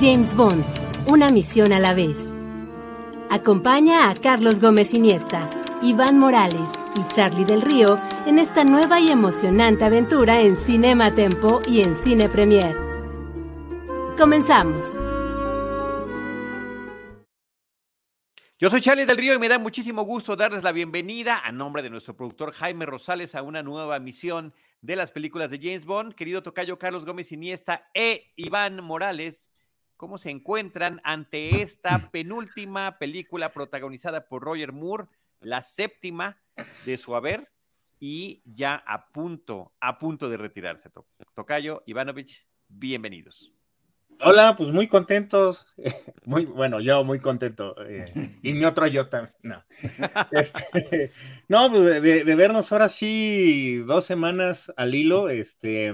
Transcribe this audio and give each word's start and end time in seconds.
James 0.00 0.34
Bond, 0.34 0.64
una 1.08 1.28
misión 1.28 1.74
a 1.74 1.78
la 1.78 1.92
vez. 1.92 2.32
Acompaña 3.28 4.08
a 4.08 4.14
Carlos 4.14 4.58
Gómez 4.58 4.94
Iniesta, 4.94 5.50
Iván 5.82 6.18
Morales 6.18 6.70
y 6.96 7.06
Charlie 7.14 7.44
del 7.44 7.60
Río 7.60 8.00
en 8.24 8.38
esta 8.38 8.64
nueva 8.64 8.98
y 8.98 9.08
emocionante 9.08 9.84
aventura 9.84 10.40
en 10.40 10.56
Cinema 10.56 11.14
Tempo 11.14 11.60
y 11.68 11.82
en 11.82 11.94
Cine 11.96 12.30
Premier. 12.30 12.74
Comenzamos. 14.16 14.98
Yo 18.58 18.70
soy 18.70 18.80
Charlie 18.80 19.04
del 19.04 19.18
Río 19.18 19.34
y 19.34 19.38
me 19.38 19.48
da 19.50 19.58
muchísimo 19.58 20.04
gusto 20.04 20.34
darles 20.34 20.62
la 20.62 20.72
bienvenida 20.72 21.40
a 21.44 21.52
nombre 21.52 21.82
de 21.82 21.90
nuestro 21.90 22.16
productor 22.16 22.52
Jaime 22.52 22.86
Rosales 22.86 23.34
a 23.34 23.42
una 23.42 23.62
nueva 23.62 23.98
misión 23.98 24.54
de 24.80 24.96
las 24.96 25.12
películas 25.12 25.50
de 25.50 25.58
James 25.58 25.84
Bond. 25.84 26.14
Querido 26.14 26.42
tocayo 26.42 26.78
Carlos 26.78 27.04
Gómez 27.04 27.32
Iniesta 27.32 27.90
e 27.92 28.32
Iván 28.36 28.82
Morales, 28.82 29.49
¿cómo 30.00 30.16
se 30.16 30.30
encuentran 30.30 30.98
ante 31.04 31.60
esta 31.60 32.10
penúltima 32.10 32.96
película 32.96 33.52
protagonizada 33.52 34.24
por 34.24 34.42
Roger 34.42 34.72
Moore, 34.72 35.04
la 35.42 35.62
séptima 35.62 36.38
de 36.86 36.96
su 36.96 37.14
haber 37.14 37.52
y 37.98 38.40
ya 38.46 38.82
a 38.86 39.08
punto, 39.12 39.74
a 39.78 39.98
punto 39.98 40.30
de 40.30 40.38
retirarse? 40.38 40.88
Tocayo, 41.34 41.82
Ivanovich, 41.84 42.46
bienvenidos. 42.66 43.52
Hola, 44.22 44.56
pues 44.56 44.70
muy 44.70 44.88
contentos. 44.88 45.66
Muy 46.24 46.46
bueno, 46.46 46.80
yo 46.80 47.04
muy 47.04 47.20
contento. 47.20 47.74
Eh, 47.86 48.38
y 48.42 48.54
mi 48.54 48.64
otro 48.64 48.86
yo 48.86 49.08
también. 49.08 49.34
No, 49.42 49.64
este, 50.30 51.10
no 51.48 51.70
pues 51.70 52.02
de, 52.02 52.34
vernos 52.36 52.72
ahora 52.72 52.88
sí 52.88 53.76
dos 53.86 54.06
semanas 54.06 54.72
al 54.76 54.94
hilo, 54.94 55.28
este, 55.28 55.92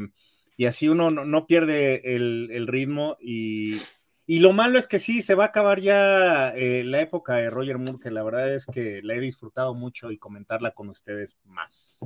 y 0.56 0.66
así 0.66 0.88
uno 0.88 1.10
no, 1.10 1.46
pierde 1.46 2.14
el, 2.14 2.66
ritmo. 2.68 3.16
Y, 3.20 3.80
lo 4.26 4.52
malo 4.52 4.78
es 4.78 4.86
que 4.86 4.98
sí, 4.98 5.22
se 5.22 5.34
va 5.34 5.44
a 5.44 5.48
acabar 5.48 5.80
ya 5.80 6.50
eh, 6.50 6.82
la 6.84 7.00
época 7.00 7.36
de 7.36 7.48
Roger 7.48 7.78
Moore, 7.78 8.00
que 8.02 8.10
la 8.10 8.24
verdad 8.24 8.52
es 8.52 8.66
que 8.66 9.00
la 9.02 9.14
he 9.14 9.20
disfrutado 9.20 9.74
mucho 9.74 10.10
y 10.10 10.18
comentarla 10.18 10.72
con 10.72 10.88
ustedes 10.88 11.36
más. 11.44 12.04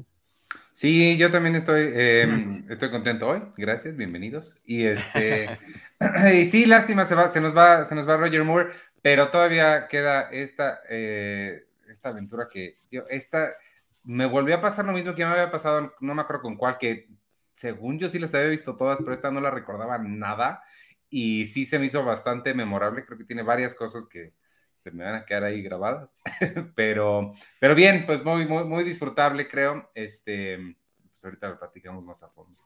Sí, 0.72 1.16
yo 1.16 1.30
también 1.30 1.56
estoy, 1.56 1.90
em, 1.94 2.64
estoy 2.70 2.90
contento 2.90 3.28
hoy. 3.28 3.42
Gracias, 3.56 3.96
bienvenidos. 3.96 4.54
Y 4.64 4.84
este, 4.84 5.58
y 6.34 6.44
sí, 6.46 6.66
lástima, 6.66 7.04
se 7.04 7.14
va, 7.14 7.28
se 7.28 7.40
nos 7.40 7.56
va, 7.56 7.84
se 7.84 7.94
nos 7.94 8.08
va 8.08 8.16
Roger 8.16 8.44
Moore, 8.44 8.70
pero 9.02 9.30
todavía 9.30 9.88
queda 9.88 10.30
esta, 10.30 10.80
eh, 10.88 11.64
esta 11.88 12.10
aventura 12.10 12.48
que, 12.50 12.76
yo, 12.90 13.04
esta, 13.08 13.48
me 14.04 14.26
volvió 14.26 14.56
a 14.56 14.60
pasar 14.60 14.84
lo 14.84 14.92
mismo 14.92 15.14
que 15.14 15.24
me 15.24 15.30
había 15.30 15.50
pasado, 15.50 15.94
no 16.00 16.14
me 16.14 16.22
acuerdo 16.22 16.42
con 16.42 16.56
cuál, 16.56 16.78
que 16.78 17.08
según 17.54 17.98
yo 17.98 18.08
sí 18.08 18.18
las 18.18 18.34
había 18.34 18.48
visto 18.48 18.76
todas, 18.76 19.00
pero 19.00 19.12
esta 19.12 19.30
no 19.30 19.40
la 19.40 19.50
recordaba 19.50 19.98
nada. 19.98 20.62
Y 21.10 21.46
sí 21.46 21.66
se 21.66 21.78
me 21.78 21.86
hizo 21.86 22.04
bastante 22.04 22.54
memorable. 22.54 23.04
Creo 23.04 23.18
que 23.18 23.24
tiene 23.24 23.42
varias 23.42 23.74
cosas 23.74 24.06
que, 24.06 24.32
se 24.80 24.90
me 24.90 25.04
van 25.04 25.14
a 25.14 25.24
quedar 25.24 25.44
ahí 25.44 25.62
grabadas. 25.62 26.16
pero, 26.74 27.34
pero 27.58 27.74
bien, 27.74 28.04
pues 28.06 28.24
muy, 28.24 28.46
muy, 28.46 28.64
muy 28.64 28.82
disfrutable, 28.82 29.46
creo. 29.46 29.90
Este, 29.94 30.58
pues 31.10 31.24
ahorita 31.24 31.48
lo 31.50 31.58
platicamos 31.58 32.02
más 32.02 32.22
a 32.22 32.28
fondo. 32.28 32.58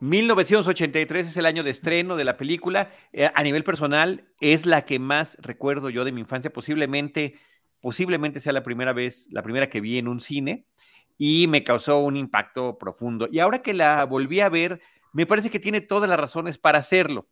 1983 0.00 1.28
es 1.28 1.36
el 1.36 1.46
año 1.46 1.62
de 1.62 1.70
estreno 1.70 2.16
de 2.16 2.24
la 2.24 2.36
película. 2.36 2.90
Eh, 3.12 3.30
a 3.32 3.42
nivel 3.44 3.62
personal, 3.62 4.28
es 4.40 4.66
la 4.66 4.84
que 4.84 4.98
más 4.98 5.36
recuerdo 5.40 5.88
yo 5.88 6.04
de 6.04 6.10
mi 6.10 6.20
infancia. 6.20 6.52
Posiblemente, 6.52 7.38
posiblemente 7.80 8.40
sea 8.40 8.52
la 8.52 8.64
primera 8.64 8.92
vez, 8.92 9.28
la 9.30 9.42
primera 9.42 9.68
que 9.68 9.80
vi 9.80 9.98
en 9.98 10.08
un 10.08 10.20
cine 10.20 10.66
y 11.16 11.46
me 11.46 11.62
causó 11.62 12.00
un 12.00 12.16
impacto 12.16 12.76
profundo. 12.76 13.28
Y 13.30 13.38
ahora 13.38 13.62
que 13.62 13.74
la 13.74 14.04
volví 14.04 14.40
a 14.40 14.48
ver, 14.48 14.80
me 15.12 15.26
parece 15.26 15.50
que 15.50 15.60
tiene 15.60 15.80
todas 15.80 16.10
las 16.10 16.18
razones 16.18 16.58
para 16.58 16.78
hacerlo 16.78 17.28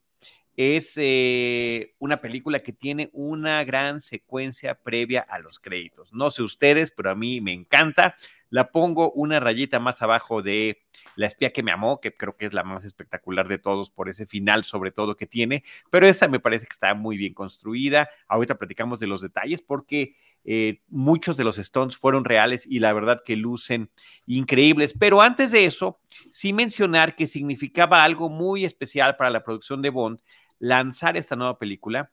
es 0.55 0.93
eh, 0.97 1.95
una 1.99 2.21
película 2.21 2.59
que 2.59 2.73
tiene 2.73 3.09
una 3.13 3.63
gran 3.63 4.01
secuencia 4.01 4.75
previa 4.75 5.21
a 5.21 5.39
los 5.39 5.59
créditos. 5.59 6.13
No 6.13 6.31
sé 6.31 6.43
ustedes, 6.43 6.91
pero 6.91 7.11
a 7.11 7.15
mí 7.15 7.41
me 7.41 7.53
encanta. 7.53 8.15
La 8.49 8.69
pongo 8.69 9.13
una 9.13 9.39
rayita 9.39 9.79
más 9.79 10.01
abajo 10.01 10.41
de 10.41 10.81
La 11.15 11.25
espía 11.25 11.53
que 11.53 11.63
me 11.63 11.71
amó, 11.71 12.01
que 12.01 12.13
creo 12.13 12.35
que 12.35 12.45
es 12.45 12.53
la 12.53 12.65
más 12.65 12.83
espectacular 12.83 13.47
de 13.47 13.59
todos 13.59 13.89
por 13.89 14.09
ese 14.09 14.25
final 14.25 14.65
sobre 14.65 14.91
todo 14.91 15.15
que 15.15 15.25
tiene, 15.25 15.63
pero 15.89 16.05
esta 16.05 16.27
me 16.27 16.41
parece 16.41 16.65
que 16.65 16.73
está 16.73 16.93
muy 16.93 17.15
bien 17.15 17.33
construida. 17.33 18.09
Ahorita 18.27 18.57
platicamos 18.57 18.99
de 18.99 19.07
los 19.07 19.21
detalles 19.21 19.61
porque 19.61 20.15
eh, 20.43 20.81
muchos 20.89 21.37
de 21.37 21.45
los 21.45 21.57
Stones 21.59 21.95
fueron 21.95 22.25
reales 22.25 22.65
y 22.67 22.79
la 22.79 22.91
verdad 22.91 23.21
que 23.23 23.37
lucen 23.37 23.89
increíbles. 24.25 24.93
Pero 24.99 25.21
antes 25.21 25.51
de 25.51 25.63
eso, 25.63 26.01
sí 26.29 26.51
mencionar 26.51 27.15
que 27.15 27.27
significaba 27.27 28.03
algo 28.03 28.29
muy 28.29 28.65
especial 28.65 29.15
para 29.15 29.29
la 29.29 29.45
producción 29.45 29.81
de 29.81 29.91
Bond 29.91 30.19
lanzar 30.61 31.17
esta 31.17 31.35
nueva 31.35 31.57
película 31.57 32.11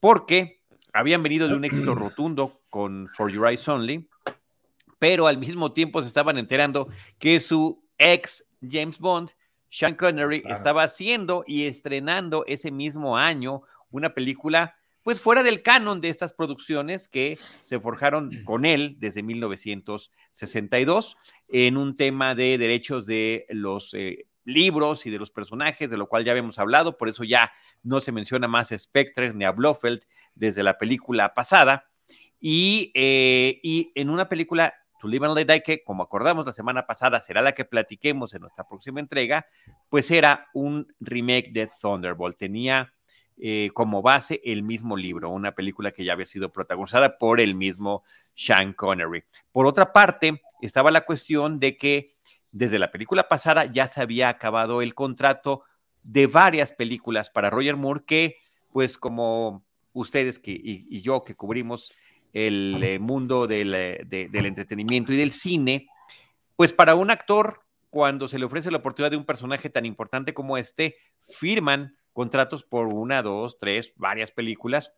porque 0.00 0.62
habían 0.92 1.22
venido 1.22 1.46
de 1.46 1.54
un 1.54 1.64
éxito 1.64 1.94
rotundo 1.94 2.62
con 2.70 3.08
For 3.14 3.30
Your 3.30 3.46
Eyes 3.46 3.68
Only, 3.68 4.08
pero 4.98 5.26
al 5.26 5.38
mismo 5.38 5.72
tiempo 5.72 6.02
se 6.02 6.08
estaban 6.08 6.38
enterando 6.38 6.88
que 7.18 7.38
su 7.38 7.84
ex 7.98 8.44
James 8.68 8.98
Bond, 8.98 9.30
Sean 9.68 9.94
Connery, 9.94 10.42
estaba 10.48 10.82
haciendo 10.84 11.44
y 11.46 11.66
estrenando 11.66 12.44
ese 12.46 12.70
mismo 12.70 13.16
año 13.16 13.62
una 13.90 14.14
película 14.14 14.74
pues 15.02 15.20
fuera 15.20 15.42
del 15.42 15.62
canon 15.62 16.00
de 16.00 16.08
estas 16.08 16.32
producciones 16.32 17.08
que 17.08 17.36
se 17.62 17.80
forjaron 17.80 18.30
con 18.44 18.64
él 18.64 18.96
desde 18.98 19.22
1962 19.22 21.16
en 21.48 21.76
un 21.76 21.96
tema 21.96 22.34
de 22.34 22.56
derechos 22.56 23.06
de 23.06 23.46
los 23.50 23.92
eh, 23.94 24.26
libros 24.44 25.06
y 25.06 25.10
de 25.10 25.18
los 25.18 25.30
personajes, 25.30 25.90
de 25.90 25.96
lo 25.96 26.08
cual 26.08 26.24
ya 26.24 26.32
habíamos 26.32 26.58
hablado, 26.58 26.96
por 26.98 27.08
eso 27.08 27.24
ya 27.24 27.52
no 27.82 28.00
se 28.00 28.12
menciona 28.12 28.48
más 28.48 28.72
a 28.72 28.78
Spectre 28.78 29.32
ni 29.34 29.44
a 29.44 29.52
Blofeld 29.52 30.02
desde 30.34 30.62
la 30.62 30.78
película 30.78 31.34
pasada. 31.34 31.88
Y, 32.40 32.90
eh, 32.94 33.60
y 33.62 33.92
en 33.94 34.10
una 34.10 34.28
película, 34.28 34.74
To 35.00 35.08
Live 35.08 35.26
and 35.26 35.36
Let 35.36 35.46
Die, 35.46 35.62
que 35.62 35.84
como 35.84 36.02
acordamos 36.02 36.46
la 36.46 36.52
semana 36.52 36.86
pasada 36.86 37.20
será 37.20 37.42
la 37.42 37.52
que 37.52 37.64
platiquemos 37.64 38.34
en 38.34 38.42
nuestra 38.42 38.66
próxima 38.66 39.00
entrega, 39.00 39.46
pues 39.88 40.10
era 40.10 40.48
un 40.52 40.92
remake 41.00 41.50
de 41.52 41.68
Thunderbolt. 41.80 42.36
Tenía 42.36 42.92
eh, 43.38 43.70
como 43.74 44.02
base 44.02 44.40
el 44.44 44.62
mismo 44.62 44.96
libro, 44.96 45.30
una 45.30 45.52
película 45.56 45.90
que 45.90 46.04
ya 46.04 46.12
había 46.12 46.26
sido 46.26 46.52
protagonizada 46.52 47.18
por 47.18 47.40
el 47.40 47.54
mismo 47.54 48.04
Sean 48.34 48.72
Connery. 48.72 49.24
Por 49.50 49.66
otra 49.66 49.92
parte, 49.92 50.40
estaba 50.60 50.90
la 50.90 51.00
cuestión 51.00 51.58
de 51.58 51.76
que 51.76 52.14
desde 52.52 52.78
la 52.78 52.92
película 52.92 53.28
pasada 53.28 53.64
ya 53.64 53.88
se 53.88 54.00
había 54.00 54.28
acabado 54.28 54.82
el 54.82 54.94
contrato 54.94 55.64
de 56.02 56.26
varias 56.26 56.72
películas 56.72 57.30
para 57.30 57.50
Roger 57.50 57.76
Moore 57.76 58.04
que, 58.06 58.36
pues 58.72 58.96
como 58.98 59.64
ustedes 59.92 60.40
y, 60.44 61.00
yo 61.00 61.24
que 61.24 61.34
cubrimos 61.34 61.92
el 62.32 62.82
eh, 62.82 62.98
mundo 62.98 63.46
del, 63.46 63.74
eh, 63.74 64.04
del 64.06 64.46
entretenimiento 64.46 65.12
y 65.12 65.16
del 65.16 65.32
cine, 65.32 65.88
pues 66.56 66.72
para 66.72 66.94
un 66.94 67.10
actor, 67.10 67.60
cuando 67.90 68.26
se 68.28 68.38
le 68.38 68.46
ofrece 68.46 68.70
la 68.70 68.78
oportunidad 68.78 69.10
de 69.10 69.18
un 69.18 69.26
personaje 69.26 69.68
tan 69.68 69.84
importante 69.84 70.32
como 70.32 70.56
este, 70.56 70.96
firman 71.28 71.96
contratos 72.12 72.64
por 72.64 72.86
una, 72.86 73.22
dos, 73.22 73.58
tres, 73.58 73.92
varias 73.96 74.32
películas, 74.32 74.92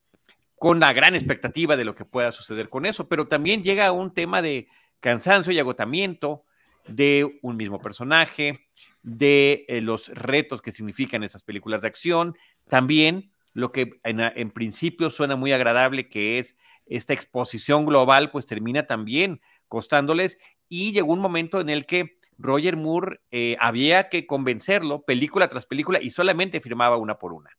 con 0.57 0.81
la 0.81 0.93
gran 0.93 1.15
expectativa 1.15 1.77
de 1.77 1.85
lo 1.85 1.95
que 1.95 2.05
pueda 2.05 2.33
suceder 2.33 2.69
con 2.69 2.87
eso, 2.87 3.09
pero 3.09 3.27
también 3.27 3.63
llega 3.63 3.93
un 3.93 4.15
tema 4.15 4.43
de 4.43 4.69
cansancio 5.01 5.53
y 5.53 5.59
agotamiento, 5.59 6.45
de 6.87 7.39
un 7.43 7.57
mismo 7.57 7.81
personaje, 7.81 8.69
de 9.03 9.65
eh, 9.69 9.81
los 9.81 10.09
retos 10.09 10.63
que 10.63 10.73
significan 10.73 11.23
esas 11.23 11.43
películas 11.43 11.83
de 11.83 11.89
acción, 11.89 12.37
también 12.69 13.31
lo 13.53 13.71
que 13.71 14.01
en, 14.03 14.51
principio 14.51 15.11
suena 15.11 15.37
muy 15.37 15.53
agradable, 15.53 16.09
que 16.09 16.39
es 16.39 16.57
esta 16.87 17.13
exposición 17.13 17.87
global, 17.87 18.31
pues 18.31 18.47
termina 18.47 18.87
también 18.87 19.41
costándoles 19.69 20.39
y 20.69 20.93
llegó 20.93 21.13
un 21.13 21.21
momento 21.21 21.61
en 21.61 21.71
el 21.71 21.87
que 21.87 22.19
Roger 22.37 22.77
Moore 22.77 23.21
eh, 23.31 23.57
había 23.61 24.09
que 24.09 24.27
convencerlo 24.27 25.03
película 25.03 25.49
tras 25.49 25.67
película 25.67 26.03
y 26.03 26.11
solamente 26.11 26.61
firmaba 26.61 26.97
una 26.97 27.19
por 27.19 27.33
una. 27.33 27.51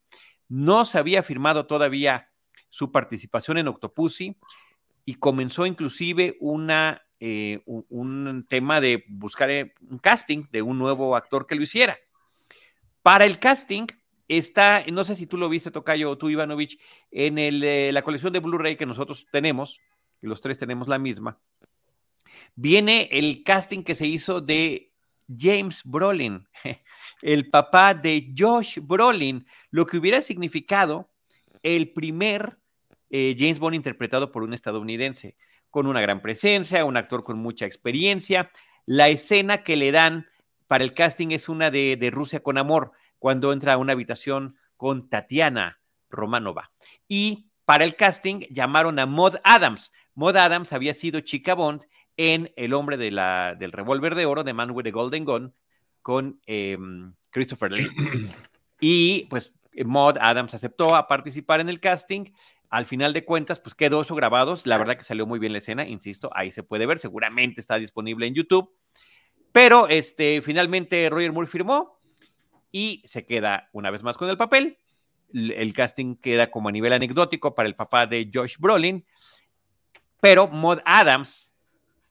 No 0.49 0.83
se 0.83 0.97
había 0.97 1.23
firmado 1.23 1.65
todavía 1.65 2.29
su 2.69 2.91
participación 2.91 3.57
en 3.57 3.69
Octopussy 3.69 4.37
y 5.05 5.15
comenzó 5.15 5.65
inclusive 5.65 6.35
una 6.41 7.04
eh, 7.21 7.61
un, 7.65 8.45
tema 8.49 8.81
de 8.81 9.05
buscar 9.07 9.49
eh, 9.49 9.73
un 9.89 9.99
casting 9.99 10.45
de 10.51 10.61
un 10.61 10.77
nuevo 10.77 11.15
actor 11.15 11.47
que 11.47 11.55
lo 11.55 11.63
hiciera. 11.63 11.97
Para 13.01 13.25
el 13.25 13.39
casting 13.39 13.87
está, 14.27 14.83
no 14.91 15.03
sé 15.05 15.15
si 15.15 15.25
tú 15.25 15.37
lo 15.37 15.47
viste, 15.47 15.71
Tocayo, 15.71 16.11
o 16.11 16.17
tú, 16.17 16.29
Ivanovich, 16.29 16.77
en 17.11 17.37
el, 17.37 17.63
eh, 17.63 17.91
la 17.93 18.01
colección 18.01 18.33
de 18.33 18.39
Blu-ray 18.39 18.75
que 18.75 18.85
nosotros 18.85 19.27
tenemos, 19.31 19.79
y 20.21 20.27
los 20.27 20.41
tres 20.41 20.57
tenemos 20.57 20.89
la 20.89 20.99
misma, 20.99 21.39
viene 22.55 23.07
el 23.11 23.43
casting 23.43 23.83
que 23.83 23.95
se 23.95 24.07
hizo 24.07 24.41
de 24.41 24.91
James 25.27 25.83
Brolin, 25.85 26.45
el 27.21 27.49
papá 27.49 27.93
de 27.93 28.33
Josh 28.37 28.79
Brolin, 28.81 29.47
lo 29.71 29.85
que 29.85 29.97
hubiera 29.97 30.21
significado 30.21 31.09
el 31.63 31.93
primer 31.93 32.57
James 33.09 33.59
Bond 33.59 33.75
interpretado 33.75 34.29
por 34.29 34.43
un 34.43 34.53
estadounidense, 34.53 35.37
con 35.75 35.87
una 35.87 35.99
gran 35.99 36.21
presencia, 36.21 36.85
un 36.85 36.95
actor 36.95 37.25
con 37.25 37.37
mucha 37.37 37.65
experiencia. 37.65 38.49
La 38.85 39.09
escena 39.09 39.61
que 39.61 39.75
le 39.75 39.91
dan 39.91 40.25
para 40.67 40.85
el 40.85 40.93
casting 40.93 41.31
es 41.31 41.49
una 41.49 41.69
de, 41.69 41.97
de 41.97 42.11
Rusia 42.11 42.41
con 42.41 42.57
amor, 42.57 42.93
cuando 43.19 43.51
entra 43.51 43.73
a 43.73 43.77
una 43.77 43.91
habitación 43.91 44.55
con 44.77 45.09
Tatiana 45.09 45.81
Romanova. 46.09 46.71
Y 47.09 47.49
para 47.65 47.83
el 47.83 47.97
casting 47.97 48.39
llamaron 48.49 48.99
a 48.99 49.05
Maud 49.05 49.35
Adams. 49.43 49.91
Maud 50.13 50.37
Adams 50.37 50.71
había 50.71 50.93
sido 50.93 51.19
chica 51.19 51.55
Bond 51.55 51.83
en 52.15 52.53
El 52.55 52.73
hombre 52.73 52.95
de 52.95 53.11
la, 53.11 53.55
del 53.59 53.73
revólver 53.73 54.15
de 54.15 54.25
oro, 54.25 54.45
de 54.45 54.53
Man 54.53 54.71
with 54.71 54.87
a 54.87 54.91
Golden 54.91 55.25
Gun, 55.25 55.53
con 56.01 56.39
em, 56.45 57.13
Christopher 57.31 57.73
Lee. 57.73 57.89
Y 58.79 59.25
pues 59.29 59.53
Maud 59.83 60.17
Adams 60.21 60.53
aceptó 60.53 60.95
a 60.95 61.09
participar 61.09 61.59
en 61.59 61.67
el 61.67 61.81
casting. 61.81 62.31
Al 62.75 62.85
final 62.85 63.13
de 63.13 63.23
cuentas, 63.23 63.61
pues 63.61 63.73
quedó 63.73 64.01
eso 64.01 64.15
grabado. 64.15 64.59
La 64.65 64.77
verdad 64.77 64.97
que 64.97 65.05
salió 65.05 65.25
muy 65.25 65.39
bien 65.39 65.53
la 65.53 65.59
escena, 65.59 65.87
insisto, 65.87 66.29
ahí 66.33 66.51
se 66.51 66.61
puede 66.61 66.85
ver, 66.85 66.99
seguramente 66.99 67.61
está 67.61 67.77
disponible 67.77 68.27
en 68.27 68.33
YouTube. 68.33 68.69
Pero 69.53 69.87
este, 69.87 70.41
finalmente 70.41 71.09
Roger 71.09 71.31
Moore 71.31 71.47
firmó 71.47 72.01
y 72.73 73.01
se 73.05 73.25
queda 73.25 73.69
una 73.71 73.91
vez 73.91 74.03
más 74.03 74.17
con 74.17 74.29
el 74.29 74.35
papel. 74.35 74.77
El 75.31 75.71
casting 75.71 76.17
queda 76.17 76.51
como 76.51 76.67
a 76.67 76.73
nivel 76.73 76.91
anecdótico 76.91 77.55
para 77.55 77.69
el 77.69 77.77
papá 77.77 78.07
de 78.07 78.29
Josh 78.33 78.57
Brolin, 78.59 79.05
pero 80.19 80.49
Maud 80.49 80.79
Adams 80.83 81.53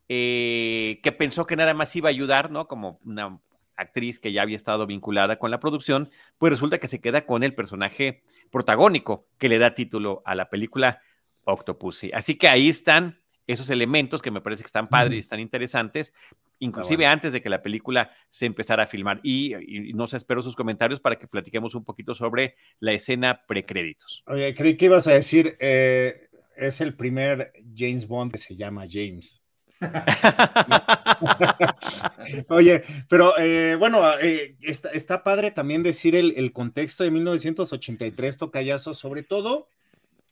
eh, 0.08 0.98
que 1.02 1.12
pensó 1.12 1.46
que 1.46 1.56
nada 1.56 1.74
más 1.74 1.94
iba 1.94 2.08
a 2.08 2.10
ayudar, 2.10 2.50
¿no? 2.50 2.68
Como 2.68 3.00
una 3.04 3.38
actriz 3.76 4.18
que 4.18 4.32
ya 4.32 4.42
había 4.42 4.56
estado 4.56 4.86
vinculada 4.86 5.38
con 5.38 5.50
la 5.50 5.60
producción, 5.60 6.08
pues 6.38 6.52
resulta 6.52 6.78
que 6.78 6.88
se 6.88 7.00
queda 7.00 7.26
con 7.26 7.42
el 7.42 7.54
personaje 7.54 8.22
protagónico 8.50 9.26
que 9.38 9.48
le 9.48 9.58
da 9.58 9.74
título 9.74 10.22
a 10.24 10.34
la 10.34 10.48
película 10.48 11.00
Octopussy. 11.44 12.10
Así 12.12 12.36
que 12.36 12.48
ahí 12.48 12.68
están 12.68 13.20
esos 13.46 13.70
elementos 13.70 14.22
que 14.22 14.30
me 14.30 14.40
parece 14.40 14.62
que 14.62 14.68
están 14.68 14.88
padres 14.88 15.16
y 15.16 15.20
están 15.20 15.40
interesantes, 15.40 16.14
inclusive 16.58 17.06
antes 17.06 17.32
de 17.32 17.42
que 17.42 17.50
la 17.50 17.62
película 17.62 18.10
se 18.30 18.46
empezara 18.46 18.84
a 18.84 18.86
filmar. 18.86 19.20
Y, 19.22 19.54
no 19.94 20.06
sé, 20.06 20.16
espero 20.16 20.42
sus 20.42 20.56
comentarios 20.56 21.00
para 21.00 21.16
que 21.16 21.26
platiquemos 21.26 21.74
un 21.74 21.84
poquito 21.84 22.14
sobre 22.14 22.56
la 22.80 22.92
escena 22.92 23.44
precréditos. 23.46 24.24
Oye, 24.26 24.54
creí 24.54 24.76
que 24.76 24.86
ibas 24.86 25.06
a 25.08 25.12
decir, 25.12 25.56
eh, 25.60 26.28
es 26.56 26.80
el 26.80 26.94
primer 26.94 27.52
James 27.76 28.08
Bond 28.08 28.32
que 28.32 28.38
se 28.38 28.56
llama 28.56 28.86
James. 28.88 29.43
Oye, 32.48 32.82
pero 33.08 33.36
eh, 33.38 33.76
bueno, 33.78 34.02
eh, 34.20 34.56
está, 34.60 35.22
padre 35.22 35.50
también 35.50 35.82
decir 35.82 36.14
el, 36.16 36.52
contexto 36.52 37.04
de 37.04 37.10
1983, 37.10 38.38
Tocayazo, 38.38 38.94
sobre 38.94 39.22
todo 39.22 39.68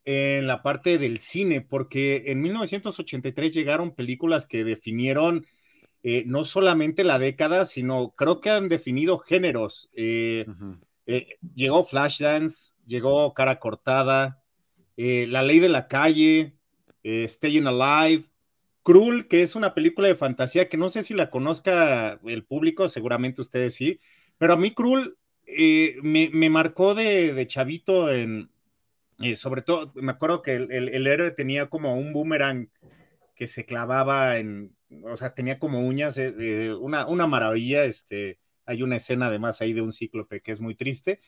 en 0.04 0.46
la 0.46 0.62
parte 0.62 0.96
del 0.98 1.18
cine, 1.18 1.60
porque 1.60 2.24
en 2.26 2.40
1983 2.40 3.54
llegaron 3.54 3.94
películas 3.94 4.46
que 4.46 4.64
definieron 4.64 5.46
eh, 6.02 6.24
no 6.26 6.44
solamente 6.44 7.04
la 7.04 7.20
década, 7.20 7.64
sino 7.64 8.10
creo 8.16 8.40
que 8.40 8.50
han 8.50 8.68
definido 8.68 9.18
géneros. 9.18 9.88
llegó 11.54 11.84
Flashdance, 11.84 12.72
llegó 12.86 13.32
Cara 13.34 13.60
Cortada, 13.60 14.42
La 14.96 15.42
Ley 15.42 15.60
de 15.60 15.68
la 15.68 15.86
Calle, 15.86 16.54
Staying 17.04 17.68
Alive. 17.68 18.31
Cruel, 18.82 19.28
que 19.28 19.42
es 19.42 19.54
una 19.54 19.74
película 19.74 20.08
de 20.08 20.16
fantasía 20.16 20.68
que 20.68 20.76
no 20.76 20.88
sé 20.88 21.02
si 21.02 21.14
la 21.14 21.30
conozca 21.30 22.20
el 22.24 22.44
público, 22.44 22.88
seguramente 22.88 23.40
ustedes 23.40 23.74
sí, 23.74 24.00
pero 24.38 24.54
a 24.54 24.56
mí 24.56 24.74
Cruel 24.74 25.16
eh, 25.46 25.96
me, 26.02 26.50
marcó 26.50 26.94
de, 26.94 27.44
chavito 27.46 28.12
en, 28.12 28.50
eh, 29.20 29.36
sobre 29.36 29.62
todo, 29.62 29.92
me 29.96 30.12
acuerdo 30.12 30.42
que 30.42 30.54
el, 30.54 31.06
héroe 31.06 31.30
tenía 31.32 31.68
como 31.68 31.96
un 31.96 32.12
boomerang 32.12 32.70
que 33.34 33.48
se 33.48 33.64
clavaba 33.64 34.38
en, 34.38 34.76
o 35.04 35.16
sea, 35.16 35.34
tenía 35.34 35.58
como 35.58 35.80
uñas, 35.86 36.18
eh, 36.18 36.74
una, 36.74 37.06
una, 37.06 37.26
maravilla, 37.26 37.84
este, 37.84 38.38
hay 38.66 38.82
una 38.82 38.96
escena 38.96 39.26
además 39.26 39.60
ahí 39.60 39.72
de 39.72 39.82
un 39.82 39.92
cíclope 39.92 40.40
que 40.40 40.52
es 40.52 40.60
muy 40.60 40.74
triste, 40.74 41.20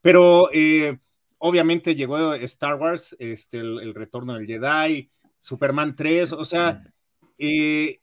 pero 0.00 0.48
obviamente 1.38 1.94
llegó 1.94 2.34
Star 2.34 2.74
Wars, 2.76 3.16
este, 3.18 3.58
el, 3.58 3.94
retorno 3.94 4.34
del 4.34 4.46
Jedi, 4.46 5.10
Superman 5.38 5.96
3, 5.96 6.32
o 6.32 6.44
sea, 6.44 6.82
eh, 7.42 8.02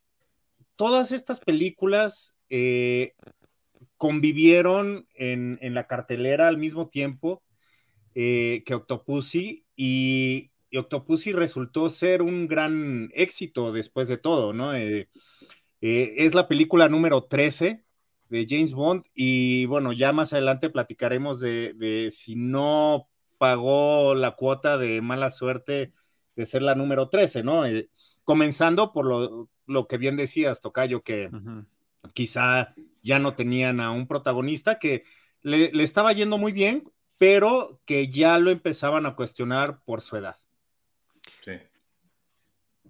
todas 0.75 1.12
estas 1.12 1.39
películas 1.39 2.36
eh, 2.50 3.13
convivieron 3.95 5.07
en, 5.13 5.60
la 5.75 5.86
cartelera 5.86 6.48
al 6.48 6.57
mismo 6.57 6.89
tiempo 6.89 7.44
eh, 8.16 8.63
que 8.66 8.74
Octopussy 8.74 9.63
y, 9.75 10.51
Octopussy 10.75 11.34
resultó 11.34 11.89
ser 11.89 12.24
un 12.24 12.48
gran 12.48 13.10
éxito 13.13 13.72
después 13.72 14.07
de 14.07 14.18
todo, 14.18 14.54
¿no? 14.54 14.74
es 14.74 16.33
la 16.33 16.48
película 16.48 16.90
número 16.90 17.24
13 17.25 17.83
de 18.30 18.45
James 18.50 18.74
Bond 18.74 19.06
y 19.13 19.66
bueno, 19.68 19.94
ya 19.94 20.13
más 20.13 20.33
adelante 20.33 20.69
platicaremos 20.69 21.40
de, 21.40 22.10
si 22.12 22.36
no 22.36 23.07
pagó 23.38 24.16
la 24.16 24.31
cuota 24.31 24.78
de 24.78 25.01
mala 25.01 25.30
suerte 25.31 25.94
de 26.36 26.45
ser 26.45 26.63
la 26.63 26.75
número 26.75 27.10
13, 27.10 27.44
¿no? 27.44 27.63
Comenzando 28.27 28.91
por 28.91 29.06
lo, 29.06 29.88
que 29.88 29.97
bien 29.97 30.18
decías, 30.18 30.59
Tocayo, 30.59 31.01
que 31.01 31.29
quizá 32.13 32.75
ya 33.01 33.19
no 33.19 33.35
tenían 33.35 33.79
a 33.79 33.91
un 33.91 34.06
protagonista 34.06 34.79
que 34.79 35.06
le, 35.44 35.71
estaba 35.81 36.12
yendo 36.12 36.38
muy 36.38 36.51
bien, 36.51 36.91
pero 37.18 37.79
que 37.85 38.09
ya 38.09 38.38
lo 38.38 38.51
empezaban 38.51 39.06
a 39.06 39.15
cuestionar 39.15 39.79
por 39.85 40.01
su 40.01 40.18
edad. 40.18 40.35
Sí. 41.45 41.53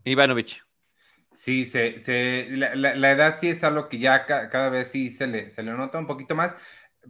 Ivanovich. 0.06 0.64
Sí, 1.34 1.66
se, 1.66 2.48
la, 2.50 3.12
edad 3.12 3.36
sí 3.38 3.50
es 3.50 3.64
algo 3.64 3.90
que 3.90 4.00
ya 4.00 4.26
cada 4.26 4.70
vez 4.70 4.90
sí 4.90 5.12
se 5.12 5.28
le, 5.28 5.52
se 5.52 5.62
le 5.62 5.72
nota 5.74 6.00
un 6.00 6.08
poquito 6.08 6.34
más. 6.34 6.56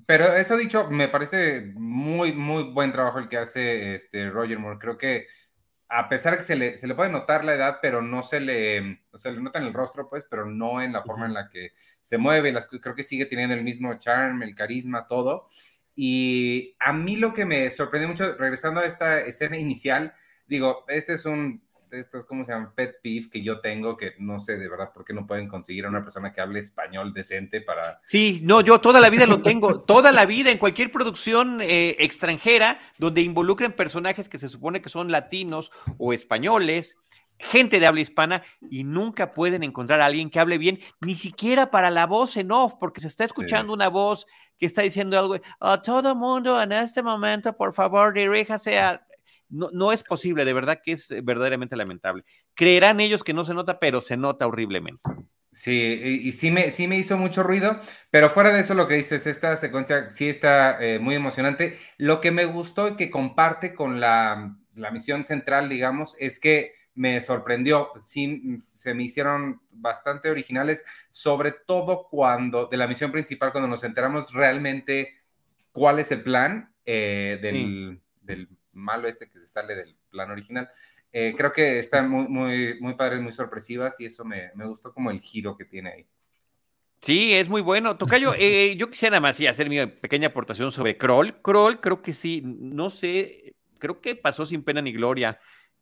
Pero 0.06 0.36
eso 0.36 0.58
dicho, 0.58 0.90
me 0.92 1.08
parece 1.08 1.72
muy, 1.76 2.34
muy 2.34 2.66
buen 2.74 2.92
trabajo 2.92 3.20
el 3.20 3.30
que 3.30 3.38
hace 3.38 3.96
este 3.96 4.30
Roger 4.30 4.60
Moore. 4.60 4.80
Creo 4.80 4.98
que 4.98 5.28
a 5.90 6.10
pesar 6.10 6.34
de 6.34 6.38
que 6.40 6.44
se 6.44 6.56
le, 6.56 6.78
se 6.78 6.88
le 6.88 6.96
puede 6.96 7.10
notar 7.10 7.46
la 7.46 7.54
edad, 7.54 7.80
pero 7.82 8.02
no 8.02 8.24
se 8.24 8.40
le, 8.40 9.02
o 9.12 9.18
sea, 9.18 9.32
le 9.32 9.42
nota 9.42 9.60
en 9.60 9.66
el 9.66 9.74
rostro, 9.74 10.10
pues, 10.10 10.26
pero 10.30 10.46
no 10.46 10.82
en 10.82 10.94
la 10.94 11.04
forma 11.04 11.26
en 11.26 11.34
la 11.34 11.50
que 11.50 11.72
se 12.02 12.18
mueve, 12.18 12.52
las, 12.52 12.68
creo 12.68 12.96
que 12.96 13.04
sigue 13.04 13.26
teniendo 13.26 13.56
el 13.56 13.64
mismo 13.64 13.94
charm, 14.00 14.44
el 14.44 14.56
carisma, 14.56 15.08
todo. 15.08 15.48
Y 15.96 16.76
a 16.80 16.94
mí 16.94 17.16
lo 17.16 17.34
que 17.34 17.46
me 17.46 17.72
sorprendió 17.72 18.10
mucho, 18.10 18.36
regresando 18.38 18.82
a 18.82 18.86
esta 18.86 19.20
escena 19.22 19.58
inicial, 19.58 20.14
digo, 20.46 20.86
este 20.88 21.14
es 21.14 21.26
un 21.26 21.67
estos, 21.92 22.26
¿cómo 22.26 22.46
se 22.46 22.52
llaman? 22.52 22.74
Pet 22.76 23.02
peeve 23.02 23.30
que 23.30 23.44
yo 23.44 23.60
tengo, 23.60 23.98
que 23.98 24.14
no 24.20 24.40
sé 24.40 24.58
de 24.58 24.68
verdad 24.68 24.92
por 24.94 25.06
qué 25.06 25.14
no 25.14 25.26
pueden 25.26 25.48
conseguir 25.48 25.86
a 25.86 25.90
una 25.90 26.04
persona 26.04 26.34
que 26.34 26.42
hable 26.42 26.60
español 26.60 27.14
decente 27.14 27.62
para... 27.62 28.02
Sí, 28.06 28.42
no, 28.44 28.62
yo 28.62 28.80
toda 28.80 29.00
la 29.00 29.10
vida 29.10 29.26
lo 29.26 29.42
tengo, 29.42 29.82
toda 29.82 30.12
la 30.12 30.26
vida 30.26 30.52
en 30.52 30.58
cualquier 30.58 30.92
producción 30.92 31.62
eh, 31.62 31.96
extranjera 32.00 32.80
donde 32.98 33.22
involucren 33.22 33.74
personajes 33.74 34.30
que 34.30 34.38
se 34.38 34.50
supone 34.50 34.82
que 34.82 34.90
son 34.90 35.12
latinos 35.12 35.72
o 35.98 36.14
españoles, 36.14 36.98
gente 37.40 37.80
de 37.80 37.88
habla 37.88 38.02
hispana 38.02 38.44
y 38.70 38.84
nunca 38.84 39.34
pueden 39.34 39.64
encontrar 39.64 40.02
a 40.02 40.06
alguien 40.06 40.30
que 40.30 40.40
hable 40.40 40.58
bien, 40.58 40.80
ni 41.02 41.16
siquiera 41.16 41.72
para 41.72 41.92
la 41.92 42.08
voz 42.08 42.38
en 42.38 42.52
off, 42.52 42.74
porque 42.80 43.02
se 43.02 43.08
está 43.08 43.24
escuchando 43.24 43.74
una 43.74 43.90
voz 43.90 44.26
que 44.58 44.66
está 44.66 44.82
diciendo 44.82 45.20
algo, 45.20 45.36
a 45.60 45.82
todo 45.82 46.16
mundo 46.16 46.62
en 46.62 46.72
este 46.72 47.04
momento, 47.04 47.56
por 47.56 47.74
favor, 47.74 48.14
diríjase 48.14 48.80
a 48.80 49.07
no, 49.50 49.92
es 49.92 50.04
posible, 50.04 50.46
de 50.46 50.54
verdad 50.54 50.80
que 50.84 50.94
es 50.94 51.10
verdaderamente 51.24 51.76
lamentable. 51.76 52.24
Creerán 52.54 53.00
ellos 53.00 53.24
que 53.24 53.34
no 53.34 53.46
se 53.46 53.54
nota, 53.54 53.80
pero 53.80 54.02
se 54.02 54.18
nota 54.18 54.48
horriblemente. 54.48 55.02
Sí, 55.52 56.22
y, 56.24 56.32
sí, 56.34 56.52
me, 56.52 56.72
sí 56.72 56.88
me 56.88 56.98
hizo 56.98 57.18
mucho 57.18 57.42
ruido, 57.42 57.80
pero 58.12 58.30
fuera 58.30 58.52
de 58.52 58.62
eso 58.62 58.76
lo 58.76 58.88
que 58.88 58.96
dices, 58.96 59.26
esta 59.26 59.58
secuencia 59.58 60.12
sí 60.12 60.30
está 60.30 60.84
eh, 60.84 61.00
muy 61.00 61.16
emocionante. 61.16 61.78
Lo 61.98 62.22
que 62.22 62.32
me 62.32 62.46
gustó 62.46 62.90
y 62.90 62.96
que 62.96 63.10
comparte 63.10 63.74
con 63.74 64.00
la, 64.00 64.56
la 64.76 64.92
misión 64.92 65.26
central, 65.26 65.70
digamos, 65.70 66.16
es 66.20 66.40
que 66.40 66.74
me 66.98 67.22
sorprendió, 67.22 67.92
sí, 68.00 68.60
se 68.62 68.94
me 68.94 69.04
hicieron 69.04 69.62
bastante 69.70 70.30
originales, 70.30 70.84
sobre 71.12 71.52
todo 71.52 72.08
cuando, 72.10 72.66
de 72.66 72.78
la 72.78 72.88
misión 72.88 73.12
principal, 73.12 73.52
cuando 73.52 73.68
nos 73.68 73.84
enteramos 73.84 74.34
realmente 74.34 75.22
cuál 75.72 76.00
es 76.00 76.12
el 76.12 76.24
plan 76.24 76.74
eh, 76.86 77.38
del, 77.40 78.02
del 78.22 78.50
malo 78.78 79.08
este 79.08 79.30
que 79.30 79.40
se 79.40 79.48
sale 79.48 79.76
del 79.76 79.96
plan 80.10 80.32
original. 80.32 80.70
Eh, 81.12 81.34
creo 81.38 81.52
que 81.52 81.80
están 81.80 82.10
muy, 82.10 82.28
muy, 82.28 82.80
muy 82.80 82.96
padres, 82.96 83.22
muy 83.22 83.32
sorpresivas 83.32 84.00
y 84.00 84.06
eso 84.06 84.24
me, 84.26 84.52
me, 84.56 84.66
gustó 84.68 84.94
como 84.94 85.10
el 85.10 85.20
giro 85.22 85.58
que 85.58 85.66
tiene 85.66 85.90
ahí. 85.90 86.08
Sí, 87.02 87.34
es 87.34 87.48
muy 87.48 87.62
bueno. 87.62 87.98
Tocayo, 87.98 88.34
eh, 88.38 88.76
yo 88.78 88.90
quisiera 88.90 89.12
nada 89.12 89.22
más 89.22 89.40
hacer 89.42 89.70
mi 89.70 89.86
pequeña 89.86 90.28
aportación 90.28 90.72
sobre 90.72 90.98
Kroll. 90.98 91.42
Kroll, 91.42 91.80
creo 91.80 92.02
que 92.02 92.14
sí, 92.14 92.42
no 92.44 92.90
sé, 92.90 93.56
creo 93.80 94.02
que 94.02 94.16
pasó 94.16 94.46
sin 94.46 94.64
pena 94.64 94.82
ni 94.82 94.92
gloria 94.92 95.40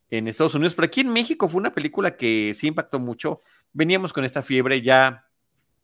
en 0.09 0.27
Estados 0.27 0.55
Unidos, 0.55 0.75
pero 0.75 0.85
aquí 0.85 1.01
en 1.01 1.11
México 1.11 1.49
fue 1.49 1.59
una 1.59 1.71
película 1.71 2.15
que 2.15 2.53
sí 2.53 2.67
impactó 2.67 2.99
mucho. 2.99 3.39
Veníamos 3.73 4.13
con 4.13 4.23
esta 4.23 4.43
fiebre 4.43 4.81
ya 4.81 5.27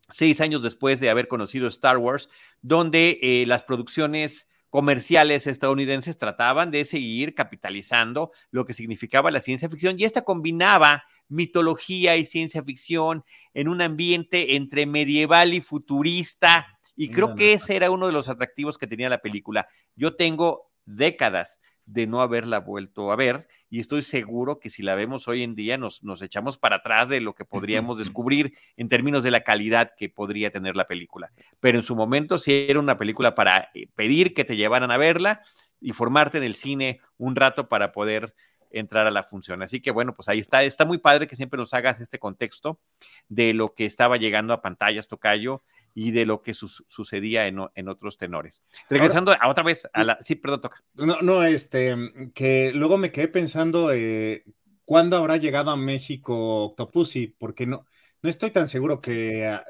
seis 0.08 0.40
años 0.40 0.62
después 0.62 1.00
de 1.00 1.10
haber 1.10 1.28
conocido 1.28 1.66
Star 1.66 1.98
Wars, 1.98 2.28
donde 2.60 3.18
eh, 3.22 3.44
las 3.46 3.62
producciones 3.62 4.48
comerciales 4.72 5.46
estadounidenses 5.46 6.16
trataban 6.16 6.70
de 6.70 6.86
seguir 6.86 7.34
capitalizando 7.34 8.32
lo 8.50 8.64
que 8.64 8.72
significaba 8.72 9.30
la 9.30 9.40
ciencia 9.40 9.68
ficción 9.68 9.96
y 9.98 10.04
esta 10.04 10.22
combinaba 10.22 11.04
mitología 11.28 12.16
y 12.16 12.24
ciencia 12.24 12.62
ficción 12.62 13.22
en 13.52 13.68
un 13.68 13.82
ambiente 13.82 14.56
entre 14.56 14.86
medieval 14.86 15.52
y 15.52 15.60
futurista 15.60 16.78
y 16.96 17.10
creo 17.10 17.34
que 17.34 17.52
ese 17.52 17.76
era 17.76 17.90
uno 17.90 18.06
de 18.06 18.14
los 18.14 18.30
atractivos 18.30 18.78
que 18.78 18.86
tenía 18.86 19.10
la 19.10 19.20
película. 19.20 19.68
Yo 19.94 20.16
tengo 20.16 20.70
décadas 20.86 21.60
de 21.86 22.06
no 22.06 22.22
haberla 22.22 22.60
vuelto 22.60 23.12
a 23.12 23.16
ver 23.16 23.48
y 23.68 23.80
estoy 23.80 24.02
seguro 24.02 24.58
que 24.58 24.70
si 24.70 24.82
la 24.82 24.94
vemos 24.94 25.28
hoy 25.28 25.42
en 25.42 25.54
día 25.54 25.78
nos, 25.78 26.02
nos 26.04 26.22
echamos 26.22 26.58
para 26.58 26.76
atrás 26.76 27.08
de 27.08 27.20
lo 27.20 27.34
que 27.34 27.44
podríamos 27.44 27.98
descubrir 27.98 28.54
en 28.76 28.88
términos 28.88 29.24
de 29.24 29.30
la 29.30 29.42
calidad 29.42 29.92
que 29.96 30.08
podría 30.08 30.50
tener 30.50 30.76
la 30.76 30.86
película. 30.86 31.32
Pero 31.60 31.78
en 31.78 31.84
su 31.84 31.96
momento 31.96 32.38
sí 32.38 32.66
era 32.68 32.78
una 32.78 32.98
película 32.98 33.34
para 33.34 33.70
eh, 33.74 33.88
pedir 33.94 34.34
que 34.34 34.44
te 34.44 34.56
llevaran 34.56 34.90
a 34.90 34.96
verla 34.96 35.42
y 35.80 35.92
formarte 35.92 36.38
en 36.38 36.44
el 36.44 36.54
cine 36.54 37.00
un 37.16 37.34
rato 37.34 37.68
para 37.68 37.92
poder 37.92 38.34
entrar 38.72 39.06
a 39.06 39.10
la 39.10 39.22
función. 39.22 39.62
Así 39.62 39.80
que 39.80 39.90
bueno, 39.90 40.14
pues 40.14 40.28
ahí 40.28 40.38
está. 40.38 40.62
Está 40.62 40.84
muy 40.84 40.98
padre 40.98 41.26
que 41.26 41.36
siempre 41.36 41.58
nos 41.58 41.74
hagas 41.74 42.00
este 42.00 42.18
contexto 42.18 42.80
de 43.28 43.54
lo 43.54 43.74
que 43.74 43.84
estaba 43.84 44.16
llegando 44.16 44.52
a 44.52 44.62
pantallas, 44.62 45.08
Tocayo, 45.08 45.62
y 45.94 46.10
de 46.12 46.26
lo 46.26 46.42
que 46.42 46.54
sucedía 46.54 47.46
en, 47.46 47.58
en, 47.74 47.88
otros 47.88 48.16
tenores. 48.16 48.62
Regresando 48.88 49.32
a 49.32 49.48
otra 49.48 49.64
vez 49.64 49.86
a 49.92 50.04
la... 50.04 50.18
Sí, 50.20 50.36
perdón, 50.36 50.62
toca. 50.62 50.82
No, 50.94 51.20
no, 51.20 51.44
este, 51.44 51.94
que 52.34 52.72
luego 52.74 52.98
me 52.98 53.12
quedé 53.12 53.28
pensando 53.28 53.92
eh, 53.92 54.44
cuándo 54.84 55.16
habrá 55.16 55.36
llegado 55.36 55.70
a 55.70 55.76
México 55.76 56.64
Octopussy, 56.64 57.28
porque 57.38 57.66
no, 57.66 57.84
no 58.22 58.30
estoy 58.30 58.50
tan 58.50 58.68
seguro 58.68 59.00
que 59.00 59.46
ah, 59.46 59.64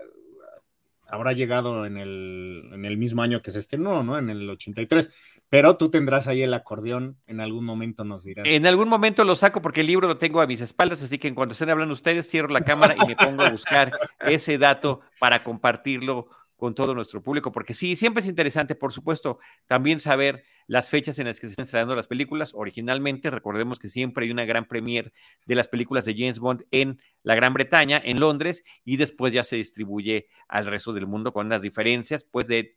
habrá 1.13 1.35
llegado 1.35 1.85
en 1.85 1.99
el, 1.99 2.71
en 2.73 2.87
el 2.87 2.97
mismo 2.97 3.21
año 3.21 3.43
que 3.43 3.51
se 3.51 3.59
estrenó, 3.59 4.03
¿no? 4.03 4.17
En 4.17 4.31
el 4.31 4.49
83. 4.49 5.11
Pero 5.51 5.77
tú 5.77 5.91
tendrás 5.91 6.27
ahí 6.27 6.43
el 6.43 6.55
acordeón, 6.55 7.19
en 7.27 7.41
algún 7.41 7.67
momento 7.67 8.03
nos 8.03 8.25
dirás. 8.25 8.49
En 8.49 8.67
algún 8.67 8.89
momento 8.89 9.23
lo 9.23 9.35
saco 9.35 9.61
porque 9.61 9.83
el 9.83 9.89
libro 9.89 10.09
lo 10.09 10.17
tengo 10.17 10.41
a 10.41 10.47
mis 10.47 10.63
espaldas, 10.63 11.03
así 11.03 11.19
que 11.19 11.29
en 11.29 11.35
cuanto 11.35 11.53
estén 11.53 11.69
hablando 11.69 11.93
ustedes, 11.93 12.31
cierro 12.31 12.49
la 12.49 12.63
cámara 12.63 12.97
y 12.99 13.07
me 13.07 13.15
pongo 13.15 13.43
a 13.43 13.51
buscar 13.51 13.93
ese 14.21 14.57
dato 14.57 15.03
para 15.21 15.45
compartirlo 15.45 16.29
con 16.63 16.77
todo 16.77 16.95
nuestro 16.95 17.21
público, 17.21 17.51
porque 17.51 17.75
sí, 17.75 17.97
siempre 17.97 18.21
es 18.21 18.29
interesante, 18.29 18.77
por 18.77 18.93
supuesto, 18.93 19.41
también 19.67 19.99
saber 19.99 20.45
las 20.69 20.91
fechas 20.91 21.19
en 21.19 21.27
las 21.27 21.41
que 21.41 21.49
se 21.49 21.55
están 21.55 21.65
estrenando 21.65 21.97
las 21.97 22.07
películas. 22.07 22.53
Originalmente, 22.55 23.31
recordemos 23.31 23.81
que 23.81 23.89
siempre 23.89 24.27
hay 24.27 24.31
una 24.31 24.45
gran 24.45 24.69
premier 24.69 25.13
de 25.45 25.57
las 25.57 25.67
películas 25.67 26.05
de 26.05 26.15
James 26.15 26.39
Bond 26.39 26.65
en 26.71 27.01
la 27.25 27.35
Gran 27.35 27.53
Bretaña, 27.53 28.01
en 28.05 28.21
Londres, 28.21 28.63
y 28.85 28.97
después 28.97 29.33
ya 29.33 29.43
se 29.43 29.57
distribuye 29.57 30.29
al 30.47 30.67
resto 30.67 30.93
del 30.93 31.09
mundo 31.09 31.33
con 31.33 31.49
las 31.49 31.63
diferencias, 31.63 32.23
pues, 32.23 32.47
de, 32.47 32.77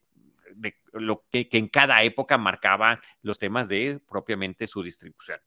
lo 0.91 1.23
que, 1.29 1.47
que 1.47 1.59
en 1.59 1.67
cada 1.67 2.01
época 2.01 2.39
marcaba 2.39 2.99
los 3.21 3.37
temas 3.37 3.69
de 3.69 4.01
propiamente 4.09 4.65
su 4.65 4.81
distribución. 4.81 5.37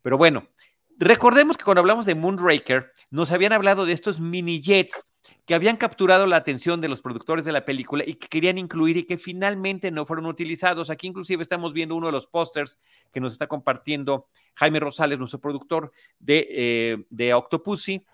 Pero 0.00 0.16
bueno, 0.16 0.48
recordemos 0.96 1.58
que 1.58 1.64
cuando 1.64 1.80
hablamos 1.80 2.06
de 2.06 2.14
Moonraker, 2.14 2.90
nos 3.10 3.32
habían 3.32 3.52
hablado 3.52 3.84
de 3.84 3.92
estos 3.92 4.18
mini 4.18 4.62
jets 4.62 5.04
que 5.46 5.54
habían 5.54 5.76
capturado 5.76 6.26
la 6.26 6.36
atención 6.36 6.80
de 6.80 6.88
los 6.88 7.00
productores 7.00 7.44
de 7.44 7.52
la 7.52 7.64
película 7.64 8.04
y 8.06 8.14
que 8.14 8.28
querían 8.28 8.58
incluir 8.58 8.96
y 8.96 9.04
que 9.04 9.18
finalmente 9.18 9.90
no 9.90 10.06
fueron 10.06 10.26
utilizados. 10.26 10.90
Aquí 10.90 11.06
inclusive 11.06 11.42
estamos 11.42 11.72
viendo 11.72 11.94
uno 11.94 12.06
de 12.06 12.12
los 12.12 12.26
pósters 12.26 12.78
que 13.12 13.20
nos 13.20 13.32
está 13.32 13.46
compartiendo 13.46 14.28
Jaime 14.54 14.80
Rosales, 14.80 15.18
nuestro 15.18 15.40
productor 15.40 15.92
de, 16.18 16.46
eh, 16.50 17.04
de 17.10 17.34
Octopussy. 17.34 18.04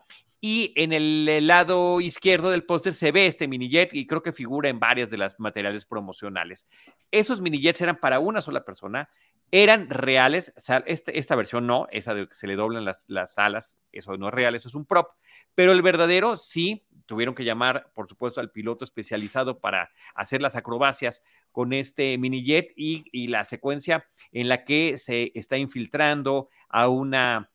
Y 0.40 0.72
en 0.76 0.92
el 0.92 1.46
lado 1.48 2.00
izquierdo 2.00 2.50
del 2.50 2.62
póster 2.62 2.92
se 2.92 3.10
ve 3.10 3.26
este 3.26 3.48
mini 3.48 3.68
jet 3.68 3.92
y 3.92 4.06
creo 4.06 4.22
que 4.22 4.32
figura 4.32 4.68
en 4.68 4.78
varias 4.78 5.10
de 5.10 5.18
las 5.18 5.40
materiales 5.40 5.84
promocionales. 5.84 6.68
Esos 7.10 7.40
mini 7.40 7.60
jets 7.60 7.80
eran 7.80 7.96
para 7.96 8.20
una 8.20 8.40
sola 8.40 8.64
persona, 8.64 9.08
eran 9.50 9.88
reales, 9.88 10.52
este, 10.86 11.18
esta 11.18 11.34
versión 11.34 11.66
no, 11.66 11.88
esa 11.90 12.14
de 12.14 12.28
que 12.28 12.34
se 12.34 12.46
le 12.46 12.54
doblan 12.54 12.84
las, 12.84 13.04
las 13.08 13.38
alas, 13.38 13.78
eso 13.92 14.16
no 14.16 14.28
es 14.28 14.34
real, 14.34 14.54
eso 14.54 14.68
es 14.68 14.74
un 14.74 14.84
prop, 14.84 15.08
pero 15.54 15.72
el 15.72 15.82
verdadero 15.82 16.36
sí 16.36 16.84
tuvieron 17.08 17.34
que 17.34 17.42
llamar, 17.42 17.90
por 17.94 18.06
supuesto, 18.06 18.38
al 18.38 18.52
piloto 18.52 18.84
especializado 18.84 19.58
para 19.58 19.90
hacer 20.14 20.42
las 20.42 20.54
acrobacias 20.54 21.24
con 21.50 21.72
este 21.72 22.18
mini 22.18 22.44
jet 22.44 22.72
y, 22.76 23.26
la 23.28 23.44
secuencia 23.44 24.06
en 24.30 24.48
la 24.48 24.64
que 24.64 24.98
se 24.98 25.32
está 25.34 25.56
infiltrando 25.56 26.50
a 26.68 26.88
una 26.88 27.50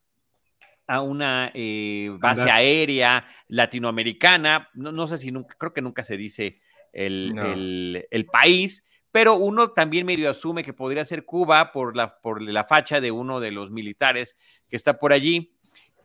a 0.86 1.02
una 1.02 1.50
eh, 1.54 2.10
base 2.20 2.52
aérea 2.52 3.26
latinoamericana, 3.48 4.70
no, 4.74 5.08
sé 5.08 5.18
si 5.18 5.32
nunca, 5.32 5.56
creo 5.58 5.72
que 5.72 5.82
nunca 5.82 6.04
se 6.04 6.18
dice 6.18 6.60
el, 6.92 8.06
el, 8.12 8.26
país, 8.26 8.84
pero 9.10 9.36
uno 9.36 9.70
también 9.72 10.06
medio 10.06 10.30
asume 10.30 10.64
que 10.64 10.74
podría 10.74 11.06
ser 11.06 11.24
Cuba 11.24 11.72
por 11.72 11.96
la, 11.96 12.20
por 12.20 12.42
la 12.42 12.66
facha 12.66 13.00
de 13.00 13.12
uno 13.12 13.40
de 13.40 13.52
los 13.52 13.72
militares 13.72 14.36
que 14.68 14.76
está 14.76 15.00
por 15.00 15.14
allí. 15.14 15.56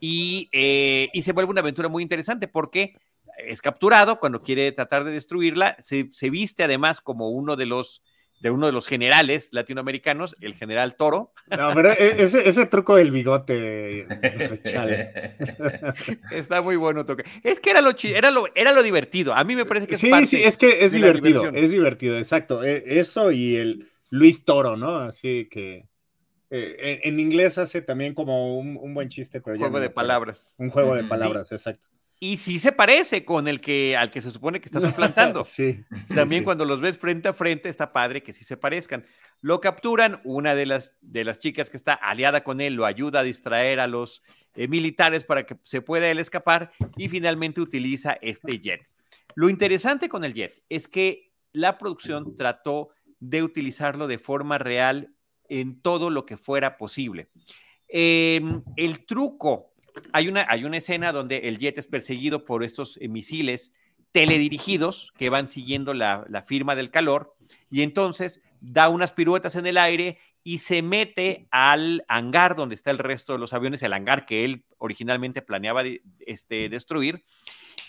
Y, 0.00 0.49
eh, 0.52 1.09
y 1.12 1.23
se 1.23 1.33
vuelve 1.33 1.50
una 1.50 1.61
aventura 1.61 1.88
muy 1.88 2.02
interesante. 2.02 2.47
Porque 2.47 2.95
es 3.47 3.62
capturado 3.62 4.18
cuando 4.18 4.42
quiere 4.42 4.73
tratar 4.73 5.04
de 5.04 5.12
destruirla, 5.12 5.76
se, 5.80 6.09
viste 6.30 6.64
además 6.64 7.00
como 7.00 7.30
uno 7.30 7.57
de 7.57 7.66
los 7.66 8.02
de 8.40 8.50
uno 8.50 8.66
de 8.66 8.73
los 8.73 8.87
generales 8.87 9.49
latinoamericanos, 9.50 10.37
el 10.40 10.54
general 10.54 10.95
Toro. 10.95 11.33
No, 11.50 11.75
pero 11.75 11.90
e, 11.90 12.23
ese, 12.23 12.49
ese 12.49 12.66
truco 12.66 12.95
del 12.95 13.11
bigote, 13.11 14.07
Está 16.30 16.62
muy 16.62 16.76
bueno 16.76 17.04
toque. 17.04 17.25
Es 17.42 17.59
que 17.59 17.71
era 17.71 17.80
lo, 17.80 17.90
era 18.00 18.30
lo, 18.30 18.45
era 18.54 18.71
lo 18.71 18.85
divertido. 18.85 19.35
A 19.35 19.42
mí 19.42 19.57
me 19.57 19.64
parece 19.64 19.88
que 19.88 19.97
es 19.97 20.00
sí, 20.00 20.12
sí, 20.25 20.40
es 20.40 20.57
que 20.57 20.85
es 20.85 20.92
divertido, 20.92 21.49
es 21.49 21.73
divertido, 21.73 22.16
exacto. 22.16 22.62
E, 22.62 23.00
eso 23.00 23.33
y 23.33 23.57
el 23.57 23.90
Luis 24.11 24.45
Toro, 24.45 24.76
¿no? 24.76 24.99
Así 24.99 25.49
que 25.50 25.88
eh, 26.50 27.00
en, 27.04 27.21
inglés 27.21 27.59
hace 27.59 27.83
también 27.83 28.14
como 28.14 28.59
un, 28.59 28.95
buen 28.95 29.09
chiste, 29.09 29.40
pero 29.40 29.54
un 29.54 29.61
juego 29.61 29.80
de 29.80 29.90
palabras. 29.90 30.54
Un 30.59 30.71
juego 30.71 30.95
de 30.95 31.04
palabras, 31.04 31.52
exacto. 31.52 31.88
Y 32.20 32.38
sí 32.38 32.58
se 32.58 32.72
parece 32.72 33.25
con 33.25 33.46
el 33.46 33.60
que 33.60 33.96
al 33.96 34.10
que 34.10 34.20
se 34.20 34.32
supone 34.32 34.60
que 34.60 34.66
está 34.66 34.80
suplantando. 34.80 35.44
sí. 35.44 35.84
También 36.12 36.42
cuando 36.42 36.64
los 36.64 36.80
ves 36.80 36.98
frente 36.98 37.28
a 37.28 37.32
frente 37.32 37.68
está 37.68 37.92
padre 37.92 38.22
que 38.22 38.32
sí 38.32 38.44
se 38.44 38.56
parezcan. 38.56 39.04
Lo 39.40 39.60
capturan, 39.60 40.20
una 40.25 40.56
de 40.56 40.66
las, 40.66 40.96
de 41.00 41.25
las 41.25 41.38
chicas 41.38 41.70
que 41.70 41.76
está 41.76 41.94
aliada 41.94 42.42
con 42.42 42.60
él 42.60 42.75
lo 42.75 42.87
ayuda 42.87 43.20
a 43.20 43.22
distraer 43.22 43.78
a 43.78 43.87
los 43.87 44.22
eh, 44.54 44.66
militares 44.66 45.22
para 45.22 45.46
que 45.46 45.56
se 45.62 45.80
pueda 45.80 46.10
él 46.10 46.18
escapar 46.18 46.72
y 46.96 47.08
finalmente 47.08 47.60
utiliza 47.60 48.18
este 48.20 48.58
jet. 48.58 48.88
Lo 49.37 49.48
interesante 49.48 50.08
con 50.08 50.25
el 50.25 50.34
jet 50.34 50.64
es 50.68 50.88
que 50.88 51.32
la 51.52 51.78
producción 51.78 52.34
trató 52.34 52.90
de 53.20 53.44
utilizarlo 53.44 54.08
de 54.08 54.18
forma 54.18 54.58
real 54.58 55.14
en 55.48 55.80
todo 55.80 56.10
lo 56.10 56.26
que 56.26 56.37
fuera 56.37 56.76
posible. 56.76 57.28
Em, 57.88 58.62
el 58.76 59.06
truco 59.06 59.72
hay 60.12 60.28
una, 60.28 60.47
hay 60.49 60.64
una 60.64 60.78
escena 60.78 61.12
donde 61.12 61.49
el 61.49 61.59
jet 61.59 61.78
es 61.78 61.87
perseguido 61.87 62.45
por 62.45 62.64
estos 62.64 62.99
eh, 63.00 63.09
misiles 63.09 63.73
teledirigidos 64.12 65.12
que 65.16 65.30
van 65.30 65.49
siguiendo 65.49 65.95
la, 65.95 66.25
firma 66.47 66.75
del 66.75 66.90
calor 66.90 67.37
y 67.71 67.83
entonces 67.83 68.42
da 68.61 68.88
unas 68.88 69.12
piruetas 69.12 69.54
en 69.57 69.66
el 69.66 69.76
aire 69.76 70.18
y 70.42 70.59
se 70.59 70.83
mete 70.83 71.47
al 71.50 72.04
hangar 72.09 72.57
donde 72.57 72.75
está 72.75 72.90
el 72.90 72.99
resto 72.99 73.35
de 73.35 73.38
los 73.38 73.52
aviones, 73.52 73.83
el 73.83 73.92
hangar 73.92 74.25
que 74.25 74.45
él 74.45 74.64
originalmente 74.78 75.42
planeaba 75.42 75.83
este, 76.21 76.68
destruir. 76.68 77.25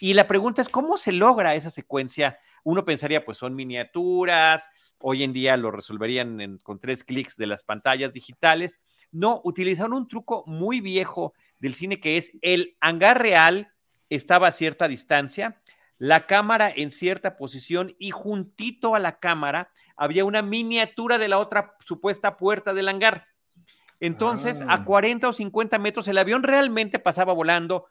Y 0.02 0.14
la 0.14 0.28
pregunta 0.28 0.62
es, 0.62 0.68
¿cómo 0.70 0.98
se 0.98 1.14
logra 1.14 1.56
esa 1.56 1.70
secuencia? 1.70 2.38
Uno 2.64 2.84
pensaría, 2.84 3.24
pues 3.24 3.38
son 3.38 3.56
miniaturas, 3.56 4.70
hoy 5.00 5.24
en 5.24 5.34
día 5.34 5.56
lo 5.58 5.72
resolverían 5.72 6.58
con 6.64 6.80
tres 6.80 7.04
clics 7.04 7.38
de 7.38 7.48
las 7.48 7.64
pantallas 7.64 8.14
digitales. 8.14 8.82
No, 9.12 9.42
utilizaron 9.44 9.94
un 9.94 10.08
truco 10.08 10.44
muy 10.46 10.82
viejo 10.82 11.34
del 11.60 11.76
cine 11.76 12.00
que 12.00 12.18
es 12.18 12.32
el 12.42 12.78
hangar 12.80 13.22
real 13.22 13.74
estaba 14.10 14.48
a 14.48 14.52
cierta 14.52 14.88
distancia, 14.88 15.62
la 15.98 16.26
cámara 16.26 16.72
en 16.74 16.92
cierta 16.92 17.36
posición 17.36 17.96
y 18.00 18.12
juntito 18.12 18.96
a 18.96 19.00
la 19.00 19.20
cámara 19.20 19.70
había 19.98 20.26
una 20.26 20.42
miniatura 20.42 21.18
de 21.18 21.28
la 21.28 21.40
otra 21.40 21.76
supuesta 21.86 22.38
puerta 22.38 22.74
del 22.74 22.88
hangar. 22.88 23.28
Entonces, 24.00 24.64
a 24.68 24.86
40 24.86 25.28
ah. 25.28 25.30
o 25.30 25.34
50 25.34 25.78
metros, 25.78 26.08
el 26.08 26.18
avión 26.18 26.44
realmente 26.44 27.00
pasaba 27.00 27.34
volando 27.34 27.86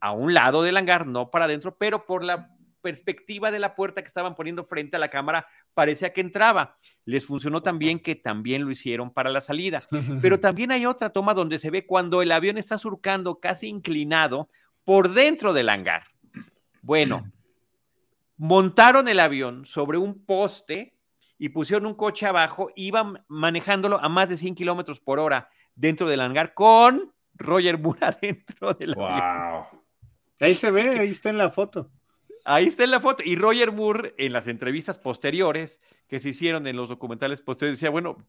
a 0.00 0.12
un 0.12 0.34
lado 0.34 0.62
del 0.62 0.76
hangar, 0.76 1.06
no 1.06 1.30
para 1.30 1.46
adentro, 1.46 1.78
pero 1.78 2.04
por 2.04 2.22
la 2.22 2.50
perspectiva 2.82 3.50
de 3.50 3.58
la 3.58 3.74
puerta 3.74 4.02
que 4.02 4.06
estaban 4.06 4.34
poniendo 4.34 4.64
frente 4.64 4.96
a 4.96 5.00
la 5.00 5.08
cámara, 5.08 5.48
parecía 5.76 6.14
que 6.14 6.22
entraba. 6.22 6.74
Les 7.04 7.26
funcionó 7.26 7.62
también 7.62 8.00
que 8.00 8.16
también 8.16 8.64
lo 8.64 8.70
hicieron 8.70 9.12
para 9.12 9.30
la 9.30 9.42
salida. 9.42 9.82
Pero 10.22 10.40
también 10.40 10.72
hay 10.72 10.86
otra 10.86 11.10
toma 11.10 11.34
donde 11.34 11.58
se 11.58 11.70
ve 11.70 11.86
cuando 11.86 12.22
el 12.22 12.32
avión 12.32 12.56
está 12.56 12.78
surcando 12.78 13.38
casi 13.38 13.68
inclinado 13.68 14.48
por 14.84 15.12
dentro 15.12 15.52
del 15.52 15.68
hangar. 15.68 16.04
Bueno, 16.80 17.30
montaron 18.38 19.06
el 19.06 19.20
avión 19.20 19.66
sobre 19.66 19.98
un 19.98 20.24
poste 20.24 20.96
y 21.38 21.50
pusieron 21.50 21.84
un 21.84 21.94
coche 21.94 22.24
abajo, 22.24 22.70
iban 22.74 23.22
manejándolo 23.28 24.00
a 24.00 24.08
más 24.08 24.30
de 24.30 24.38
100 24.38 24.54
kilómetros 24.54 24.98
por 24.98 25.18
hora 25.18 25.50
dentro 25.74 26.08
del 26.08 26.20
hangar 26.20 26.54
con 26.54 27.12
Roger 27.34 27.78
Moore 27.78 28.00
adentro 28.06 28.72
del 28.72 28.94
wow. 28.94 29.66
Ahí 30.40 30.54
se 30.54 30.70
ve, 30.70 31.00
ahí 31.00 31.10
está 31.10 31.28
en 31.28 31.38
la 31.38 31.50
foto. 31.50 31.90
Ahí 32.46 32.66
está 32.66 32.84
en 32.84 32.92
la 32.92 33.00
foto. 33.00 33.22
Y 33.24 33.36
Roger 33.36 33.72
Moore, 33.72 34.14
en 34.18 34.32
las 34.32 34.46
entrevistas 34.46 34.98
posteriores 34.98 35.80
que 36.08 36.20
se 36.20 36.28
hicieron 36.28 36.66
en 36.66 36.76
los 36.76 36.88
documentales 36.88 37.42
posteriores, 37.42 37.80
decía, 37.80 37.90
bueno, 37.90 38.24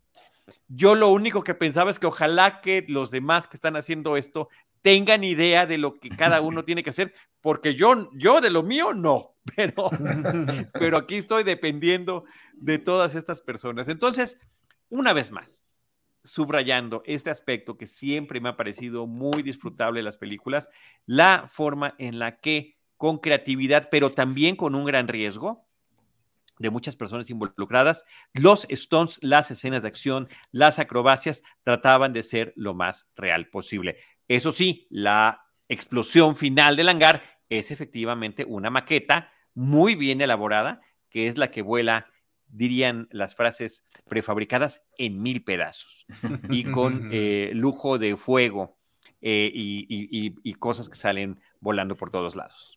yo 0.68 0.96
lo 0.96 1.10
único 1.10 1.44
que 1.44 1.54
pensaba 1.54 1.92
es 1.92 2.00
que 2.00 2.08
ojalá 2.08 2.62
que 2.62 2.84
los 2.88 3.12
demás 3.12 3.48
que 3.48 3.58
están 3.58 3.76
haciendo 3.76 4.18
esto 4.18 4.50
tengan 4.82 5.24
idea 5.24 5.66
de 5.68 5.78
lo 5.78 6.00
que 6.00 6.10
cada 6.10 6.42
uno 6.42 6.64
tiene 6.64 6.84
que 6.84 6.90
hacer, 6.90 7.14
porque 7.42 7.76
yo, 7.76 8.10
yo 8.14 8.42
de 8.42 8.50
lo 8.50 8.64
mío 8.64 8.94
no, 8.94 9.36
pero, 9.56 9.90
pero 10.74 10.98
aquí 10.98 11.16
estoy 11.16 11.44
dependiendo 11.44 12.26
de 12.54 12.80
todas 12.80 13.14
estas 13.14 13.42
personas. 13.42 13.88
Entonces, 13.88 14.40
una 14.90 15.14
vez 15.14 15.32
más, 15.32 15.68
subrayando 16.24 17.04
este 17.06 17.30
aspecto 17.30 17.78
que 17.78 17.86
siempre 17.86 18.42
me 18.42 18.50
ha 18.50 18.58
parecido 18.58 19.08
muy 19.08 19.44
disfrutable 19.44 20.00
de 20.00 20.04
las 20.04 20.18
películas, 20.18 20.70
la 21.06 21.48
forma 21.52 21.96
en 21.98 22.20
la 22.20 22.40
que 22.40 22.77
con 22.98 23.20
creatividad, 23.20 23.88
pero 23.90 24.12
también 24.12 24.56
con 24.56 24.76
un 24.76 24.86
gran 24.86 25.08
riesgo, 25.08 25.68
de 26.60 26.70
muchas 26.70 26.96
personas 26.96 27.30
involucradas, 27.30 28.06
los 28.34 28.66
stones, 28.70 29.20
las 29.22 29.52
escenas 29.52 29.82
de 29.84 29.88
acción, 29.88 30.28
las 30.52 30.80
acrobacias 30.80 31.44
trataban 31.64 32.14
de 32.14 32.24
ser 32.24 32.54
lo 32.56 32.74
más 32.74 33.10
real 33.16 33.48
posible. 33.48 33.98
Eso 34.28 34.52
sí, 34.52 34.88
la 34.90 35.46
explosión 35.68 36.36
final 36.36 36.76
del 36.76 36.90
hangar 36.90 37.22
es 37.50 37.72
efectivamente 37.72 38.46
una 38.46 38.70
maqueta 38.70 39.32
muy 39.54 39.96
bien 39.96 40.22
elaborada, 40.22 40.82
que 41.10 41.28
es 41.28 41.38
la 41.38 41.52
que 41.52 41.62
vuela, 41.62 42.08
dirían 42.48 43.08
las 43.12 43.36
frases 43.36 43.86
prefabricadas, 44.08 44.82
en 44.98 45.22
mil 45.22 45.44
pedazos 45.44 46.06
y 46.50 46.64
con 46.66 47.10
eh, 47.12 47.52
lujo 47.54 47.98
de 47.98 48.18
fuego 48.18 48.78
eh, 49.22 49.52
y 49.54 50.54
cosas 50.56 50.90
que 50.90 50.96
salen 50.96 51.40
volando 51.60 51.96
por 51.98 52.10
todos 52.10 52.36
lados. 52.36 52.77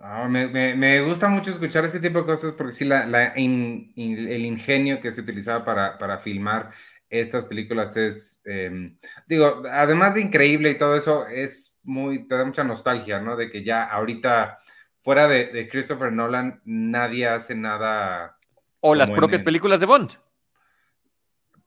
Ah, 0.00 0.28
me, 0.28 1.00
gusta 1.02 1.28
mucho 1.28 1.50
escuchar 1.50 1.84
este 1.84 2.00
tipo 2.00 2.20
de 2.20 2.26
cosas 2.26 2.52
porque 2.52 2.72
sí, 2.72 2.84
la, 2.84 3.32
el 3.34 4.44
ingenio 4.44 5.00
que 5.00 5.10
se 5.12 5.22
utilizaba 5.22 5.64
para, 5.64 6.18
filmar 6.18 6.70
estas 7.10 7.46
películas 7.46 7.96
es, 7.96 8.42
em, 8.44 8.98
digo, 9.26 9.62
además 9.72 10.14
de 10.14 10.20
increíble 10.20 10.70
y 10.70 10.78
todo 10.78 10.96
eso, 10.96 11.26
es 11.26 11.78
muy, 11.82 12.28
te 12.28 12.36
da 12.36 12.44
mucha 12.44 12.64
nostalgia, 12.64 13.20
¿no? 13.20 13.34
De 13.34 13.50
que 13.50 13.64
ya 13.64 13.84
ahorita, 13.84 14.56
fuera 14.98 15.26
de, 15.26 15.68
Christopher 15.70 16.12
Nolan, 16.12 16.60
nadie 16.64 17.26
hace 17.26 17.54
nada. 17.54 18.38
O 18.80 18.94
las 18.94 19.10
propias 19.10 19.42
películas 19.42 19.80
de 19.80 19.86
Bond. 19.86 20.27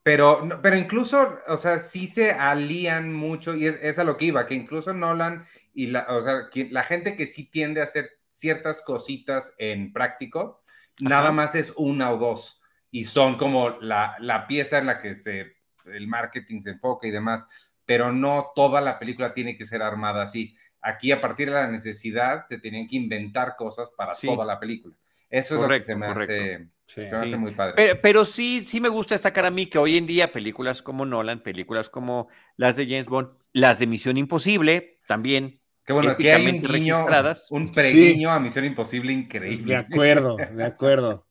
Pero, 0.04 0.60
pero 0.64 0.76
incluso, 0.78 1.38
o 1.48 1.58
sea, 1.58 1.78
sí 1.78 2.08
se 2.08 2.32
alían 2.32 3.14
mucho 3.14 3.56
y 3.56 3.68
es, 3.68 4.00
a 4.00 4.04
lo 4.04 4.18
que 4.18 4.26
iba, 4.26 4.48
que 4.48 4.56
incluso 4.56 4.94
Nolan 4.94 5.46
y 5.74 5.88
la, 5.88 6.08
o 6.10 6.24
sea, 6.24 6.50
la 6.72 6.84
gente 6.84 7.16
que 7.16 7.28
sí 7.28 7.46
tiende 7.46 7.82
a 7.82 7.84
hacer 7.84 8.10
ciertas 8.32 8.82
cositas 8.82 9.54
en 9.60 9.94
práctico, 9.94 10.62
nada 11.00 11.32
más 11.32 11.54
es 11.54 11.74
una 11.76 12.12
o 12.12 12.18
dos 12.18 12.62
y 12.90 13.06
son 13.06 13.38
como 13.38 13.70
la, 13.80 14.16
la, 14.20 14.48
pieza 14.48 14.80
en 14.80 14.88
la 14.88 15.02
que 15.02 15.16
se, 15.16 15.56
el 15.86 16.08
marketing 16.08 16.60
se 16.60 16.72
enfoca 16.72 17.08
y 17.08 17.12
demás, 17.12 17.48
pero 17.86 18.12
no 18.12 18.48
toda 18.56 18.82
la 18.82 19.00
película 19.00 19.34
tiene 19.34 19.56
que 19.56 19.66
ser 19.66 19.82
armada 19.82 20.24
así. 20.24 20.58
Aquí 20.82 21.12
a 21.12 21.22
partir 21.22 21.50
de 21.50 21.56
la 21.56 21.68
necesidad 21.68 22.48
te 22.48 22.58
tienen 22.58 22.88
que 22.88 22.98
inventar 22.98 23.56
cosas 23.56 23.90
para 23.96 24.14
toda 24.14 24.46
la 24.46 24.60
película. 24.60 24.96
Eso 25.32 25.56
es 25.56 25.62
lo 25.62 25.68
que 25.70 25.82
se 25.82 25.96
me 25.96 26.06
hace 26.08 26.68
Sí. 26.94 27.36
muy 27.38 27.52
padre. 27.52 27.96
Pero, 27.96 28.26
sí, 28.26 28.66
sí 28.66 28.82
me 28.82 28.90
gusta 28.90 29.16
destacar 29.16 29.46
a 29.46 29.52
mí 29.52 29.68
que 29.68 29.78
hoy 29.78 29.96
en 29.98 30.06
día 30.06 30.32
películas 30.32 30.82
como 30.82 31.06
Nolan, 31.06 31.42
películas 31.42 31.90
como 31.90 32.28
las 32.58 32.76
de 32.76 32.86
James 32.86 33.06
Bond, 33.06 33.30
las 33.54 33.80
de 33.80 33.88
Misión 33.88 34.18
Imposible, 34.18 35.00
también. 35.08 35.62
Qué 35.86 35.94
bueno, 35.94 36.16
que 36.18 36.34
hay 36.34 36.48
un 36.48 36.62
guiño, 36.62 37.06
un 37.50 37.72
preguiño 37.72 38.30
a 38.30 38.40
Misión 38.40 38.66
Imposible 38.66 39.14
increíble. 39.14 39.74
De 39.74 39.78
acuerdo, 39.78 40.36
de 40.38 40.64
acuerdo. 40.64 41.28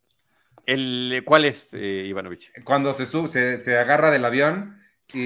El, 0.67 1.23
¿Cuál 1.25 1.45
es, 1.45 1.75
eh, 1.75 2.05
Ivanovich? 2.07 2.51
Cuando 2.65 2.95
se, 2.95 3.07
sube, 3.07 3.31
se, 3.31 3.79
agarra 3.79 4.11
del 4.11 4.25
avión 4.25 4.80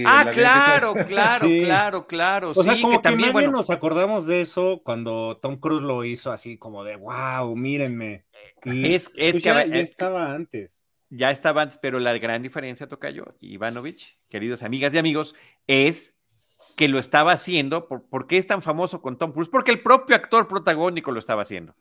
ah, 0.06 0.30
claro, 0.32 0.94
claro, 1.06 1.46
claro, 1.46 2.06
claro. 2.06 2.50
O 2.54 2.62
sea, 2.62 2.80
como 2.80 2.98
que, 2.98 3.02
también, 3.02 3.32
nadie 3.32 3.48
nos 3.48 3.70
acordamos 3.70 4.26
de 4.26 4.40
eso 4.40 4.82
cuando 4.84 5.38
Tom 5.40 5.58
Cruise 5.58 5.82
lo 5.82 6.04
hizo 6.04 6.32
así 6.32 6.56
como 6.56 6.84
de, 6.84 6.96
wow, 6.96 7.54
mírenme. 7.56 8.24
es, 8.64 9.10
es 9.16 9.32
pues 9.32 9.34
que 9.34 9.40
ya, 9.40 9.62
estaba 9.62 10.32
antes. 10.32 10.82
Ya 11.10 11.30
estaba 11.30 11.62
antes, 11.62 11.78
pero 11.78 12.00
la 12.00 12.16
gran 12.18 12.42
diferencia, 12.42 12.88
Tocayo, 12.88 13.34
Ivanovich, 13.40 14.18
queridas 14.28 14.62
amigas 14.62 14.92
y 14.94 14.98
amigos, 14.98 15.34
es 15.66 16.14
que 16.76 16.88
lo 16.88 16.98
estaba 16.98 17.32
haciendo. 17.32 17.88
Por, 17.88 18.26
qué 18.26 18.38
es 18.38 18.46
tan 18.46 18.62
famoso 18.62 19.00
con 19.00 19.18
Tom 19.18 19.32
Cruise? 19.32 19.48
Porque 19.48 19.70
el 19.70 19.80
propio 19.80 20.16
actor 20.16 20.48
protagónico 20.48 21.12
lo 21.12 21.18
estaba 21.18 21.42
haciendo. 21.42 21.74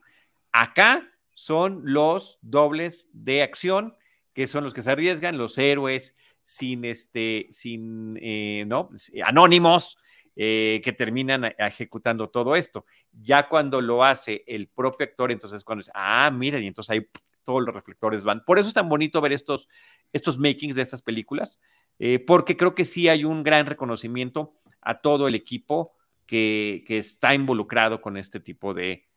Acá 0.51 1.09
son 1.33 1.81
los 1.83 2.37
dobles 2.41 3.09
de 3.11 3.41
acción, 3.41 3.95
que 4.33 4.47
son 4.47 4.63
los 4.63 4.73
que 4.73 4.83
se 4.83 4.91
arriesgan, 4.91 5.37
los 5.37 5.57
héroes, 5.57 6.15
sin 6.43 6.85
este, 6.85 7.47
sin, 7.49 8.17
eh, 8.21 8.65
¿no? 8.67 8.89
Anónimos 9.23 9.97
eh, 10.35 10.81
que 10.83 10.93
terminan 10.93 11.53
ejecutando 11.57 12.29
todo 12.29 12.55
esto. 12.55 12.85
Ya 13.11 13.47
cuando 13.47 13.81
lo 13.81 14.03
hace 14.03 14.43
el 14.47 14.67
propio 14.67 15.05
actor, 15.05 15.31
entonces 15.31 15.63
cuando 15.63 15.81
dice, 15.81 15.91
ah, 15.95 16.29
mira, 16.33 16.59
y 16.59 16.67
entonces 16.67 16.89
ahí 16.91 17.07
todos 17.43 17.63
los 17.63 17.73
reflectores 17.73 18.23
van. 18.23 18.43
Por 18.45 18.59
eso 18.59 18.67
es 18.67 18.73
tan 18.73 18.89
bonito 18.89 19.21
ver 19.21 19.33
estos, 19.33 19.67
estos 20.11 20.37
makings 20.37 20.75
de 20.75 20.81
estas 20.81 21.01
películas, 21.01 21.59
eh, 21.99 22.19
porque 22.19 22.57
creo 22.57 22.75
que 22.75 22.85
sí 22.85 23.09
hay 23.09 23.25
un 23.25 23.43
gran 23.43 23.65
reconocimiento 23.65 24.55
a 24.81 24.99
todo 25.01 25.27
el 25.27 25.35
equipo 25.35 25.93
que, 26.25 26.83
que 26.87 26.97
está 26.99 27.33
involucrado 27.33 28.01
con 28.01 28.17
este 28.17 28.39
tipo 28.39 28.73
de 28.73 29.07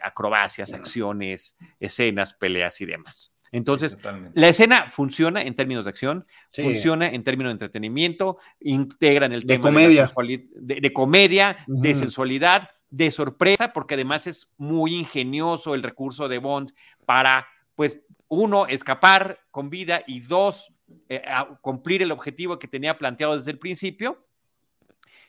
acrobacias, 0.00 0.72
acciones, 0.72 1.54
escenas, 1.80 2.32
peleas 2.32 2.80
y 2.80 2.86
demás. 2.86 3.35
Entonces, 3.52 3.98
la 4.34 4.48
escena 4.48 4.90
funciona 4.90 5.42
en 5.42 5.54
términos 5.54 5.84
de 5.84 5.90
acción, 5.90 6.26
funciona 6.54 7.08
en 7.08 7.22
términos 7.22 7.50
de 7.50 7.52
entretenimiento, 7.52 8.38
integran 8.60 9.32
el 9.32 9.46
tema 9.46 9.62
comedia. 9.62 10.12
de, 10.54 10.92
comedia, 10.92 11.58
de 11.66 11.94
sensualidad, 11.94 12.70
de 12.90 13.10
sorpresa, 13.10 13.72
porque 13.72 13.94
además 13.94 14.26
es 14.26 14.50
muy 14.56 14.94
ingenioso 14.94 15.74
el 15.74 15.82
recurso 15.82 16.28
de 16.28 16.38
Bond 16.38 16.72
para, 17.04 17.46
pues, 17.74 18.00
uno, 18.28 18.66
escapar 18.66 19.40
con 19.50 19.70
vida 19.70 20.02
y 20.06 20.20
dos, 20.20 20.72
eh, 21.08 21.22
cumplir 21.60 22.02
el 22.02 22.12
objetivo 22.12 22.58
que 22.58 22.68
tenía 22.68 22.98
planteado 22.98 23.36
desde 23.36 23.52
el 23.52 23.58
principio. 23.58 24.26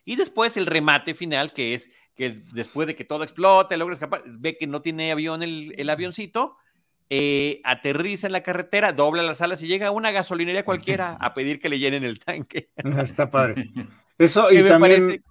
Y 0.06 0.16
después 0.16 0.58
el 0.58 0.66
remate 0.66 1.14
final, 1.14 1.54
que 1.54 1.74
es 1.74 1.90
que 2.16 2.42
después 2.52 2.88
de 2.88 2.96
que 2.96 3.06
todo 3.06 3.24
explote, 3.24 3.78
logra 3.78 3.94
escapar, 3.94 4.24
ve 4.26 4.58
que 4.58 4.66
no 4.66 4.82
tiene 4.82 5.12
avión 5.12 5.44
el, 5.44 5.76
el 5.78 5.90
avioncito, 5.90 6.58
eh, 7.10 7.62
aterriza 7.64 8.28
en 8.28 8.34
la 8.34 8.44
carretera, 8.44 8.92
dobla 8.92 9.24
las 9.24 9.42
alas 9.42 9.62
y 9.62 9.68
llega 9.68 9.88
a 9.88 9.92
una 9.92 10.12
gasolinería 10.12 10.66
cualquiera 10.66 11.14
a 11.22 11.34
pedir 11.34 11.60
que 11.60 11.70
le 11.70 11.80
llenen 11.80 12.04
el 12.04 12.20
tanque. 12.20 12.70
Está 13.02 13.30
padre. 13.30 13.70
Eso 14.18 14.52
y 14.52 14.68
también 14.68 15.24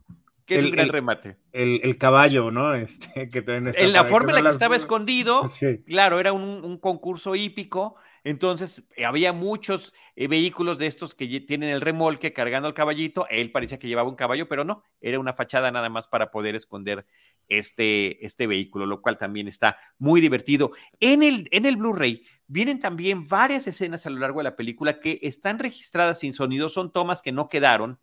que 0.47 0.59
es 0.59 0.65
un 0.65 0.71
gran 0.71 0.89
remate. 0.91 1.37
El, 1.53 1.99
caballo, 1.99 2.53
¿no? 2.53 2.73
Este, 2.73 3.29
que 3.29 3.45
en 3.49 3.93
la 3.93 4.05
forma 4.05 4.31
en 4.31 4.37
la 4.37 4.43
que 4.43 4.51
estaba 4.51 4.77
escondido, 4.77 5.43
claro, 5.87 6.21
era 6.21 6.33
un, 6.33 6.79
concurso 6.79 7.35
hípico, 7.35 7.97
entonces 8.27 8.85
eh, 8.97 9.05
había 9.05 9.33
muchos 9.33 9.95
eh, 10.17 10.27
vehículos 10.27 10.79
de 10.79 10.89
estos 10.89 11.15
que 11.15 11.29
tienen 11.41 11.69
el 11.69 11.81
remolque 11.81 12.33
cargando 12.33 12.67
al 12.67 12.75
caballito, 12.75 13.25
él 13.31 13.53
parecía 13.53 13.79
que 13.79 13.87
llevaba 13.87 14.09
un 14.09 14.17
caballo, 14.17 14.49
pero 14.49 14.65
no, 14.65 14.83
era 15.01 15.21
una 15.21 15.33
fachada 15.33 15.71
nada 15.71 15.89
más 15.91 16.09
para 16.09 16.33
poder 16.33 16.57
esconder 16.57 17.07
este, 17.49 18.27
este 18.27 18.49
vehículo, 18.49 18.85
lo 18.85 19.01
cual 19.01 19.17
también 19.17 19.47
está 19.47 19.79
muy 19.99 20.21
divertido. 20.21 20.73
En 20.99 21.23
el, 21.23 21.49
en 21.53 21.67
el 21.67 21.77
Blu-ray 21.77 22.25
vienen 22.49 22.81
también 22.81 23.29
varias 23.29 23.69
escenas 23.69 24.07
a 24.07 24.11
lo 24.11 24.19
largo 24.19 24.41
de 24.41 24.45
la 24.45 24.57
película 24.57 24.99
que 24.99 25.21
están 25.23 25.61
registradas 25.61 26.19
sin 26.19 26.33
sonido, 26.33 26.69
son 26.69 26.93
tomas 26.93 27.23
que 27.23 27.31
no 27.31 27.49
quedaron 27.49 28.01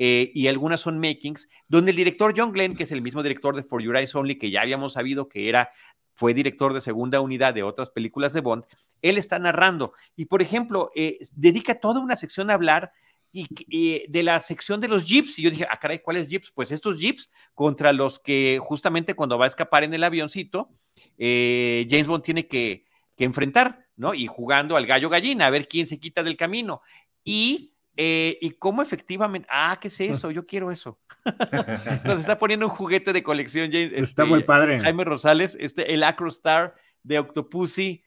eh, 0.00 0.32
y 0.34 0.48
algunas 0.48 0.80
son 0.80 0.98
makings, 0.98 1.48
donde 1.68 1.92
el 1.92 1.96
director 1.96 2.34
John 2.36 2.52
Glenn, 2.52 2.74
que 2.74 2.82
es 2.82 2.90
el 2.90 3.02
mismo 3.02 3.22
director 3.22 3.54
de 3.54 3.62
For 3.62 3.80
Your 3.80 3.96
Eyes 3.96 4.14
Only, 4.16 4.36
que 4.36 4.50
ya 4.50 4.62
habíamos 4.62 4.94
sabido 4.94 5.28
que 5.28 5.48
era, 5.48 5.70
fue 6.12 6.34
director 6.34 6.74
de 6.74 6.80
segunda 6.80 7.20
unidad 7.20 7.54
de 7.54 7.62
otras 7.62 7.90
películas 7.90 8.32
de 8.32 8.40
Bond, 8.40 8.64
él 9.02 9.18
está 9.18 9.38
narrando. 9.38 9.92
Y, 10.16 10.26
por 10.26 10.42
ejemplo, 10.42 10.90
eh, 10.94 11.18
dedica 11.34 11.80
toda 11.80 12.00
una 12.00 12.16
sección 12.16 12.50
a 12.50 12.54
hablar 12.54 12.92
y, 13.32 14.06
de 14.08 14.22
la 14.22 14.38
sección 14.40 14.80
de 14.80 14.88
los 14.88 15.04
jeeps. 15.04 15.38
Y 15.38 15.42
yo 15.42 15.50
dije, 15.50 15.66
ah, 15.70 15.78
caray, 15.78 16.00
¿cuáles 16.00 16.28
jeeps? 16.28 16.50
Pues 16.50 16.70
estos 16.70 17.00
jeeps 17.00 17.30
contra 17.54 17.92
los 17.92 18.18
que 18.18 18.58
justamente 18.60 19.14
cuando 19.14 19.38
va 19.38 19.44
a 19.44 19.48
escapar 19.48 19.84
en 19.84 19.94
el 19.94 20.04
avioncito, 20.04 20.70
eh, 21.16 21.86
James 21.88 22.06
Bond 22.06 22.24
tiene 22.24 22.46
que, 22.46 22.84
que, 23.16 23.24
enfrentar, 23.24 23.86
¿no? 23.96 24.14
Y 24.14 24.26
jugando 24.26 24.76
al 24.76 24.86
gallo 24.86 25.08
gallina, 25.08 25.46
a 25.46 25.50
ver 25.50 25.68
quién 25.68 25.86
se 25.86 26.00
quita 26.00 26.22
del 26.22 26.36
camino. 26.36 26.82
Y 27.24 27.69
eh, 27.96 28.38
y 28.40 28.50
cómo 28.52 28.82
efectivamente, 28.82 29.48
ah, 29.50 29.78
¿qué 29.80 29.88
es 29.88 30.00
eso? 30.00 30.30
Yo 30.30 30.46
quiero 30.46 30.70
eso. 30.70 30.98
Nos 32.04 32.20
está 32.20 32.38
poniendo 32.38 32.66
un 32.66 32.72
juguete 32.72 33.12
de 33.12 33.22
colección. 33.22 33.70
está 33.72 34.24
muy 34.24 34.40
este, 34.40 34.46
padre. 34.46 34.80
Jaime 34.80 35.04
Rosales, 35.04 35.56
este, 35.60 35.92
el 35.92 36.02
Acrostar 36.02 36.74
de 37.02 37.18
Octopussy, 37.18 38.04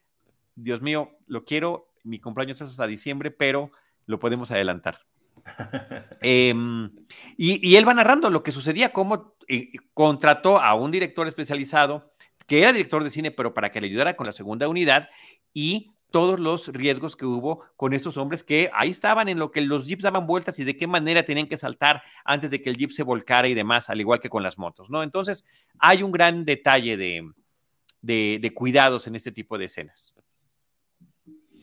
Dios 0.56 0.82
mío, 0.82 1.12
lo 1.28 1.43
quiero, 1.46 1.89
mi 2.04 2.19
cumpleaños 2.19 2.62
es 2.62 2.69
hasta 2.69 2.88
diciembre, 2.88 3.32
pero 3.32 3.72
lo 4.06 4.19
podemos 4.19 4.52
adelantar. 4.52 5.00
Em, 6.22 6.89
y, 7.36 7.76
él 7.76 7.88
va 7.88 7.93
narrando 7.93 8.30
lo 8.30 8.43
que 8.43 8.54
sucedía, 8.54 8.93
cómo 8.93 9.36
eh, 9.48 9.74
contrató 9.93 10.60
a 10.60 10.74
un 10.74 10.89
director 10.89 11.28
especializado, 11.28 12.13
que 12.48 12.62
era 12.62 12.72
director 12.72 13.04
de 13.04 13.10
cine, 13.10 13.32
pero 13.32 13.54
para 13.54 13.72
que 13.72 13.82
le 13.82 13.88
ayudara 13.88 14.15
con 14.15 14.26
la 14.26 14.32
segunda 14.32 14.67
unidad, 14.67 15.10
y 15.54 15.92
todos 16.13 16.39
los 16.39 16.67
riesgos 16.67 17.15
que 17.15 17.26
hubo 17.26 17.63
con 17.76 17.91
estos 17.91 18.17
hombres 18.17 18.43
que 18.43 18.69
ahí 18.76 18.91
estaban 18.91 19.30
en 19.30 19.39
lo 19.39 19.49
que 19.49 19.62
los 19.62 19.88
jeeps 19.88 20.04
daban 20.04 20.28
vueltas 20.28 20.60
y 20.60 20.63
de 20.63 20.78
qué 20.78 20.86
manera 20.86 21.26
tenían 21.26 21.47
que 21.47 21.58
saltar 21.58 22.04
antes 22.23 22.52
de 22.52 22.62
que 22.62 22.69
el 22.69 22.78
jeep 22.78 22.91
se 22.91 23.02
volcara 23.02 23.47
y 23.47 23.56
demás, 23.56 23.89
al 23.89 23.99
igual 23.99 24.19
que 24.19 24.30
con 24.30 24.43
las 24.43 24.60
motos, 24.60 24.91
¿no? 24.91 25.02
Entonces, 25.02 25.43
hay 25.80 26.04
un 26.04 26.12
gran 26.12 26.45
detalle 26.45 26.97
de, 26.97 27.34
de 28.39 28.54
cuidados 28.54 29.08
en 29.08 29.15
este 29.15 29.32
tipo 29.32 29.58
de 29.58 29.65
escenas 29.65 30.13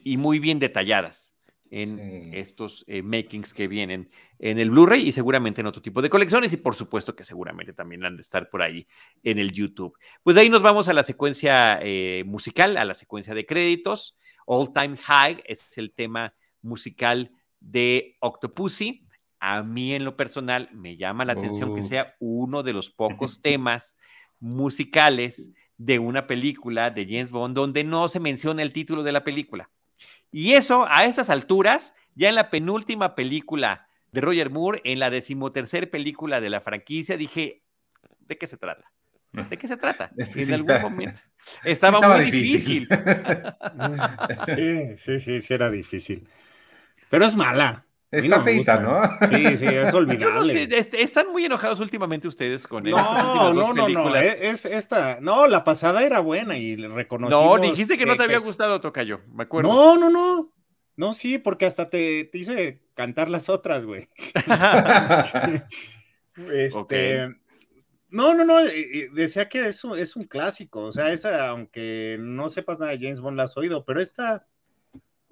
y 0.02 0.16
muy 0.16 0.40
bien 0.40 0.58
detalladas 0.58 1.36
en 1.70 2.34
estos 2.34 2.84
eh, 2.88 3.02
makings 3.02 3.54
que 3.54 3.68
vienen 3.68 4.10
en 4.40 4.58
el 4.58 4.70
Blu-ray 4.70 5.06
y 5.06 5.12
seguramente 5.12 5.60
en 5.60 5.68
otro 5.68 5.80
tipo 5.80 6.02
de 6.02 6.10
colecciones 6.10 6.52
y 6.52 6.56
por 6.56 6.74
supuesto 6.74 7.14
que 7.14 7.22
seguramente 7.22 7.72
también 7.72 8.04
han 8.04 8.16
de 8.16 8.22
estar 8.22 8.50
por 8.50 8.62
ahí 8.62 8.88
en 9.22 9.38
el 9.38 9.52
YouTube. 9.52 9.96
Pues 10.24 10.36
ahí 10.36 10.50
nos 10.50 10.62
vamos 10.62 10.88
a 10.88 10.92
la 10.92 11.04
secuencia 11.04 11.78
eh, 11.82 12.24
musical, 12.26 12.76
a 12.76 12.84
la 12.84 12.94
secuencia 12.94 13.34
de 13.34 13.46
créditos. 13.46 14.16
All 14.52 14.72
Time 14.72 14.96
High 14.96 15.44
es 15.46 15.78
el 15.78 15.92
tema 15.92 16.34
musical 16.60 17.30
de 17.60 18.16
Octopussy. 18.18 19.06
A 19.38 19.62
mí 19.62 19.94
en 19.94 20.04
lo 20.04 20.16
personal 20.16 20.68
me 20.72 20.96
llama 20.96 21.24
la 21.24 21.34
atención 21.34 21.72
que 21.72 21.82
uh. 21.82 21.84
sea 21.84 22.16
uno 22.18 22.64
de 22.64 22.72
los 22.72 22.90
pocos 22.90 23.40
temas 23.42 23.96
musicales 24.40 25.50
de 25.78 26.00
una 26.00 26.26
película 26.26 26.90
de 26.90 27.04
James 27.04 27.30
Bond 27.30 27.54
donde 27.54 27.84
no 27.84 28.08
se 28.08 28.18
menciona 28.18 28.62
el 28.62 28.72
título 28.72 29.04
de 29.04 29.12
la 29.12 29.22
película. 29.22 29.70
Y 30.32 30.54
eso, 30.54 30.84
a 30.88 31.04
esas 31.04 31.30
alturas, 31.30 31.94
ya 32.16 32.28
en 32.28 32.34
la 32.34 32.50
penúltima 32.50 33.14
película 33.14 33.86
de 34.10 34.20
Roger 34.20 34.50
Moore, 34.50 34.80
en 34.82 34.98
la 34.98 35.10
decimotercer 35.10 35.90
película 35.90 36.40
de 36.40 36.50
la 36.50 36.60
franquicia, 36.60 37.16
dije, 37.16 37.62
¿de 38.18 38.36
qué 38.36 38.48
se 38.48 38.56
trata? 38.56 38.90
¿De 39.32 39.56
qué 39.56 39.66
se 39.68 39.76
trata? 39.76 40.10
en 40.16 40.54
algún 40.54 40.82
momento. 40.82 41.20
Estaba, 41.64 42.00
muy 42.00 42.30
difícil. 42.30 42.88
sí, 44.46 44.96
sí, 44.96 45.20
sí, 45.20 45.40
sí, 45.40 45.54
era 45.54 45.70
difícil. 45.70 46.28
Pero 47.08 47.24
es 47.24 47.34
mala. 47.34 47.86
Está 48.10 48.42
feita, 48.42 48.80
¿no? 48.80 49.02
Sí, 49.28 49.56
sí, 49.56 49.66
es 49.66 49.94
olvidable. 49.94 50.68
están 50.98 51.30
muy 51.30 51.44
enojados 51.44 51.78
últimamente 51.78 52.26
ustedes 52.26 52.66
con 52.66 52.84
él. 52.86 52.92
No, 52.92 53.54
no, 53.54 53.72
no, 53.72 53.88
no, 53.88 54.16
es, 54.16 54.64
esta, 54.64 55.20
no, 55.20 55.46
la 55.46 55.62
pasada 55.62 56.02
era 56.02 56.18
buena 56.18 56.58
y 56.58 56.74
reconocimos. 56.74 57.44
No, 57.44 57.58
dijiste 57.58 57.96
que, 57.96 58.06
no 58.06 58.16
te 58.16 58.24
había 58.24 58.38
gustado, 58.38 58.80
Tocayo, 58.80 59.20
me 59.32 59.44
acuerdo. 59.44 59.72
No, 59.72 59.96
no, 59.96 60.10
no, 60.10 60.52
no, 60.96 61.12
sí, 61.12 61.38
porque 61.38 61.66
hasta 61.66 61.88
te, 61.88 62.28
hice 62.32 62.82
cantar 62.94 63.30
las 63.30 63.48
otras, 63.48 63.84
güey. 63.84 64.08
este, 66.52 67.39
no, 68.10 68.34
no, 68.34 68.44
no, 68.44 68.58
decía 69.12 69.48
que 69.48 69.66
es 69.66 69.84
un, 69.84 69.98
es 69.98 70.16
un 70.16 70.24
clásico, 70.24 70.86
o 70.86 70.92
sea, 70.92 71.12
esa, 71.12 71.48
aunque 71.48 72.16
no 72.20 72.48
sepas 72.50 72.78
nada 72.78 72.92
de 72.92 72.98
James 72.98 73.20
Bond, 73.20 73.36
la 73.36 73.44
has 73.44 73.56
oído, 73.56 73.84
pero 73.84 74.00
esta 74.00 74.46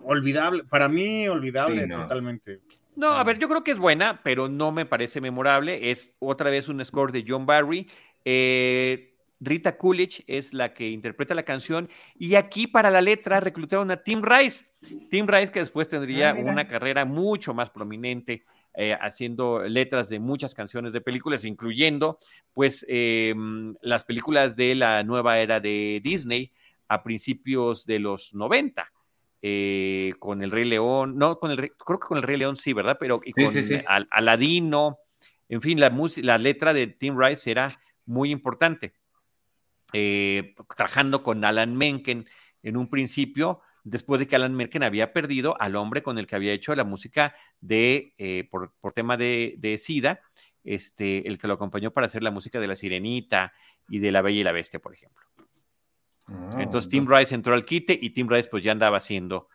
olvidable, 0.03 0.65
para 0.65 0.89
mí 0.89 1.29
olvidable 1.29 1.87
totalmente. 1.87 2.61
No, 2.97 3.13
a 3.13 3.23
ver, 3.23 3.39
yo 3.39 3.49
creo 3.49 3.63
que 3.63 3.71
es 3.71 3.79
buena, 3.79 4.21
pero 4.25 4.49
no 4.49 4.73
me 4.73 4.85
parece 4.85 5.21
memorable. 5.21 5.93
Es 5.93 6.15
otra 6.19 6.51
vez 6.51 6.69
un 6.69 6.85
score 6.85 7.13
de 7.13 7.25
John 7.27 7.47
Barry. 7.47 7.89
Eh, 8.25 9.15
Rita 9.41 9.77
Coolidge 9.79 10.25
es 10.27 10.53
la 10.53 10.75
que 10.75 10.89
interpreta 10.89 11.35
la 11.35 11.45
canción 11.45 11.89
y 12.19 12.35
aquí 12.35 12.67
para 12.67 12.91
la 12.91 13.01
letra 13.01 13.39
reclutaron 13.39 13.91
a 13.93 14.03
Tim 14.03 14.21
Rice. 14.23 14.67
Tim 15.11 15.29
Rice 15.29 15.53
que 15.53 15.61
después 15.61 15.87
tendría 15.87 16.31
ah, 16.31 16.35
una 16.35 16.67
carrera 16.67 17.05
mucho 17.05 17.55
más 17.55 17.71
prominente 17.71 18.45
eh, 18.75 18.97
haciendo 19.01 19.63
letras 19.65 20.09
de 20.09 20.21
muchas 20.21 20.55
canciones 20.55 20.93
de 20.93 21.01
películas, 21.01 21.45
incluyendo 21.45 22.19
pues 22.55 22.85
em, 22.89 23.75
las 23.83 24.05
películas 24.05 24.57
de 24.57 24.75
la 24.75 25.03
nueva 25.03 25.39
era 25.39 25.61
de 25.61 26.01
Disney 26.03 26.53
a 26.89 27.03
principios 27.03 27.87
de 27.87 27.99
los 27.99 28.35
90. 28.35 28.91
Eh, 29.41 30.15
con 30.19 30.43
el 30.43 30.51
Rey 30.51 30.65
León, 30.65 31.17
no, 31.17 31.39
con 31.39 31.53
el 31.53 31.57
creo 31.57 32.01
que 32.01 32.09
con 32.09 32.19
el 32.19 32.25
Rey 32.25 32.37
León 32.37 32.57
sí, 32.57 32.73
¿verdad? 32.73 32.97
Pero 32.99 33.21
con 33.21 33.85
Aladino, 34.11 34.99
en 35.49 35.63
fin, 35.63 35.79
la, 35.79 35.97
la 36.17 36.39
letra 36.39 36.73
de 36.73 36.89
Tim 36.89 37.17
Rice 37.17 37.49
era 37.49 37.81
muy 38.05 38.33
importante. 38.33 38.95
Eh, 39.93 40.55
trabajando 40.77 41.23
con 41.23 41.45
Alan 41.45 41.75
Menken 41.77 42.27
en 42.63 42.77
un 42.77 42.91
principio, 42.91 43.61
después 43.91 44.19
de 44.19 44.27
que 44.27 44.37
Alan 44.37 44.55
Menken 44.55 44.83
había 44.83 45.13
perdido 45.13 45.61
al 45.61 45.77
hombre 45.77 46.03
con 46.03 46.19
el 46.19 46.27
que 46.27 46.37
había 46.37 46.53
hecho 46.53 46.75
la 46.75 46.85
música 46.85 47.35
de, 47.61 48.15
eh, 48.19 48.49
por, 48.51 48.73
tema 48.95 49.17
de, 49.17 49.55
de, 49.59 49.79
SIDA, 49.79 50.21
este, 50.65 51.27
el 51.27 51.39
que 51.39 51.49
lo 51.49 51.55
acompañó 51.55 51.91
para 51.91 52.07
hacer 52.07 52.23
la 52.23 52.31
música 52.31 52.61
de 52.61 52.67
La 52.67 52.77
Sirenita 52.77 53.53
y 53.89 53.99
de 53.99 54.13
La 54.13 54.23
Bella 54.23 54.41
y 54.41 54.45
la 54.45 54.53
Bestia, 54.53 54.81
por 54.81 54.93
ejemplo. 54.93 55.25
Ah, 56.27 56.59
entonces 56.59 56.91
Tim 56.91 57.07
Rice 57.09 57.35
entró 57.35 57.55
al 57.55 57.65
quite 57.65 57.99
y 58.01 58.11
Tim 58.11 58.29
Rice 58.29 58.49
pues 58.51 58.63
ya 58.63 58.73
andaba 58.73 58.99
haciendo 58.99 59.49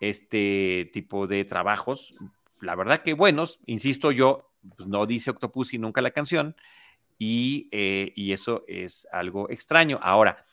este 0.00 0.90
tipo 0.92 1.26
de 1.26 1.44
trabajos, 1.44 2.14
la 2.60 2.74
verdad 2.74 3.02
que 3.02 3.14
buenos, 3.14 3.60
insisto 3.66 4.10
yo, 4.10 4.50
pues, 4.76 4.88
no 4.88 5.06
dice 5.06 5.30
Octopussy 5.30 5.78
nunca 5.78 6.02
la 6.02 6.10
canción 6.10 6.56
y, 7.18 7.68
eh, 7.70 8.12
y 8.16 8.32
eso 8.32 8.64
es 8.66 9.06
algo 9.12 9.48
extraño. 9.48 10.00
Ahora, 10.02 10.44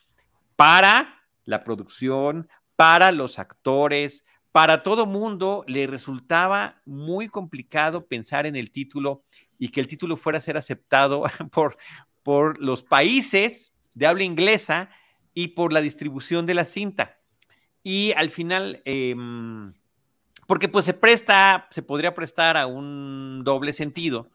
para 0.56 1.22
la 1.44 1.64
producción, 1.64 2.48
para 2.76 3.12
los 3.12 3.38
actores, 3.38 4.24
para 4.52 4.82
todo 4.82 5.06
mundo 5.06 5.64
le 5.66 5.86
resultaba 5.86 6.80
muy 6.84 7.28
complicado 7.28 8.06
pensar 8.06 8.46
en 8.46 8.56
el 8.56 8.70
título 8.70 9.24
y 9.58 9.68
que 9.68 9.80
el 9.80 9.88
título 9.88 10.16
fuera 10.16 10.38
a 10.38 10.40
ser 10.40 10.56
aceptado 10.56 11.24
por, 11.52 11.76
por 12.22 12.60
los 12.60 12.82
países 12.82 13.72
de 13.94 14.06
habla 14.06 14.24
inglesa 14.24 14.90
y 15.34 15.48
por 15.48 15.72
la 15.72 15.80
distribución 15.80 16.46
de 16.46 16.54
la 16.54 16.64
cinta. 16.64 17.18
Y 17.82 18.12
al 18.12 18.30
final, 18.30 18.80
em, 18.84 19.74
porque 20.46 20.68
pues 20.68 20.84
se 20.84 20.94
presta, 20.94 21.68
se 21.70 21.82
podría 21.82 22.14
prestar 22.14 22.56
a 22.56 22.66
un 22.66 23.42
doble 23.44 23.72
sentido, 23.72 24.30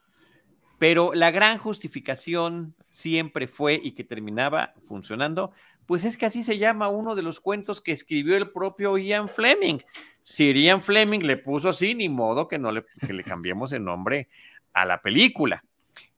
pero 0.77 1.13
la 1.13 1.31
gran 1.31 1.57
justificación 1.57 2.75
siempre 2.89 3.47
fue 3.47 3.79
y 3.81 3.91
que 3.91 4.03
terminaba 4.03 4.73
funcionando, 4.87 5.51
pues 5.89 6.03
es 6.03 6.17
que 6.17 6.27
así 6.27 6.43
se 6.43 6.59
llama 6.59 6.87
uno 6.89 7.15
de 7.15 7.23
los 7.23 7.39
cuentos 7.39 7.81
que 7.81 7.91
escribió 7.91 8.37
el 8.37 8.51
propio 8.51 8.95
Ian 8.99 9.27
Fleming. 9.27 9.79
Si 10.21 10.53
Ian 10.53 10.83
Fleming 10.83 11.21
le 11.21 11.35
puso 11.35 11.69
así, 11.69 11.95
ni 11.95 12.09
modo 12.09 12.47
que 12.47 12.59
no 12.59 12.71
le, 12.71 12.85
que 13.07 13.11
le 13.11 13.23
cambiemos 13.23 13.71
el 13.71 13.83
nombre 13.83 14.29
a 14.71 14.85
la 14.85 15.01
película. 15.01 15.63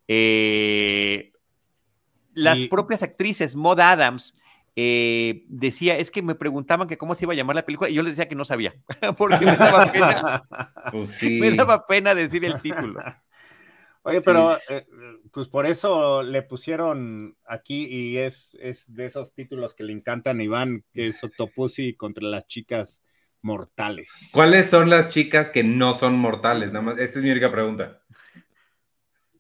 Eh, 0.10 1.31
las 2.34 2.60
propias 2.63 3.01
actrices, 3.01 3.55
Maud 3.55 3.79
Adams 3.79 4.38
eh, 4.75 5.45
decía, 5.47 5.95
es 5.97 6.12
que 6.12 6.21
me 6.21 6.36
preguntaban 6.36 6.89
que 6.89 6.97
cómo 6.97 7.15
se 7.15 7.23
iba 7.23 7.31
a 7.31 7.38
llamar 7.38 7.55
la 7.55 7.65
película 7.65 7.89
y 7.89 7.93
yo 7.93 8.03
les 8.03 8.17
decía 8.17 8.27
que 8.27 8.36
no 8.36 8.43
sabía, 8.43 8.75
porque 9.17 9.45
me 9.45 9.55
daba 9.55 9.89
pena, 9.89 10.43
pues 10.91 11.23
me 11.23 11.51
daba 11.51 11.88
pena 11.88 12.13
decir 12.13 12.43
el 12.43 12.62
título. 12.62 13.01
Oye, 14.04 14.22
pero 14.22 14.58
eh, 14.70 14.86
pues 15.32 15.48
por 15.48 15.66
eso 15.66 16.24
le 16.24 16.42
pusieron 16.42 17.38
aquí 17.46 17.86
y 17.86 18.18
es, 18.18 18.58
es 18.60 18.92
de 18.94 19.06
esos 19.06 19.34
títulos 19.34 19.76
que 19.76 19.84
le 19.84 19.94
encantan 19.94 20.40
a 20.40 20.44
Iván, 20.44 20.84
que 20.92 21.08
es 21.08 21.24
Octopussy 21.24 21.94
contra 21.96 22.28
las 22.28 22.48
chicas 22.48 23.04
mortales. 23.42 24.30
¿Cuáles 24.34 24.70
son 24.70 24.90
las 24.90 25.12
chicas 25.12 25.52
que 25.52 25.64
no 25.64 25.94
son 25.94 26.16
mortales? 26.16 26.72
Nada 26.72 26.84
más, 26.84 26.98
esta 26.98 27.20
es 27.20 27.24
mi 27.24 27.32
única 27.32 27.52
pregunta. 27.52 28.02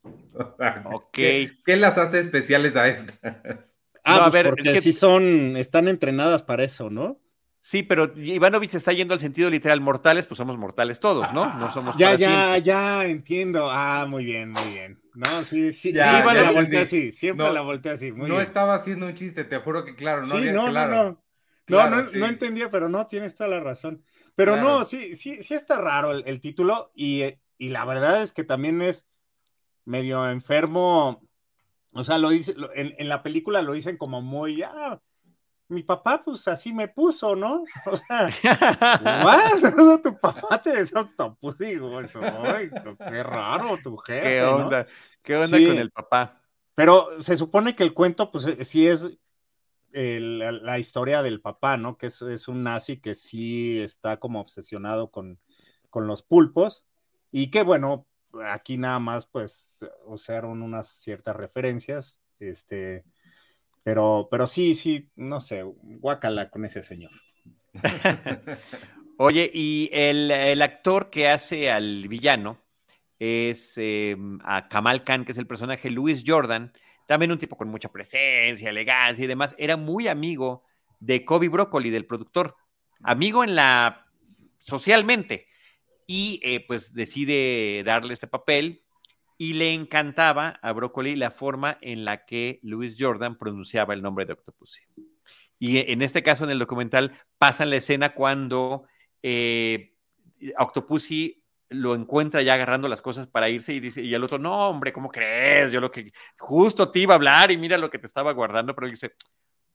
ok. 0.93 1.11
¿Qué 1.11 1.77
las 1.77 1.97
hace 1.97 2.19
especiales 2.19 2.75
a 2.75 2.87
estas? 2.87 3.79
Ah, 4.03 4.17
a 4.17 4.31
pues 4.31 4.33
ver, 4.33 4.49
porque 4.49 4.81
si 4.81 4.93
son, 4.93 5.57
están 5.57 5.87
entrenadas 5.87 6.43
para 6.43 6.63
eso, 6.63 6.89
¿no? 6.89 7.19
Sí, 7.63 7.83
pero 7.83 8.11
Ivanovich 8.15 8.73
está 8.73 8.91
yendo 8.91 9.13
al 9.13 9.19
sentido 9.19 9.49
literal, 9.49 9.79
mortales, 9.81 10.25
pues 10.25 10.37
somos 10.39 10.57
mortales 10.57 10.99
todos, 10.99 11.31
¿no? 11.31 11.53
No 11.53 11.71
somos 11.71 11.95
Ya, 11.95 12.15
ya, 12.15 12.57
ya, 12.57 13.05
entiendo. 13.05 13.69
Ah, 13.69 14.05
muy 14.09 14.25
bien, 14.25 14.51
muy 14.51 14.73
bien. 14.73 14.99
No, 15.13 15.43
sí, 15.43 15.71
sí, 15.71 15.93
ya, 15.93 16.09
siempre 16.09 16.41
la 16.41 16.51
volteé 16.51 16.79
así, 16.79 17.11
siempre 17.11 17.53
la 17.53 17.61
volteé 17.61 17.91
así. 17.91 18.11
Muy 18.11 18.27
no 18.27 18.41
estaba 18.41 18.73
haciendo 18.73 19.05
un 19.05 19.13
chiste, 19.13 19.43
te 19.43 19.57
juro 19.57 19.85
que 19.85 19.95
claro, 19.95 20.25
no 20.25 20.37
sí, 20.37 20.51
no, 20.51 20.69
claro. 20.69 20.91
no, 20.91 21.03
no. 21.03 21.21
No, 21.67 21.89
no, 21.89 22.01
no, 22.01 22.25
entendía, 22.25 22.69
pero 22.69 22.89
no, 22.89 23.07
tienes 23.07 23.35
toda 23.35 23.49
la 23.49 23.61
razón. 23.61 24.03
Pero 24.35 24.57
no, 24.57 24.83
sí, 24.83 25.15
sí, 25.15 25.41
sí 25.41 25.53
está 25.53 25.79
raro 25.79 26.11
el, 26.11 26.23
el 26.25 26.41
título 26.41 26.91
y, 26.93 27.23
y 27.57 27.69
la 27.69 27.85
verdad 27.85 28.23
es 28.23 28.33
que 28.33 28.43
también 28.43 28.81
es 28.81 29.05
medio 29.85 30.29
enfermo 30.29 31.21
o 31.93 32.03
sea, 32.03 32.17
lo 32.17 32.29
dice, 32.29 32.55
en, 32.73 33.09
la 33.09 33.21
película 33.21 33.61
lo 33.61 33.73
dicen 33.73 33.97
como 33.97 34.21
muy, 34.21 34.63
ah, 34.63 35.01
mi 35.71 35.83
papá 35.83 36.21
pues 36.23 36.47
así 36.47 36.73
me 36.73 36.87
puso, 36.89 37.35
¿no? 37.35 37.63
O 37.85 37.97
sea, 37.97 38.29
tu 40.03 40.19
papá 40.19 40.61
te 40.61 40.73
pues 41.39 41.57
digo, 41.57 42.01
eso, 42.01 42.19
ay, 42.21 42.69
qué 43.09 43.23
raro 43.23 43.77
tu 43.81 43.95
jefe. 43.97 44.21
¿Qué 44.21 44.41
onda? 44.43 44.85
¿Qué 45.21 45.37
onda 45.37 45.57
con 45.57 45.77
el 45.77 45.91
papá? 45.91 46.41
Pero 46.75 47.21
se 47.21 47.37
supone 47.37 47.75
que 47.75 47.83
el 47.83 47.93
cuento, 47.93 48.31
pues 48.31 48.45
eh, 48.45 48.65
sí 48.65 48.87
es 48.87 49.07
la, 49.93 50.79
historia 50.79 51.21
del 51.21 51.41
papá, 51.41 51.77
¿no? 51.77 51.97
Que 51.97 52.07
es, 52.07 52.21
es, 52.21 52.47
un 52.47 52.63
nazi 52.63 52.99
que 52.99 53.15
sí 53.15 53.79
está 53.79 54.17
como 54.17 54.41
obsesionado 54.41 55.09
con, 55.09 55.39
con 55.89 56.07
los 56.07 56.21
pulpos 56.21 56.85
y 57.31 57.49
que 57.49 57.63
bueno, 57.63 58.07
aquí 58.45 58.77
nada 58.77 58.99
más 58.99 59.25
pues 59.25 59.85
usaron 60.05 60.61
unas 60.61 60.87
ciertas 60.89 61.35
referencias, 61.35 62.21
este, 62.39 63.05
pero, 63.83 64.27
pero 64.29 64.47
sí, 64.47 64.75
sí, 64.75 65.09
no 65.15 65.41
sé, 65.41 65.63
guácala 65.63 66.49
con 66.49 66.65
ese 66.65 66.83
señor. 66.83 67.11
Oye, 69.17 69.49
y 69.53 69.89
el, 69.93 70.61
actor 70.61 71.09
que 71.09 71.27
hace 71.27 71.69
al 71.69 72.07
villano 72.07 72.59
es 73.19 73.73
em, 73.77 74.39
a 74.43 74.67
Kamal 74.67 75.03
Khan, 75.03 75.25
que 75.25 75.31
es 75.31 75.37
el 75.37 75.47
personaje 75.47 75.89
Louis 75.89 76.23
Jordan, 76.25 76.73
también 77.07 77.31
un 77.31 77.37
tipo 77.37 77.55
con 77.55 77.69
mucha 77.69 77.89
presencia, 77.89 78.69
elegancia 78.69 79.23
y 79.23 79.27
demás, 79.27 79.53
era 79.57 79.77
muy 79.77 80.07
amigo 80.07 80.63
de 80.99 81.25
Kobe 81.25 81.49
Broccoli, 81.49 81.89
del 81.89 82.05
productor, 82.05 82.55
amigo 83.03 83.43
en 83.43 83.55
la 83.55 84.07
socialmente, 84.59 85.47
y 86.07 86.39
eh, 86.43 86.65
pues 86.67 86.93
decide 86.93 87.83
darle 87.85 88.13
este 88.13 88.27
papel 88.27 88.83
y 89.41 89.53
le 89.53 89.73
encantaba 89.73 90.59
a 90.61 90.71
Broccoli 90.71 91.15
la 91.15 91.31
forma 91.31 91.79
en 91.81 92.05
la 92.05 92.25
que 92.27 92.59
Louis 92.61 92.95
Jordan 92.95 93.39
pronunciaba 93.39 93.95
el 93.95 94.03
nombre 94.03 94.23
de 94.27 94.33
Octopussy. 94.33 94.83
Y 95.57 95.91
en 95.91 96.03
este 96.03 96.21
caso, 96.21 96.43
en 96.43 96.51
el 96.51 96.59
documental, 96.59 97.19
pasan 97.39 97.71
la 97.71 97.77
escena 97.77 98.13
cuando 98.13 98.83
eh, 99.23 99.95
Octopussy 100.59 101.43
lo 101.69 101.95
encuentra 101.95 102.43
ya 102.43 102.53
agarrando 102.53 102.87
las 102.87 103.01
cosas 103.01 103.25
para 103.25 103.49
irse 103.49 103.73
y 103.73 103.79
dice, 103.79 104.03
y 104.03 104.13
el 104.13 104.23
otro, 104.23 104.37
no, 104.37 104.69
hombre, 104.69 104.93
¿cómo 104.93 105.09
crees? 105.09 105.71
Yo 105.71 105.81
lo 105.81 105.89
que 105.89 106.13
justo 106.37 106.91
te 106.91 106.99
iba 106.99 107.15
a 107.15 107.17
hablar 107.17 107.49
y 107.49 107.57
mira 107.57 107.79
lo 107.79 107.89
que 107.89 107.97
te 107.97 108.05
estaba 108.05 108.33
guardando, 108.33 108.75
pero 108.75 108.89
dice, 108.89 109.15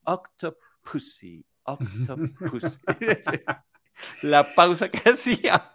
Octopussy, 0.04 1.44
Octopussy. 1.64 2.78
la 4.22 4.54
pausa 4.54 4.88
que 4.88 4.98
hacía 5.10 5.72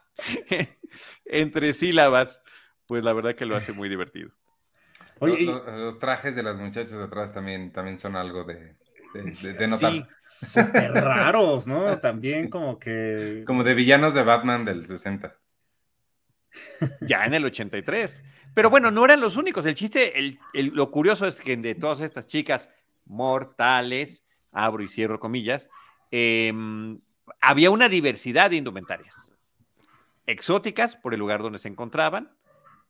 entre 1.25 1.73
sílabas 1.73 2.41
pues 2.91 3.06
la 3.06 3.13
verdad 3.13 3.36
que 3.36 3.45
lo 3.45 3.56
hace 3.56 3.71
muy 3.71 3.88
divertido. 3.88 4.32
los, 5.21 5.97
trajes 5.97 6.36
de 6.36 6.43
las 6.43 6.60
muchachas 6.60 6.97
de 6.97 7.06
atrás 7.06 7.32
también, 7.32 7.71
también 7.71 7.97
son 7.97 8.17
algo 8.17 8.43
de, 8.43 8.75
de, 9.13 9.67
notar. 9.69 9.93
Sí, 9.93 10.04
súper 10.19 10.91
raros, 10.91 11.67
¿no? 11.67 11.97
También 12.01 12.49
como 12.49 12.77
que... 12.80 13.45
Como 13.47 13.63
de 13.63 13.75
villanos 13.75 14.13
de 14.13 14.23
Batman 14.23 14.65
del 14.65 14.86
60. 14.86 15.34
Ya 16.99 17.25
en 17.25 17.34
el 17.34 17.45
83. 17.45 18.23
Pero 18.54 18.69
bueno, 18.69 18.91
no 18.91 19.06
eran 19.06 19.21
los 19.21 19.38
únicos. 19.38 19.65
El 19.65 19.75
chiste, 19.75 20.19
el, 20.19 20.38
lo 20.73 20.91
curioso 20.91 21.25
es 21.25 21.39
que 21.39 21.56
de 21.56 21.75
todas 21.75 22.01
estas 22.01 22.27
chicas 22.27 22.73
mortales, 23.06 24.25
abro 24.51 24.84
y 24.84 24.89
cierro 24.89 25.17
comillas, 25.17 25.69
em, 26.12 26.99
había 27.39 27.71
una 27.71 27.88
diversidad 27.88 28.49
de 28.49 28.58
indumentarias. 28.58 29.32
Exóticas 30.25 30.97
por 30.97 31.13
el 31.13 31.21
lugar 31.21 31.41
donde 31.41 31.58
se 31.58 31.69
encontraban, 31.69 32.36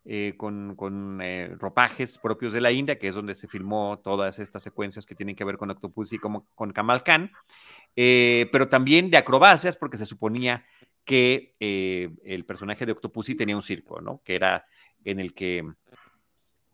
eh, 0.03 0.33
con, 0.35 1.19
eh, 1.21 1.55
ropajes 1.59 2.17
propios 2.17 2.53
de 2.53 2.61
la 2.61 2.71
India, 2.71 2.97
que 2.97 3.07
es 3.07 3.13
donde 3.13 3.35
se 3.35 3.47
filmó 3.47 3.99
todas 4.03 4.39
estas 4.39 4.63
secuencias 4.63 5.05
que 5.05 5.13
tienen 5.13 5.35
que 5.35 5.43
ver 5.43 5.57
con 5.57 5.69
Octopussy 5.69 6.17
como 6.17 6.47
con 6.55 6.73
Kamal 6.73 7.03
Khan, 7.03 7.31
eh, 7.95 8.49
pero 8.51 8.67
también 8.67 9.11
de 9.11 9.17
acrobacias, 9.17 9.77
porque 9.77 9.97
se 9.97 10.07
suponía 10.07 10.65
que 11.05 11.55
el 11.59 12.45
personaje 12.45 12.85
de 12.85 12.93
Octopussy 12.93 13.35
tenía 13.35 13.55
un 13.55 13.61
circo, 13.61 14.01
¿no? 14.01 14.21
Que 14.23 14.35
era 14.35 14.65
en 15.03 15.19
el 15.19 15.33
que 15.33 15.65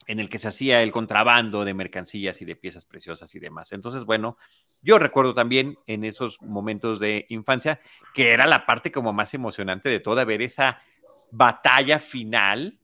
en 0.06 0.20
el 0.20 0.30
que 0.30 0.40
se 0.40 0.48
hacía 0.48 0.82
el 0.82 0.94
contrabando 0.94 1.66
de 1.66 1.74
mercancías 1.74 2.42
y 2.42 2.46
de 2.46 2.56
piezas 2.56 2.86
preciosas 2.86 3.36
y 3.36 3.40
demás. 3.40 3.74
Entonces, 3.74 4.06
bueno, 4.06 4.38
yo 4.82 5.00
recuerdo 5.00 5.34
también 5.34 5.78
en 5.86 6.06
esos 6.06 6.42
momentos 6.42 7.00
de 7.02 7.26
infancia 7.28 7.82
que 8.14 8.32
era 8.32 8.46
la 8.46 8.66
parte 8.66 8.90
como 8.90 9.12
más 9.12 9.34
emocionante 9.34 9.90
de 9.90 10.00
toda, 10.00 10.24
ver 10.24 10.42
esa 10.42 10.82
batalla 11.30 12.00
final 12.00 12.80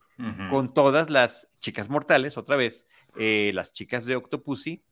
con 0.49 0.73
todas 0.73 1.09
las 1.09 1.49
chicas 1.59 1.89
mortales, 1.89 2.37
otra 2.37 2.55
vez, 2.55 2.87
eh, 3.17 3.51
las 3.53 3.73
chicas 3.73 4.05
de 4.05 4.15
Octopussy, 4.15 4.83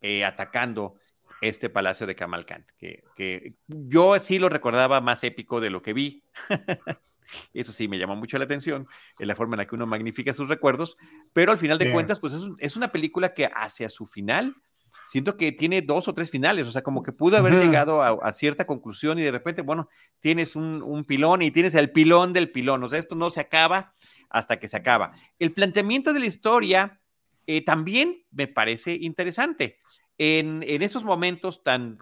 eh, 0.00 0.24
atacando 0.24 0.96
este 1.40 1.68
palacio 1.70 2.06
de 2.06 2.14
Camalcant, 2.14 2.66
que, 2.78 3.04
que 3.14 3.54
yo 3.66 4.18
sí 4.18 4.38
lo 4.38 4.48
recordaba 4.48 5.00
más 5.00 5.24
épico 5.24 5.60
de 5.60 5.70
lo 5.70 5.82
que 5.82 5.92
vi. 5.92 6.22
Eso 7.54 7.72
sí, 7.72 7.88
me 7.88 7.98
llamó 7.98 8.16
mucho 8.16 8.38
la 8.38 8.44
atención, 8.44 8.86
en 9.18 9.28
la 9.28 9.34
forma 9.34 9.54
en 9.54 9.58
la 9.58 9.66
que 9.66 9.74
uno 9.74 9.86
magnifica 9.86 10.32
sus 10.32 10.48
recuerdos, 10.48 10.96
pero 11.32 11.52
al 11.52 11.58
final 11.58 11.78
de 11.78 11.90
cuentas, 11.90 12.20
pues 12.20 12.34
es, 12.34 12.42
es, 12.58 12.76
una 12.76 12.92
película 12.92 13.32
que 13.32 13.46
hacia 13.46 13.88
su 13.88 14.06
final 14.06 14.56
siento 15.04 15.36
que 15.36 15.52
tiene 15.52 15.82
dos 15.82 16.08
o 16.08 16.14
tres 16.14 16.30
finales, 16.30 16.66
o 16.66 16.70
sea, 16.70 16.82
como 16.82 17.02
que 17.02 17.12
pudo 17.12 17.36
haber 17.36 17.54
llegado 17.54 18.02
a, 18.02 18.32
cierta 18.32 18.66
conclusión 18.66 19.18
y 19.18 19.22
de 19.22 19.30
repente, 19.30 19.62
bueno, 19.62 19.88
tienes 20.20 20.56
un, 20.56 21.04
pilón 21.06 21.42
y 21.42 21.50
tienes 21.50 21.74
el 21.74 21.90
pilón 21.90 22.32
del 22.32 22.50
pilón, 22.50 22.82
o 22.84 22.88
sea, 22.88 22.98
esto 22.98 23.14
no 23.14 23.30
se 23.30 23.40
acaba 23.40 23.94
hasta 24.30 24.58
que 24.58 24.68
se 24.68 24.76
acaba. 24.76 25.12
El 25.38 25.52
planteamiento 25.52 26.12
de 26.12 26.20
la 26.20 26.26
historia 26.26 27.00
eh, 27.46 27.64
también 27.64 28.24
me 28.30 28.48
parece 28.48 28.94
interesante. 28.94 29.78
En, 30.16 30.64
en 30.66 30.82
esos 30.82 31.04
momentos 31.04 31.62
tan 31.62 31.98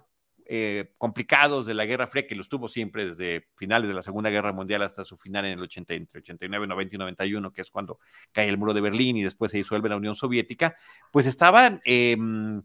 eh, 0.46 0.92
complicados 0.98 1.66
de 1.66 1.74
la 1.74 1.86
Guerra 1.86 2.06
Fría, 2.06 2.26
que 2.26 2.34
los 2.34 2.48
tuvo 2.48 2.68
siempre 2.68 3.04
desde 3.04 3.46
finales 3.56 3.88
de 3.88 3.94
la 3.94 4.02
Segunda 4.02 4.30
Guerra 4.30 4.52
Mundial 4.52 4.82
hasta 4.82 5.04
su 5.04 5.16
final 5.16 5.44
en 5.44 5.52
el 5.52 5.62
80, 5.62 5.94
entre 5.94 6.18
89, 6.20 6.66
90 6.66 6.94
y 6.94 6.98
91, 6.98 7.52
que 7.52 7.62
es 7.62 7.70
cuando 7.70 7.98
cae 8.32 8.48
el 8.48 8.58
muro 8.58 8.74
de 8.74 8.80
Berlín 8.80 9.16
y 9.16 9.22
después 9.22 9.50
se 9.52 9.58
disuelve 9.58 9.88
la 9.88 9.96
Unión 9.96 10.14
Soviética, 10.14 10.76
pues 11.10 11.26
estaban 11.26 11.80
em, 11.84 12.62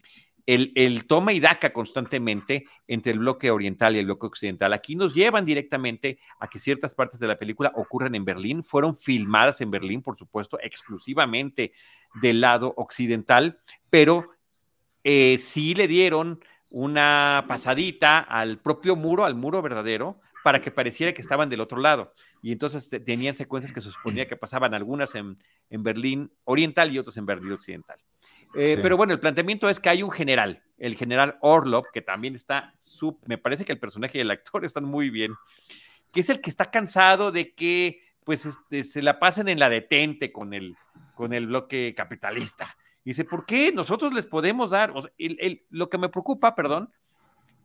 el, 0.48 1.06
toma 1.08 1.34
y 1.34 1.42
daca 1.42 1.74
constantemente 1.74 2.66
entre 2.88 3.12
el 3.12 3.20
bloque 3.20 3.52
oriental 3.52 3.96
y 3.96 4.00
el 4.00 4.06
bloque 4.06 4.28
occidental. 4.28 4.72
Aquí 4.72 4.96
nos 4.96 5.14
llevan 5.14 5.44
directamente 5.44 6.20
a 6.40 6.48
que 6.48 6.60
ciertas 6.60 6.96
partes 6.96 7.20
de 7.20 7.28
la 7.28 7.38
película 7.38 7.74
ocurran 7.76 8.16
en 8.16 8.24
Berlín, 8.24 8.64
fueron 8.64 8.96
filmadas 8.96 9.60
en 9.60 9.72
Berlín, 9.72 10.02
por 10.02 10.18
supuesto, 10.18 10.58
exclusivamente 10.62 11.74
del 12.22 12.40
lado 12.40 12.74
occidental, 12.78 13.60
pero 13.90 14.30
eh, 15.04 15.38
sí 15.38 15.76
le 15.76 15.88
dieron 15.88 16.40
una 16.72 17.46
pasadita 17.48 18.20
al 18.20 18.60
propio 18.60 18.96
muro, 18.96 19.26
al 19.26 19.36
muro 19.36 19.62
verdadero, 19.62 20.20
para 20.44 20.62
que 20.62 20.72
pareciera 20.72 21.14
que 21.14 21.22
estaban 21.22 21.50
del 21.50 21.62
otro 21.62 21.80
lado. 21.80 22.14
Y 22.42 22.52
entonces 22.52 22.90
tenían 22.90 23.36
secuencias 23.36 23.74
que 23.74 23.82
se 23.82 23.92
suponía 23.92 24.28
que 24.28 24.38
pasaban 24.38 24.74
algunas 24.74 25.14
en, 25.16 25.38
en 25.70 25.84
Berlín 25.84 26.32
Oriental 26.46 26.92
y 26.92 27.00
otras 27.00 27.18
en 27.18 27.26
Berlín 27.26 27.52
Occidental. 27.52 27.98
Eh, 28.56 28.80
pero 28.82 28.96
bueno, 28.96 29.14
el 29.14 29.20
planteamiento 29.20 29.70
es 29.70 29.80
que 29.80 29.90
hay 29.90 30.04
un 30.04 30.12
general, 30.12 30.64
el 30.78 30.96
general 30.96 31.38
Orlov, 31.42 31.86
que 31.94 32.02
también 32.02 32.36
está, 32.36 32.74
me 33.26 33.38
parece 33.38 33.66
que 33.66 33.74
el 33.74 33.80
personaje 33.80 34.20
y 34.20 34.22
el 34.22 34.32
actor 34.32 34.64
están 34.64 34.86
muy 34.86 35.10
bien, 35.10 35.34
que 36.14 36.22
es 36.22 36.30
el 36.30 36.40
que 36.40 36.50
está 36.50 36.72
cansado 36.72 37.32
de 37.32 37.54
que 37.54 38.02
pues 38.24 38.46
este, 38.46 38.84
se 38.84 39.02
la 39.02 39.20
pasen 39.20 39.48
en 39.48 39.60
la 39.60 39.70
detente 39.70 40.32
con 40.32 40.54
el, 40.54 40.76
con 41.16 41.34
el 41.34 41.48
bloque 41.48 41.94
capitalista. 41.96 42.77
Dice, 43.08 43.24
¿por 43.24 43.46
qué 43.46 43.72
nosotros 43.72 44.14
les 44.14 44.26
podemos 44.26 44.72
dar? 44.72 44.94
lo 45.70 45.90
que 45.90 45.98
me 45.98 46.10
preocupa, 46.10 46.56
perdón, 46.56 46.92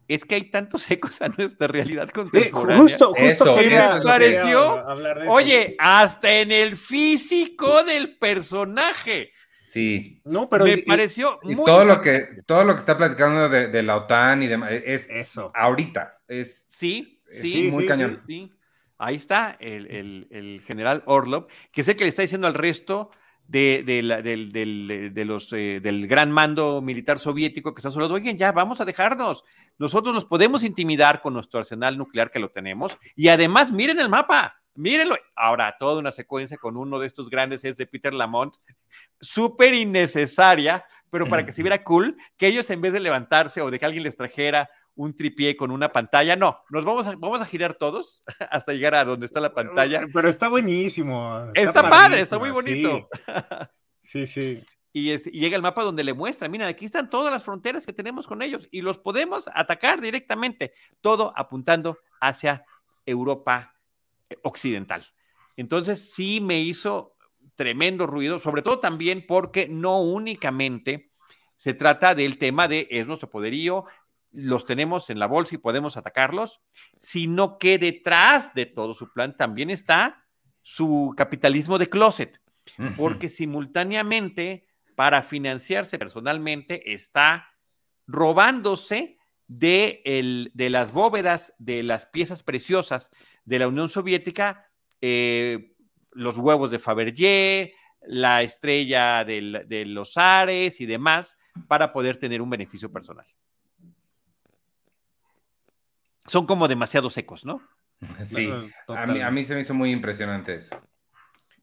es 0.09 0.25
que 0.25 0.35
hay 0.37 0.51
tantos 0.51 0.91
ecos 0.91 1.21
a 1.23 1.29
nuestra 1.29 1.67
realidad 1.67 2.09
contemporánea. 2.11 2.83
justo, 2.83 3.15
justo 3.15 3.55
que 3.55 3.69
me 3.69 4.03
pareció, 4.03 4.85
oye, 5.29 5.77
hasta 5.79 6.33
en 6.33 6.53
el 6.53 6.77
físico 6.77 7.83
del 7.85 8.19
personaje. 8.19 9.33
Sí. 9.63 10.21
No, 10.25 10.49
pero 10.49 10.65
me 10.65 10.79
pareció 10.79 11.39
muy 11.43 11.65
todo 11.65 11.85
lo 11.85 12.01
que 12.01 12.27
todo 12.47 12.65
lo 12.65 12.75
que 12.75 12.81
está 12.81 12.99
platicando 12.99 13.49
de, 13.49 13.83
la 13.83 13.97
OTAN 13.97 14.43
y 14.43 14.47
demás 14.49 14.73
es 14.73 15.09
eso. 15.09 15.51
Ahorita 15.55 16.21
es 16.29 16.67
sí, 16.69 17.23
sí, 17.31 17.71
muy 17.71 17.87
cañón. 17.87 18.23
Sí, 18.27 18.53
Ahí 18.99 19.17
está 19.17 19.57
el, 19.59 20.63
general 20.65 21.03
Orlov, 21.07 21.49
que 21.73 21.81
es 21.81 21.89
el 21.89 21.97
que 21.97 22.05
le 22.05 22.11
está 22.11 22.23
diciendo 22.23 22.47
al 22.47 22.55
resto 22.55 23.11
de, 23.47 23.83
de, 25.15 25.25
los, 25.25 25.53
eh, 25.53 25.81
del 25.83 26.07
gran 26.07 26.31
mando 26.31 26.81
militar 26.81 27.19
soviético 27.19 27.75
que 27.75 27.81
está 27.81 27.91
solo, 27.91 28.07
oigan, 28.07 28.37
ya 28.37 28.53
vamos 28.53 28.81
a 28.81 28.85
dejarnos. 28.85 29.45
Nosotros 29.79 30.15
nos 30.15 30.25
podemos 30.25 30.65
intimidar 30.65 31.21
con 31.21 31.35
nuestro 31.35 31.61
arsenal 31.61 31.99
nuclear 31.99 32.31
que 32.31 32.39
lo 32.39 32.51
tenemos. 32.51 32.97
Y 33.15 33.29
además, 33.29 33.73
miren 33.73 33.99
el 33.99 34.09
mapa. 34.09 34.57
Mírenlo. 34.75 35.17
Ahora, 35.37 35.77
toda 35.79 35.99
una 35.99 36.13
secuencia 36.13 36.57
con 36.57 36.79
uno 36.79 36.99
de 36.99 37.07
estos 37.07 37.29
grandes 37.29 37.63
es 37.65 37.77
de 37.77 37.87
Peter 37.87 38.15
Lamont, 38.15 38.55
súper 39.21 39.75
innecesaria, 39.75 40.87
pero 41.11 41.27
para 41.27 41.45
que 41.45 41.53
se 41.53 41.63
viera 41.63 41.85
cool, 41.85 42.17
que 42.39 42.47
ellos 42.47 42.71
en 42.71 42.81
vez 42.81 42.95
de 42.95 43.01
levantarse 43.01 43.61
o 43.61 43.71
de 43.71 43.79
que 43.79 43.85
alguien 43.85 44.05
les 44.05 44.17
trajera 44.17 44.71
un 44.95 45.15
tripié 45.15 45.57
con 45.57 45.71
una 45.71 45.93
pantalla, 45.93 46.37
no, 46.37 46.63
nos 46.71 46.85
vamos 46.85 47.07
a, 47.07 47.17
vamos 47.17 47.41
a 47.41 47.47
girar 47.47 47.75
todos 47.75 48.23
hasta 48.51 48.73
llegar 48.73 48.95
a 48.95 49.05
donde 49.05 49.27
está 49.27 49.41
la 49.41 49.55
pantalla. 49.55 50.07
Pero 50.13 50.29
está 50.29 50.49
buenísimo. 50.49 51.51
Está, 51.55 51.89
padre, 51.89 52.21
está 52.21 52.39
muy 52.39 52.51
bonito. 52.51 53.09
Sí, 54.01 54.27
sí. 54.27 54.63
Este, 54.95 55.31
y, 55.33 55.41
llega 55.41 55.57
el 55.57 55.63
mapa 55.63 55.85
donde 55.85 56.05
le 56.05 56.13
muestra, 56.13 56.49
mira, 56.49 56.67
aquí 56.67 56.85
están 56.85 57.09
todas 57.09 57.33
las 57.33 57.45
fronteras 57.45 57.87
que 57.87 57.95
tenemos 57.95 58.27
con 58.27 58.43
ellos 58.43 58.69
y 58.71 58.83
los 58.83 58.99
podemos 58.99 59.49
atacar 59.55 60.01
directamente, 60.01 60.75
todo 61.01 61.33
apuntando 61.35 61.99
hacia 62.21 62.65
Europa 63.07 63.75
occidental. 64.43 65.05
Entonces 65.57 66.13
sí 66.13 66.41
me 66.41 66.61
hizo 66.61 67.17
tremendo 67.55 68.07
ruido, 68.07 68.39
sobre 68.39 68.63
todo 68.63 68.81
también 68.81 69.25
porque 69.27 69.69
no 69.69 70.01
únicamente 70.01 71.11
se 71.57 71.75
trata 71.75 72.15
del 72.15 72.39
tema 72.39 72.69
de 72.69 72.89
es 72.91 73.07
nuestro 73.07 73.31
poderío, 73.31 73.85
los 74.33 74.65
tenemos 74.65 75.11
en 75.11 75.19
la 75.19 75.27
bolsa 75.27 75.55
y 75.55 75.59
podemos 75.59 75.97
atacarlos, 75.97 76.61
sino 76.97 77.59
que 77.59 77.79
detrás 77.79 78.55
de 78.55 78.67
todo 78.67 78.95
su 78.95 79.13
plan 79.13 79.37
también 79.37 79.71
está 79.71 80.25
su 80.63 81.15
capitalismo 81.17 81.79
de 81.79 81.89
closet, 81.89 82.41
porque 82.97 83.29
simultáneamente, 83.29 84.67
para 84.95 85.23
financiarse 85.23 85.99
personalmente, 85.99 86.93
está 86.93 87.49
robándose 88.07 89.19
de, 89.49 90.51
de 90.55 90.71
las 90.71 90.93
bóvedas 90.93 91.53
de 91.59 91.83
las 91.83 92.07
piezas 92.07 92.43
preciosas 92.43 93.11
de 93.45 93.59
la 93.59 93.69
Unión 93.69 93.91
Soviética, 93.91 94.71
eh, 95.01 95.75
los 96.13 96.39
huevos 96.39 96.71
de 96.71 96.79
Fabergé, 96.79 97.75
la 98.03 98.43
estrella 98.43 99.25
de 99.25 99.85
los 99.87 100.17
Ares 100.17 100.81
y 100.81 100.87
demás, 100.87 101.37
para 101.69 101.93
poder 101.93 102.17
tener 102.17 102.41
un 102.41 102.51
beneficio 102.51 102.91
personal. 102.91 103.27
Son 106.27 106.47
como 106.47 106.69
demasiado 106.69 107.11
secos, 107.11 107.45
¿no? 107.45 107.63
Sí, 108.25 108.51
a 108.89 109.07
mí, 109.07 109.21
a 109.21 109.31
mí 109.31 109.45
se 109.45 109.55
me 109.55 109.61
hizo 109.61 109.75
muy 109.75 109.93
impresionante 109.93 110.57
eso. 110.57 110.81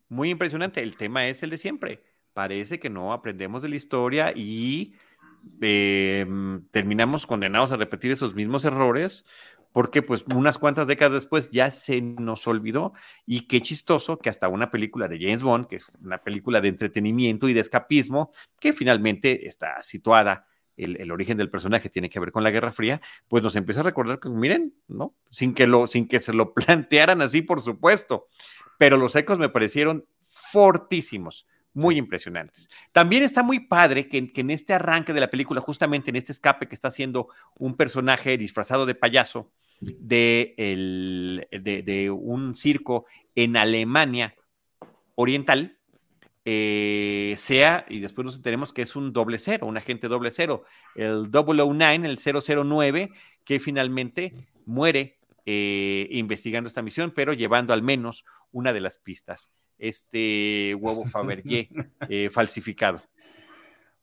Muy 0.08 0.30
impresionante. 0.30 0.82
El 0.82 0.96
tema 0.96 1.28
es 1.28 1.44
el 1.44 1.50
de 1.50 1.58
siempre. 1.58 2.04
Parece 2.34 2.80
que 2.80 2.90
no 2.90 3.12
aprendemos 3.12 3.62
de 3.62 3.70
la 3.70 3.76
historia 3.76 4.32
y 4.34 4.96
Em, 5.62 6.66
terminamos 6.72 7.26
condenados 7.26 7.72
a 7.72 7.78
repetir 7.78 8.12
esos 8.12 8.36
mismos 8.36 8.66
errores 8.66 9.26
porque 9.72 10.02
pues 10.02 10.24
unas 10.34 10.58
cuantas 10.58 10.88
décadas 10.88 11.14
después 11.14 11.52
ya 11.52 11.70
se 11.70 12.02
nos 12.02 12.48
olvidó 12.48 12.94
y 13.26 13.42
qué 13.48 13.62
chistoso 13.62 14.18
que 14.18 14.30
hasta 14.30 14.48
una 14.48 14.72
película 14.72 15.08
de 15.08 15.20
James 15.20 15.44
Bond, 15.44 15.68
que 15.68 15.76
es 15.76 15.98
una 16.02 16.18
película 16.20 16.60
de 16.60 16.70
entretenimiento 16.70 17.48
y 17.48 17.54
de 17.54 17.60
escapismo, 17.60 18.32
que 18.60 18.74
finalmente 18.74 19.48
está 19.48 19.82
situada, 19.84 20.48
el, 20.84 21.12
origen 21.12 21.38
del 21.38 21.50
personaje 21.50 21.90
tiene 21.90 22.10
que 22.10 22.20
ver 22.20 22.32
con 22.32 22.44
la 22.44 22.52
Guerra 22.52 22.72
Fría, 22.72 23.02
pues 23.28 23.44
nos 23.44 23.56
empieza 23.56 23.82
a 23.82 23.84
recordar 23.84 24.20
que 24.20 24.30
miren, 24.30 24.74
¿no? 24.88 25.16
Sin 25.32 25.54
que, 25.54 25.68
lo, 25.68 25.88
sin 25.88 26.08
que 26.08 26.20
se 26.20 26.34
lo 26.34 26.54
plantearan 26.56 27.22
así, 27.22 27.42
por 27.42 27.62
supuesto, 27.62 28.28
pero 28.78 28.98
los 28.98 29.16
ecos 29.16 29.40
me 29.40 29.50
parecieron 29.50 30.06
fortísimos 30.26 31.48
muy 31.74 31.98
impresionantes. 31.98 32.70
También 32.92 33.24
está 33.24 33.44
muy 33.44 33.62
padre 33.62 34.08
que, 34.08 34.32
en 34.34 34.50
este 34.50 34.74
arranque 34.74 35.14
de 35.14 35.20
la 35.20 35.30
película, 35.30 35.62
justamente 35.62 36.10
en 36.10 36.16
este 36.16 36.32
escape 36.32 36.68
que 36.68 36.76
está 36.76 36.90
haciendo 36.90 37.30
un 37.56 37.76
personaje 37.76 38.38
disfrazado 38.38 38.86
de 38.86 38.96
payaso 38.96 39.52
de, 39.82 40.56
de, 41.52 42.10
un 42.12 42.54
circo 42.56 43.06
en 43.36 43.56
Alemania 43.56 44.36
oriental, 45.16 45.79
eh, 46.52 47.36
sea, 47.38 47.86
y 47.90 48.00
después 48.00 48.26
nos 48.26 48.36
enteremos 48.36 48.74
que 48.74 48.82
es 48.82 48.96
un 48.96 49.14
doble 49.14 49.38
cero, 49.38 49.68
un 49.68 49.78
agente 49.78 50.08
doble 50.08 50.32
cero, 50.32 50.64
el 50.96 51.30
009, 51.32 52.08
el 52.08 52.18
009, 52.18 53.12
que 53.46 53.60
finalmente 53.60 54.34
muere 54.66 55.20
eh, 55.46 56.08
investigando 56.10 56.68
esta 56.68 56.82
misión, 56.82 57.12
pero 57.12 57.34
llevando 57.34 57.72
al 57.72 57.84
menos 57.84 58.26
una 58.52 58.74
de 58.74 58.82
las 58.82 58.98
pistas 58.98 59.52
este 59.78 60.74
huevo 60.74 61.06
Fabergé 61.06 61.70
eh, 62.10 62.32
falsificado. 62.32 63.04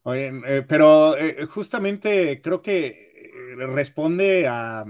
Oye, 0.05 0.63
pero 0.69 1.17
justamente 1.51 2.41
creo 2.41 2.63
que 2.63 3.57
responde 3.57 4.47
a 4.47 4.85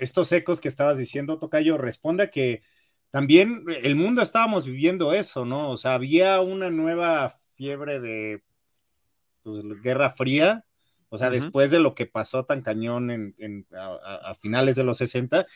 estos 0.00 0.32
ecos 0.32 0.60
que 0.60 0.66
estabas 0.66 0.98
diciendo, 0.98 1.38
Tocayo, 1.38 1.78
responde 1.78 2.24
a 2.24 2.30
que 2.32 2.62
también 3.14 3.64
el 3.68 3.94
mundo 3.94 4.22
estábamos 4.22 4.66
viviendo 4.66 5.12
eso, 5.12 5.44
¿no? 5.44 5.70
O 5.70 5.76
sea, 5.76 5.94
había 5.94 6.40
una 6.40 6.68
nueva 6.68 7.38
fiebre 7.54 8.00
de 8.00 8.42
pues, 9.44 9.62
Guerra 9.84 10.10
Fría, 10.10 10.64
o 11.10 11.16
sea, 11.16 11.30
después 11.30 11.70
de 11.70 11.78
lo 11.78 11.94
que 11.94 12.06
pasó 12.06 12.44
tan 12.44 12.60
cañón 12.60 13.12
en, 13.12 13.66
a, 13.72 14.30
a, 14.30 14.34
finales 14.34 14.74
de 14.74 14.82
los 14.82 14.96
60, 14.96 15.46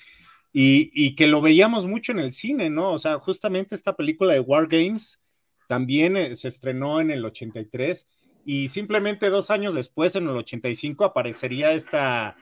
y, 0.52 1.16
que 1.16 1.26
lo 1.26 1.40
veíamos 1.40 1.88
mucho 1.88 2.12
en 2.12 2.20
el 2.20 2.32
cine, 2.32 2.70
¿no? 2.70 2.92
O 2.92 2.98
sea, 3.00 3.18
justamente 3.18 3.74
esta 3.74 3.96
película 3.96 4.34
de 4.34 4.38
War 4.38 4.68
Games 4.68 5.20
también 5.66 6.16
eh, 6.16 6.36
se 6.36 6.46
estrenó 6.46 7.00
en 7.00 7.10
el 7.10 7.24
83 7.24 8.06
y 8.44 8.68
simplemente 8.68 9.30
dos 9.30 9.50
años 9.50 9.74
después, 9.74 10.14
en 10.14 10.28
el 10.28 10.36
85, 10.36 11.04
aparecería 11.04 11.72
esta 11.72 12.36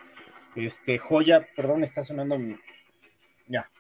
este, 0.57 0.99
joya, 0.99 1.49
perdón, 1.57 1.85
está 1.85 2.05
sonando 2.05 2.37
Ya. 3.49 3.71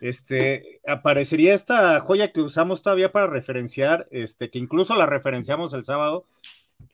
Este, 0.00 0.80
aparecería 0.86 1.54
esta 1.54 2.00
joya 2.00 2.32
que 2.32 2.40
usamos 2.40 2.82
todavía 2.82 3.12
para 3.12 3.28
referenciar, 3.28 4.08
este, 4.10 4.50
que 4.50 4.58
incluso 4.58 4.96
la 4.96 5.06
referenciamos 5.06 5.72
el 5.74 5.84
sábado, 5.84 6.26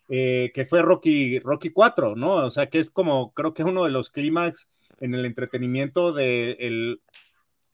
eh, 0.08 0.50
que 0.54 0.66
fue 0.66 0.82
Rocky, 0.82 1.38
Rocky 1.38 1.70
4, 1.70 2.16
¿no? 2.16 2.34
O 2.34 2.50
sea, 2.50 2.68
que 2.68 2.78
es 2.78 2.90
como, 2.90 3.32
creo 3.32 3.54
que 3.54 3.64
uno 3.64 3.84
de 3.84 3.90
los 3.90 4.10
clímax 4.10 4.68
en 5.00 5.14
el 5.14 5.24
entretenimiento 5.24 6.12
de 6.12 6.52
el 6.60 7.00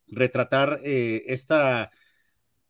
retratar 0.07 0.81
eh, 0.85 1.22
esta, 1.26 1.90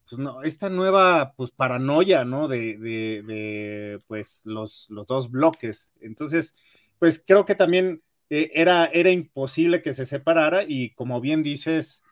pues 0.08 0.20
esta 0.44 0.68
nueva 0.70 1.34
pues, 1.36 1.50
paranoia, 1.50 2.24
¿no? 2.24 2.48
De, 2.48 2.78
de, 2.78 3.98
pues 4.06 4.42
los, 4.44 4.88
los, 4.90 5.06
dos 5.06 5.30
bloques. 5.30 5.92
Entonces, 6.00 6.54
pues 6.98 7.22
creo 7.24 7.44
que 7.44 7.54
también 7.54 8.02
eh, 8.30 8.50
era, 8.54 8.86
era 8.86 9.10
imposible 9.10 9.82
que 9.82 9.92
se 9.92 10.06
separara 10.06 10.64
y 10.66 10.90
como 10.90 11.20
bien 11.20 11.42
dices, 11.42 12.02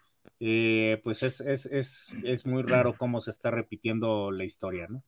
eh, 0.41 1.01
pues 1.03 1.23
es, 1.23 1.41
es, 1.41 1.67
es, 1.67 2.09
es 2.25 2.47
muy 2.47 2.63
raro 2.63 2.95
cómo 2.99 3.21
se 3.21 3.31
está 3.31 3.51
repitiendo 3.51 4.31
la 4.31 4.45
historia, 4.45 4.87
¿no? 4.89 5.03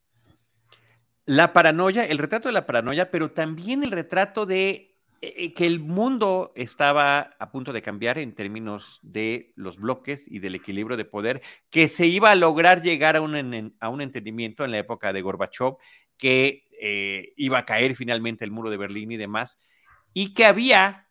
La 1.26 1.52
paranoia, 1.52 2.06
el 2.06 2.16
retrato 2.16 2.48
de 2.48 2.54
la 2.54 2.64
paranoia, 2.64 3.10
pero 3.10 3.32
también 3.32 3.82
el 3.82 3.90
retrato 3.90 4.46
de 4.46 4.88
eh, 5.20 5.34
eh, 5.36 5.54
que 5.54 5.66
el 5.66 5.80
mundo 5.80 6.52
estaba 6.54 7.34
a 7.40 7.50
punto 7.50 7.72
de 7.72 7.82
cambiar 7.82 8.18
en 8.18 8.34
términos 8.34 9.00
de 9.02 9.52
los 9.56 9.76
bloques 9.76 10.28
y 10.30 10.38
del 10.38 10.54
equilibrio 10.54 10.96
de 10.96 11.04
poder, 11.04 11.42
que 11.70 11.88
se 11.88 12.06
iba 12.06 12.30
a 12.30 12.36
lograr 12.36 12.82
llegar 12.82 13.16
a 13.16 13.20
un, 13.20 13.74
a 13.80 13.88
un 13.88 14.00
entendimiento 14.00 14.64
en 14.64 14.70
la 14.70 14.78
época 14.78 15.12
de 15.12 15.20
Gorbachev, 15.20 15.76
que 16.16 16.68
eh, 16.80 17.32
iba 17.36 17.58
a 17.58 17.64
caer 17.64 17.96
finalmente 17.96 18.44
el 18.44 18.52
muro 18.52 18.70
de 18.70 18.76
Berlín 18.76 19.10
y 19.10 19.16
demás, 19.16 19.58
y 20.14 20.34
que 20.34 20.44
había, 20.44 21.08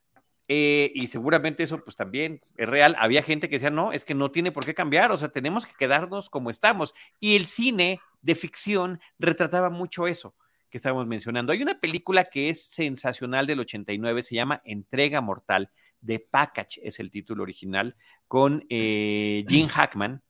y 0.48 1.08
seguramente 1.08 1.64
eso 1.64 1.84
pues 1.84 1.96
también 1.96 2.42
es 2.56 2.70
real, 2.70 2.96
había 3.00 3.22
gente 3.22 3.50
que 3.50 3.56
decía, 3.58 3.70
no, 3.70 3.92
es 3.92 4.06
que 4.06 4.16
no 4.16 4.32
tiene 4.32 4.52
por 4.52 4.66
qué 4.66 4.74
cambiar, 4.74 5.12
o 5.12 5.18
sea, 5.18 5.30
tenemos 5.30 5.66
que 5.66 5.74
quedarnos 5.78 6.30
como 6.30 6.50
estamos. 6.50 6.94
Y 7.20 7.36
el 7.36 7.46
cine 7.46 8.00
de 8.22 8.36
ficción 8.36 9.02
retrataba 9.20 9.70
mucho 9.70 10.08
eso 10.08 10.36
que 10.70 10.78
estábamos 10.78 11.08
mencionando. 11.08 11.52
Hay 11.52 11.62
una 11.62 11.80
película 11.80 12.26
que 12.26 12.50
es 12.50 12.64
sensacional 12.64 13.48
del 13.48 13.62
89, 13.62 14.24
se 14.24 14.36
llama 14.36 14.62
Entrega 14.66 15.22
Mortal, 15.22 15.70
de 16.02 16.20
Package 16.20 16.80
es 16.84 17.00
el 17.00 17.10
título 17.10 17.44
original, 17.44 17.96
con 18.28 18.66
eh, 18.70 19.46
Jim 19.48 19.68
Hackman, 19.68 20.22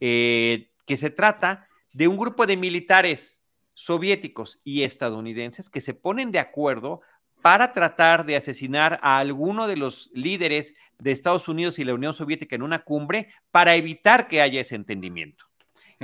eh, 0.00 0.70
que 0.86 0.96
se 0.96 1.10
trata 1.10 1.68
de 1.92 2.08
un 2.08 2.16
grupo 2.16 2.46
de 2.46 2.56
militares 2.56 3.42
soviéticos 3.74 4.60
y 4.62 4.82
estadounidenses 4.82 5.70
que 5.70 5.80
se 5.80 5.94
ponen 5.94 6.30
de 6.32 6.38
acuerdo 6.38 7.00
para 7.42 7.72
tratar 7.72 8.26
de 8.26 8.36
asesinar 8.36 8.98
a 9.02 9.18
alguno 9.18 9.66
de 9.66 9.76
los 9.76 10.10
líderes 10.14 10.74
de 10.98 11.12
Estados 11.12 11.48
Unidos 11.48 11.78
y 11.78 11.84
la 11.84 11.94
Unión 11.94 12.14
Soviética 12.14 12.56
en 12.56 12.62
una 12.62 12.80
cumbre 12.80 13.28
para 13.50 13.74
evitar 13.74 14.28
que 14.28 14.40
haya 14.40 14.60
ese 14.60 14.74
entendimiento. 14.74 15.46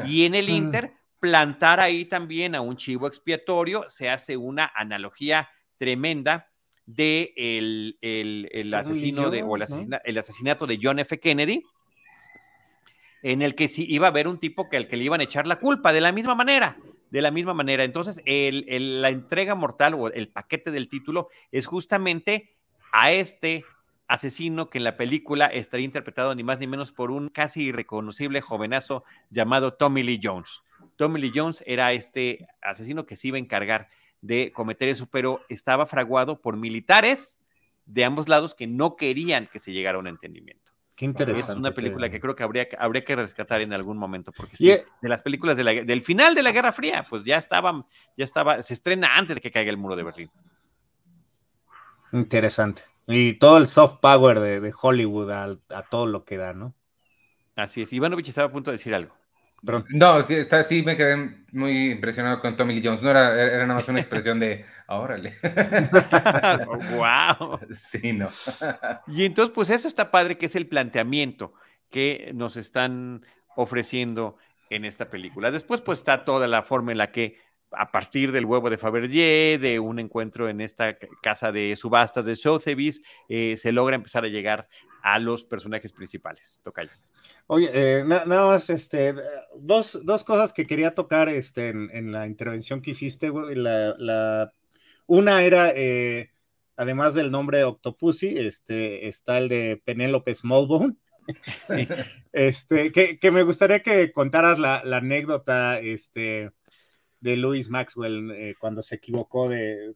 Y 0.05 0.25
en 0.27 0.35
el. 0.35 0.49
Inter 0.49 0.92
plantar 1.20 1.81
ahí 1.81 2.05
también 2.05 2.55
a 2.55 2.61
un 2.61 2.77
chivo 2.77 3.07
expiatorio, 3.07 3.85
se 3.88 4.09
hace 4.09 4.37
una 4.37 4.70
analogía 4.75 5.49
tremenda 5.79 6.51
de 6.85 7.33
el, 7.37 8.72
asesino 8.75 9.31
de, 9.31 9.42
o 9.42 9.57
el, 9.57 10.18
asesinato 10.18 10.66
de 10.66 10.79
John 10.81 10.99
F. 11.01 11.18
Kennedy, 11.18 11.64
en 13.22 13.42
el 13.42 13.55
que 13.55 13.66
sí 13.66 13.87
iba 13.88 14.07
a 14.07 14.11
haber 14.11 14.29
un 14.29 14.38
tipo 14.38 14.68
que 14.68 14.77
al 14.77 14.87
que 14.87 14.96
le 14.96 15.05
iban 15.05 15.20
a 15.20 15.25
echar 15.25 15.46
la 15.46 15.59
culpa, 15.59 15.92
de 15.92 16.01
la 16.01 16.12
misma 16.12 16.35
manera, 16.35 16.77
de 17.11 17.23
la 17.23 17.31
misma 17.31 17.55
manera. 17.55 17.85
Entonces, 17.85 18.21
la 18.27 19.09
entrega 19.09 19.55
mortal 19.55 19.95
o 19.95 20.09
el 20.09 20.29
paquete 20.29 20.71
del 20.71 20.88
título 20.88 21.29
es 21.52 21.67
justamente 21.67 22.54
a 22.92 23.13
este 23.13 23.65
asesino 24.09 24.71
que 24.71 24.79
en 24.79 24.85
la 24.85 24.96
película 24.96 25.46
estaría 25.46 25.85
interpretado 25.85 26.35
ni 26.35 26.44
más 26.44 26.59
ni 26.59 26.67
menos 26.67 26.92
por 26.92 27.11
un 27.11 27.29
casi 27.29 27.65
irreconocible 27.65 28.40
jovenazo 28.40 29.04
llamado 29.31 29.75
Tommy 29.75 30.02
Lee 30.02 30.21
Jones. 30.23 30.63
Tommy 30.96 31.21
Lee 31.21 31.33
Jones 31.35 31.63
era 31.67 31.92
este 31.92 32.46
asesino 32.63 33.07
que 33.07 33.17
se 33.17 33.29
iba 33.29 33.37
a 33.37 33.40
encargar 33.40 33.88
de 34.21 34.52
cometer 34.52 34.88
eso, 34.88 35.07
pero 35.07 35.40
estaba 35.48 35.87
fraguado 35.87 36.40
por 36.40 36.57
militares 36.57 37.38
de 37.85 38.04
ambos 38.04 38.29
lados 38.29 38.54
que 38.54 38.67
no 38.67 38.96
querían 38.96 39.46
que 39.46 39.61
se 39.61 39.73
llegara 39.73 39.96
a 39.96 40.00
un 40.00 40.09
entendimiento. 40.09 40.65
Qué 40.97 41.05
interesante. 41.05 41.53
Es 41.53 41.59
una 41.59 41.73
película 41.73 42.09
que 42.09 42.19
creo 42.19 42.35
que 42.35 42.42
habría, 42.42 42.67
habría 42.79 43.05
que 43.05 43.15
rescatar 43.15 43.61
en 43.61 43.75
algún 43.75 43.99
momento, 43.99 44.33
porque 44.33 44.57
sí, 44.57 44.71
e 44.71 44.87
de 45.03 45.09
las 45.11 45.21
películas 45.21 45.55
del 45.59 46.03
final 46.03 46.35
de 46.35 46.42
la 46.42 46.53
Guerra 46.53 46.73
Fría, 46.73 47.07
pues 47.09 47.23
ya 47.23 47.37
estaban, 47.37 47.85
ya 48.17 48.25
estaba, 48.25 48.63
se 48.63 48.73
estrena 48.73 49.15
antes 49.15 49.37
de 49.37 49.42
que 49.42 49.51
caiga 49.51 49.71
el 49.71 49.77
muro 49.77 49.94
de 49.94 50.03
Berlín. 50.03 50.31
Interesante. 52.13 52.85
Y 53.07 53.35
todo 53.35 53.59
el 53.59 53.69
soft 53.69 54.01
power 54.01 54.40
de, 54.40 54.75
Hollywood 54.81 55.31
a, 55.31 55.59
a, 55.69 55.83
todo 55.83 56.07
lo 56.07 56.25
que 56.25 56.38
da, 56.38 56.55
¿no? 56.55 56.75
Así 57.57 57.83
es. 57.83 57.92
Ivanovich 57.92 58.29
estaba 58.29 58.49
a 58.49 58.53
punto 58.53 58.71
de 58.71 58.79
decir 58.79 58.94
algo. 58.94 59.15
Perdón. 59.67 59.85
No, 59.90 60.27
que 60.27 60.40
está, 60.40 60.62
sí 60.62 60.83
me 60.83 60.96
quedé 60.96 61.44
muy 61.52 61.90
impresionado 61.92 62.40
con 62.40 62.56
Tommy 62.56 62.75
Lee 62.75 62.83
Jones. 62.87 63.02
No 63.02 63.10
era, 63.10 63.35
era 63.35 63.67
nada 63.67 63.81
más 63.81 63.88
una 63.88 64.00
expresión 64.00 64.40
de, 64.40 64.64
"Ah, 64.87 64.98
órale. 65.00 65.35
wow. 66.96 67.58
Sí, 67.77 68.12
no. 68.12 68.31
Y 69.08 69.25
entonces, 69.25 69.52
pues 69.54 69.71
eso 69.71 69.88
está 69.88 70.10
padre, 70.10 70.38
que 70.38 70.46
es 70.46 70.56
el 70.56 70.69
planteamiento 70.69 71.52
que 71.90 72.31
nos 72.35 72.56
están 72.56 73.23
ofreciendo 73.56 74.37
en 74.71 74.85
esta 74.85 75.10
película. 75.10 75.50
Después, 75.50 75.81
pues 75.81 75.98
está 76.00 76.25
toda 76.25 76.46
la 76.46 76.62
forma 76.62 76.92
en 76.92 76.98
la 76.98 77.12
que 77.12 77.38
a 77.73 77.90
partir 77.90 78.33
del 78.33 78.44
huevo 78.44 78.71
de 78.71 78.79
Fabergé, 78.79 79.58
de 79.60 79.81
un 79.81 79.98
encuentro 79.98 80.48
en 80.48 80.60
esta 80.60 80.96
casa 81.23 81.52
de 81.52 81.75
subastas 81.77 82.25
de 82.25 82.37
Sotheby's, 82.37 83.02
eh, 83.29 83.56
se 83.56 83.73
logra 83.73 83.96
empezar 83.96 84.25
a 84.25 84.29
llegar 84.29 84.69
a 85.07 85.21
los 85.21 85.44
personajes 85.44 85.92
principales. 85.92 86.61
Tocayo. 86.65 86.90
Oye, 87.46 87.71
eh, 87.73 88.02
na- 88.04 88.25
nada 88.25 88.48
más, 88.48 88.69
este, 88.71 89.15
dos, 89.57 90.04
dos 90.04 90.25
cosas 90.25 90.52
que 90.52 90.67
quería 90.67 90.96
tocar 90.96 91.29
este, 91.29 91.69
en, 91.69 91.88
en 91.92 92.11
la 92.11 92.27
intervención 92.27 92.83
que 92.83 92.90
hiciste, 92.90 93.29
güey. 93.31 93.54
La, 93.54 93.94
la- 93.98 94.52
una 95.07 95.44
era, 95.44 95.71
eh, 95.77 96.33
además 96.77 97.15
del 97.15 97.31
nombre 97.31 97.59
de 97.59 97.65
Octopussy, 97.65 98.37
este, 98.37 99.07
está 99.07 99.38
el 99.38 99.48
de 99.48 99.81
Penélope 99.85 100.35
Smallbone. 100.35 100.96
Sí. 101.67 101.88
Este, 102.33 102.92
que, 102.92 103.19
que 103.19 103.31
me 103.33 103.42
gustaría 103.42 103.81
que 103.81 104.13
contaras 104.13 104.59
la, 104.61 104.83
la 104.85 104.98
anécdota 104.98 105.81
este, 105.81 106.50
de 107.21 107.37
Louis 107.37 107.69
Maxwell 107.69 108.31
eh, 108.33 108.54
cuando 108.59 108.81
se 108.83 108.94
equivocó 108.96 109.48
de. 109.48 109.94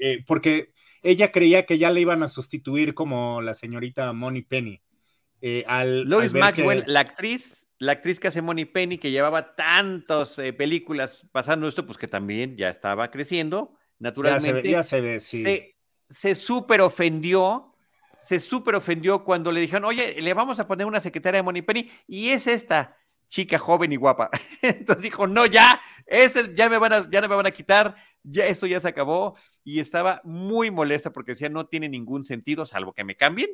eh, 0.00 0.24
porque 0.26 0.72
ella 1.04 1.30
creía 1.30 1.66
que 1.66 1.78
ya 1.78 1.90
le 1.90 2.00
iban 2.00 2.22
a 2.22 2.28
sustituir 2.28 2.94
como 2.94 3.42
la 3.42 3.54
señorita 3.54 4.12
Money 4.12 4.42
Penny. 4.42 4.80
eh, 5.40 5.62
al, 5.66 6.04
Lois 6.04 6.32
al 6.32 6.40
Maxwell, 6.40 6.84
que- 6.84 6.90
la 6.90 7.00
actriz, 7.00 7.66
la 7.78 7.92
actriz 7.92 8.18
que 8.18 8.28
hace 8.28 8.40
Money 8.40 8.64
Penny, 8.64 8.96
que 8.96 9.10
llevaba 9.10 9.54
tantas 9.54 10.38
eh, 10.38 10.54
películas 10.54 11.28
pasando 11.32 11.68
esto, 11.68 11.84
pues 11.84 11.98
que 11.98 12.08
también 12.08 12.56
ya 12.56 12.70
estaba 12.70 13.10
creciendo, 13.10 13.72
ya 13.72 13.76
se 13.76 13.82
ve, 13.82 13.98
naturalmente. 13.98 14.70
ya 14.70 14.82
se 14.82 15.00
ve, 15.02 15.20
sí. 15.20 15.42
se, 15.42 15.74
ofendió, 16.80 17.74
se 18.22 18.40
súper 18.40 18.74
ofendió 18.74 19.22
cuando 19.24 19.52
le 19.52 19.60
dijeron, 19.60 19.84
oye, 19.84 20.20
le 20.22 20.32
vamos 20.32 20.58
a 20.58 20.66
poner 20.66 20.86
una 20.86 21.00
secretaria 21.00 21.38
de 21.38 21.42
Money 21.42 21.62
Penny 21.62 21.90
y 22.06 22.30
es 22.30 22.46
esta 22.46 22.96
chica 23.34 23.58
joven 23.58 23.92
y 23.92 23.96
guapa. 23.96 24.30
Entonces 24.62 25.02
dijo, 25.02 25.26
no, 25.26 25.44
ya, 25.44 25.80
ese 26.06 26.54
ya 26.54 26.68
me 26.68 26.78
van 26.78 26.92
a, 26.92 27.10
ya 27.10 27.20
no 27.20 27.28
me 27.28 27.34
van 27.34 27.46
a 27.46 27.50
quitar, 27.50 27.96
ya 28.22 28.46
esto 28.46 28.66
ya 28.68 28.78
se 28.78 28.86
acabó 28.86 29.36
y 29.64 29.80
estaba 29.80 30.20
muy 30.22 30.70
molesta 30.70 31.10
porque 31.12 31.32
decía, 31.32 31.48
no 31.48 31.66
tiene 31.66 31.88
ningún 31.88 32.24
sentido, 32.24 32.64
salvo 32.64 32.92
que 32.92 33.02
me 33.02 33.16
cambien, 33.16 33.50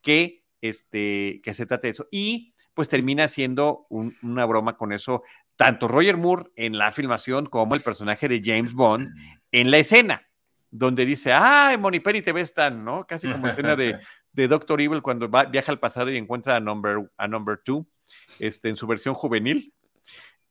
que 0.00 0.44
este, 0.60 1.40
que 1.42 1.54
se 1.54 1.66
trate 1.66 1.88
de 1.88 1.92
eso. 1.92 2.06
Y 2.12 2.54
pues 2.72 2.88
termina 2.88 3.26
siendo 3.26 3.86
un- 3.90 4.16
una 4.22 4.46
broma 4.46 4.76
con 4.76 4.92
eso, 4.92 5.22
tanto 5.56 5.88
Roger 5.88 6.16
Moore 6.16 6.50
en 6.54 6.78
la 6.78 6.92
filmación 6.92 7.46
como 7.46 7.74
el 7.74 7.80
personaje 7.80 8.28
de 8.28 8.40
James 8.44 8.74
Bond 8.74 9.08
en 9.50 9.70
la 9.72 9.78
escena, 9.78 10.28
donde 10.70 11.04
dice, 11.04 11.32
ay, 11.32 11.78
Money 11.78 11.98
Penny, 12.00 12.22
te 12.22 12.32
ves 12.32 12.54
tan, 12.54 12.84
¿no? 12.84 13.06
Casi 13.06 13.26
como 13.30 13.48
escena 13.48 13.74
de, 13.76 13.98
de 14.36 14.46
Doctor 14.48 14.80
Evil 14.80 15.02
cuando 15.02 15.28
va- 15.28 15.46
viaja 15.46 15.72
al 15.72 15.80
pasado 15.80 16.10
y 16.10 16.16
encuentra 16.16 16.54
a 16.56 16.60
Number, 16.60 17.10
a 17.16 17.26
number 17.26 17.58
Two, 17.64 17.86
este, 18.38 18.68
en 18.68 18.76
su 18.76 18.86
versión 18.86 19.14
juvenil. 19.14 19.72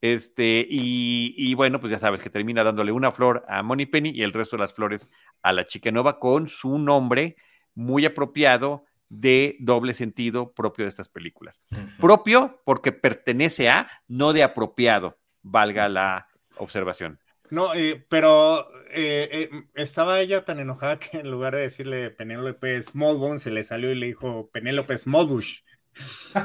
Este, 0.02 0.66
y, 0.70 1.34
y 1.38 1.54
bueno, 1.56 1.80
pues 1.80 1.92
ya 1.92 2.00
sabes 2.00 2.20
que 2.22 2.30
termina 2.30 2.64
dándole 2.64 2.92
una 2.92 3.12
flor 3.12 3.46
a 3.48 3.64
Money 3.64 3.86
Penny 3.86 4.10
y 4.10 4.24
el 4.24 4.34
resto 4.34 4.56
de 4.58 4.62
las 4.64 4.74
flores 4.74 5.10
a 5.42 5.54
la 5.54 5.66
chica 5.66 5.92
nueva 5.92 6.20
con 6.20 6.48
su 6.48 6.78
nombre 6.78 7.38
muy 7.74 8.06
apropiado 8.06 8.86
de 9.10 9.56
doble 9.60 9.94
sentido 9.94 10.52
propio 10.54 10.84
de 10.86 10.90
estas 10.90 11.10
películas. 11.10 11.62
Propio 12.00 12.62
porque 12.66 12.92
pertenece 12.92 13.70
a, 13.70 13.90
no 14.08 14.34
de 14.34 14.44
apropiado, 14.44 15.18
valga 15.42 15.88
la 15.90 16.28
observación. 16.58 17.20
No, 17.52 17.74
eh, 17.74 18.04
pero 18.10 18.68
eh, 18.90 19.30
eh, 19.32 19.50
estaba 19.76 20.20
ella 20.20 20.46
tan 20.46 20.60
enojada 20.60 21.00
que 21.00 21.18
en 21.20 21.30
lugar 21.32 21.56
de 21.56 21.62
decirle 21.62 22.10
Penélope 22.12 22.82
Smallbone, 22.82 23.40
se 23.40 23.52
le 23.52 23.64
salió 23.64 23.92
y 23.92 23.96
le 23.96 24.08
dijo 24.08 24.50
Penélope 24.52 24.98
Smallbush. 24.98 25.62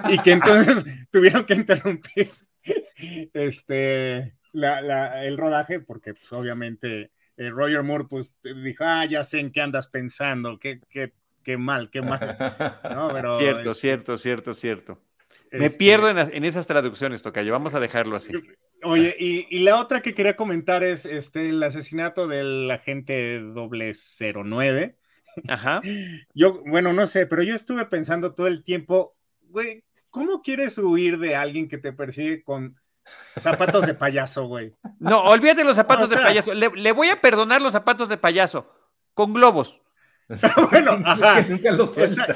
Y 0.09 0.19
que 0.23 0.33
entonces 0.33 0.85
tuvieron 1.11 1.45
que 1.45 1.55
interrumpir 1.55 2.31
este, 3.33 4.35
la- 4.53 4.81
la- 4.81 5.25
el 5.25 5.37
rodaje, 5.39 5.81
porque 5.81 6.15
pues, 6.15 6.33
obviamente 6.33 7.11
eh, 7.37 7.51
Roger 7.51 7.83
Moore 7.83 8.05
pues, 8.09 8.39
dijo, 8.43 8.85
ah, 8.87 9.05
ya 9.07 9.25
sé 9.25 9.41
en 9.41 9.51
qué 9.53 9.61
andas 9.61 9.89
pensando, 9.89 10.59
qué, 10.59 10.81
qué, 10.91 11.13
qué 11.43 11.57
mal, 11.57 11.91
qué 11.91 12.03
mal. 12.03 12.37
No, 12.95 13.11
pero, 13.13 13.39
Cierto, 13.39 13.71
este, 13.71 13.81
cierto, 13.81 14.19
cierto, 14.19 14.55
cierto. 14.55 14.99
Me 15.53 15.67
este, 15.67 15.79
pierdo 15.79 16.09
en, 16.11 16.19
en 16.19 16.45
esas 16.45 16.67
traducciones, 16.67 17.23
Tocayo. 17.23 17.53
Vamos 17.53 17.75
a 17.75 17.81
dejarlo 17.81 18.17
así. 18.17 18.33
Oye, 18.83 19.15
y, 19.19 19.47
y 19.51 19.61
la 19.61 19.79
otra 19.79 20.01
que 20.01 20.15
quería 20.15 20.37
comentar 20.37 20.83
es 20.83 21.05
este, 21.07 21.49
el 21.51 21.63
asesinato 21.63 22.27
del 22.27 22.71
agente 22.71 23.41
009. 23.43 24.97
Ajá. 25.49 25.81
Yo, 26.35 26.63
bueno, 26.65 26.93
no 26.93 27.07
sé, 27.07 27.27
pero 27.27 27.43
yo 27.43 27.55
estuve 27.55 27.87
pensando 27.87 28.35
todo 28.35 28.47
el 28.47 28.65
tiempo, 28.65 29.17
güey, 29.43 29.85
¿cómo 30.11 30.43
quieres 30.43 30.77
huir 30.79 31.19
de 31.19 31.37
alguien 31.37 31.69
que 31.69 31.79
te 31.79 31.93
persigue 31.93 32.43
con 32.43 32.77
zapatos 33.39 33.87
de 33.87 33.95
payaso, 33.95 34.47
güey? 34.47 34.75
No, 34.99 35.23
olvídate 35.23 35.65
los 35.65 35.77
zapatos 35.77 36.05
O 36.05 36.09
sea- 36.09 36.19
de 36.19 36.25
payaso. 36.25 36.55
Le, 36.55 36.71
le 36.75 36.93
voy 36.93 37.09
a 37.11 37.21
perdonar 37.21 37.61
los 37.63 37.73
zapatos 37.73 38.09
de 38.09 38.17
payaso. 38.17 38.73
Con 39.15 39.33
globos. 39.35 39.81
bueno, 40.71 40.99
ajá. 41.05 41.45
Que 41.45 41.51
nunca 41.51 41.71
lo 41.73 41.87
suelta. 41.87 42.27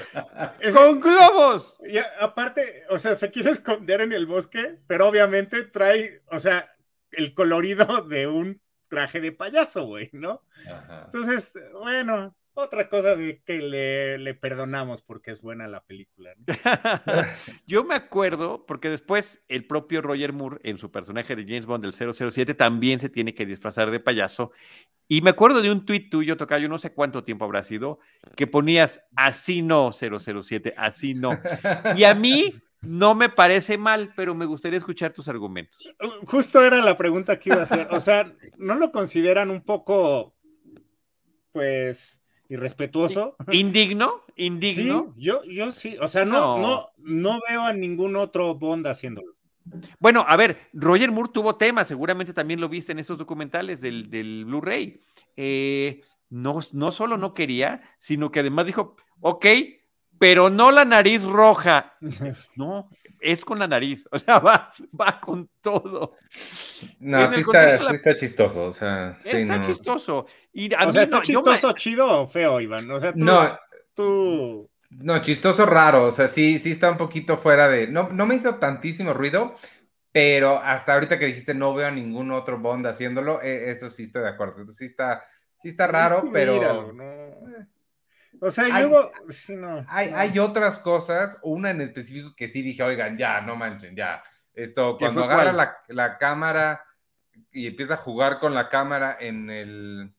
Es- 0.61 0.73
¡Con 0.75 1.01
globos! 1.01 1.77
y 1.87 1.99
aparte, 1.99 2.85
o 2.91 2.99
sea, 2.99 3.15
se 3.15 3.31
quiere 3.31 3.51
esconder 3.51 4.01
en 4.01 4.13
el 4.13 4.27
bosque, 4.27 4.79
pero 4.87 5.09
obviamente 5.09 5.63
trae, 5.65 6.23
o 6.31 6.39
sea, 6.39 6.67
el 7.13 7.35
colorido 7.35 8.03
de 8.03 8.27
un 8.27 8.61
traje 8.89 9.21
de 9.21 9.33
payaso, 9.33 9.85
güey, 9.87 10.11
¿no? 10.13 10.43
Ajá. 10.69 11.05
Entonces, 11.07 11.55
bueno, 11.73 12.37
otra 12.55 12.89
cosa 12.89 13.17
de 13.17 13.43
que 13.45 13.59
le, 13.59 14.19
le 14.19 14.35
perdonamos 14.35 15.03
porque 15.03 15.33
es 15.33 15.43
buena 15.43 15.67
la 15.69 15.83
película. 15.83 16.33
¿no? 16.37 16.45
Yo 17.67 17.85
me 17.85 17.95
acuerdo, 17.95 18.65
porque 18.67 18.89
después 18.91 19.43
el 19.49 19.67
propio 19.67 20.03
Roger 20.03 20.33
Moore, 20.33 20.59
en 20.63 20.79
su 20.79 20.91
personaje 20.91 21.37
de 21.37 21.45
James 21.45 21.67
Bond 21.67 21.85
del 21.85 21.93
007, 21.93 22.55
también 22.55 22.99
se 22.99 23.09
tiene 23.09 23.35
que 23.35 23.47
disfrazar 23.47 23.91
de 23.91 24.01
payaso. 24.01 24.53
Y 25.09 25.21
me 25.21 25.31
acuerdo 25.31 25.61
de 25.61 25.71
un 25.71 25.85
tuit 25.85 26.11
tuyo, 26.11 26.37
Tocayo, 26.37 26.69
no 26.69 26.79
sé 26.79 26.93
cuánto 26.93 27.23
tiempo 27.23 27.45
habrá 27.45 27.63
sido, 27.63 27.99
que 28.37 28.47
ponías 28.47 29.03
así 29.17 29.63
no 29.63 29.91
007, 29.93 30.75
así 30.77 31.15
no. 31.15 31.39
Y 31.97 32.05
a 32.05 32.15
mí 32.15 32.55
no 32.81 33.15
me 33.15 33.29
parece 33.29 33.79
mal, 33.79 34.13
pero 34.17 34.35
me 34.35 34.47
gustaría 34.47 34.79
escuchar 34.79 35.13
tus 35.13 35.29
argumentos. 35.29 35.87
Justo 36.27 36.63
era 36.63 36.81
la 36.81 36.97
pregunta 36.97 37.39
que 37.39 37.51
iba 37.51 37.61
a 37.61 37.65
hacer. 37.65 37.89
O 37.91 38.01
sea, 38.01 38.33
¿no 38.57 38.77
lo 38.77 38.93
consideran 38.93 39.51
un 39.51 39.63
poco, 39.63 40.35
pues, 41.53 42.24
irrespetuoso? 42.49 43.37
¿Indigno? 43.53 44.23
¿Indigno? 44.37 45.13
Sí, 45.17 45.23
yo, 45.23 45.43
yo 45.45 45.71
sí. 45.73 45.97
O 46.01 46.09
sea, 46.09 46.25
no, 46.25 46.59
No. 46.59 46.63
no, 46.63 46.89
no 46.99 47.41
veo 47.49 47.63
a 47.63 47.73
ningún 47.73 48.17
otro 48.17 48.55
Bond 48.55 48.87
haciéndolo. 48.87 49.35
Bueno, 49.99 50.25
a 50.29 50.37
ver, 50.37 50.69
Roger 50.75 51.11
Moore 51.11 51.31
tuvo 51.33 51.57
temas, 51.57 51.89
seguramente 51.89 52.35
también 52.35 52.61
lo 52.61 52.69
viste 52.69 52.93
en 52.93 52.99
esos 52.99 53.17
documentales 53.17 53.81
del, 53.81 54.11
del 54.11 54.45
Blu-ray. 54.45 55.01
Eh, 55.37 56.03
no, 56.29 56.59
no 56.73 56.93
solo 56.93 57.17
no 57.17 57.33
quería, 57.33 57.81
sino 57.99 58.31
que 58.31 58.41
además 58.41 58.67
dijo, 58.67 58.97
ok, 59.21 59.47
pero 60.19 60.51
no 60.51 60.71
la 60.71 60.85
nariz 60.85 61.23
roja. 61.23 61.95
No, 62.57 62.91
es 63.25 63.45
con 63.45 63.59
la 63.59 63.69
nariz, 63.69 64.09
o 64.13 64.19
sea, 64.19 64.39
va, 64.41 64.73
va 65.01 65.21
con 65.21 65.51
todo. 65.61 66.17
No, 66.99 67.29
sí 67.29 67.41
está, 67.41 67.79
la- 67.79 67.79
sí 67.79 67.95
está 67.95 68.15
chistoso. 68.15 68.65
O 68.67 68.73
sea, 68.73 69.19
sí, 69.23 69.39
Está 69.39 69.59
no. 69.59 69.59
chistoso. 69.59 70.27
Y 70.53 70.73
a 70.75 70.87
O 70.87 70.93
mí 70.93 70.93
sea, 70.93 71.03
¿está 71.05 71.19
no, 71.19 71.23
yo 71.27 71.43
me- 71.43 71.59
chistoso, 71.59 71.73
chido 71.73 72.23
o 72.23 72.29
feo, 72.29 72.61
Iván? 72.61 72.91
O 72.91 73.01
sea, 73.01 73.17
tú, 73.17 73.25
No, 73.25 73.59
tú... 73.95 74.71
no, 74.91 75.21
chistoso 75.21 75.67
raro. 75.67 76.07
O 76.07 76.13
sea, 76.13 76.29
sí, 76.29 76.59
sí 76.59 76.71
está 76.73 76.91
un 76.91 76.99
poquito 76.99 77.37
fuera 77.37 77.69
de. 77.69 77.89
No, 77.89 78.09
no 78.11 78.27
me 78.27 78.35
hizo 78.37 78.57
tantísimo 78.57 79.13
ruido, 79.15 79.55
pero 80.13 80.59
hasta 80.61 80.95
ahorita 80.95 81.19
que 81.19 81.27
dijiste 81.27 81.55
no 81.55 81.75
veo 81.75 81.89
a 81.89 81.91
ningún 81.91 82.31
otro 82.33 82.59
Bond 82.59 82.87
haciéndolo, 82.87 83.43
eh, 83.43 83.71
eso 83.71 83.91
sí 83.91 84.05
estoy 84.05 84.23
de 84.23 84.29
acuerdo. 84.31 84.61
Entonces, 84.61 84.79
sí 84.79 84.85
está, 84.87 85.25
sí 85.57 85.69
está 85.69 85.87
raro, 85.87 86.25
Es 86.25 86.31
que 86.31 86.31
pero. 86.33 86.55
míralo, 86.55 86.93
no. 86.93 87.05
O 88.41 88.51
sea, 88.51 88.69
y 88.69 88.73
Hay- 88.73 88.83
luego, 88.83 89.11
sí, 89.29 89.55
no. 89.57 89.85
Hay, 89.89 90.11
no. 90.11 90.17
hay 90.19 90.39
otras 90.39 90.79
cosas, 90.79 91.39
una 91.43 91.71
en 91.71 91.81
específico 91.81 92.35
que 92.37 92.49
sí 92.49 92.63
dije, 92.63 92.83
oigan, 92.83 93.17
ya, 93.17 93.41
no 93.41 93.57
manchen, 93.57 93.95
ya. 93.97 94.23
Esto, 94.53 94.97
¿Qué 94.99 95.07
cuando 95.07 95.25
agarra 95.25 95.53
la, 95.53 95.79
la 95.89 96.19
cámara 96.19 96.85
y 97.51 97.67
empieza 97.67 97.95
a 97.95 97.99
jugar 97.99 98.39
con 98.39 98.55
la 98.55 98.69
cámara 98.69 99.17
en 99.19 99.51
el 99.51 100.15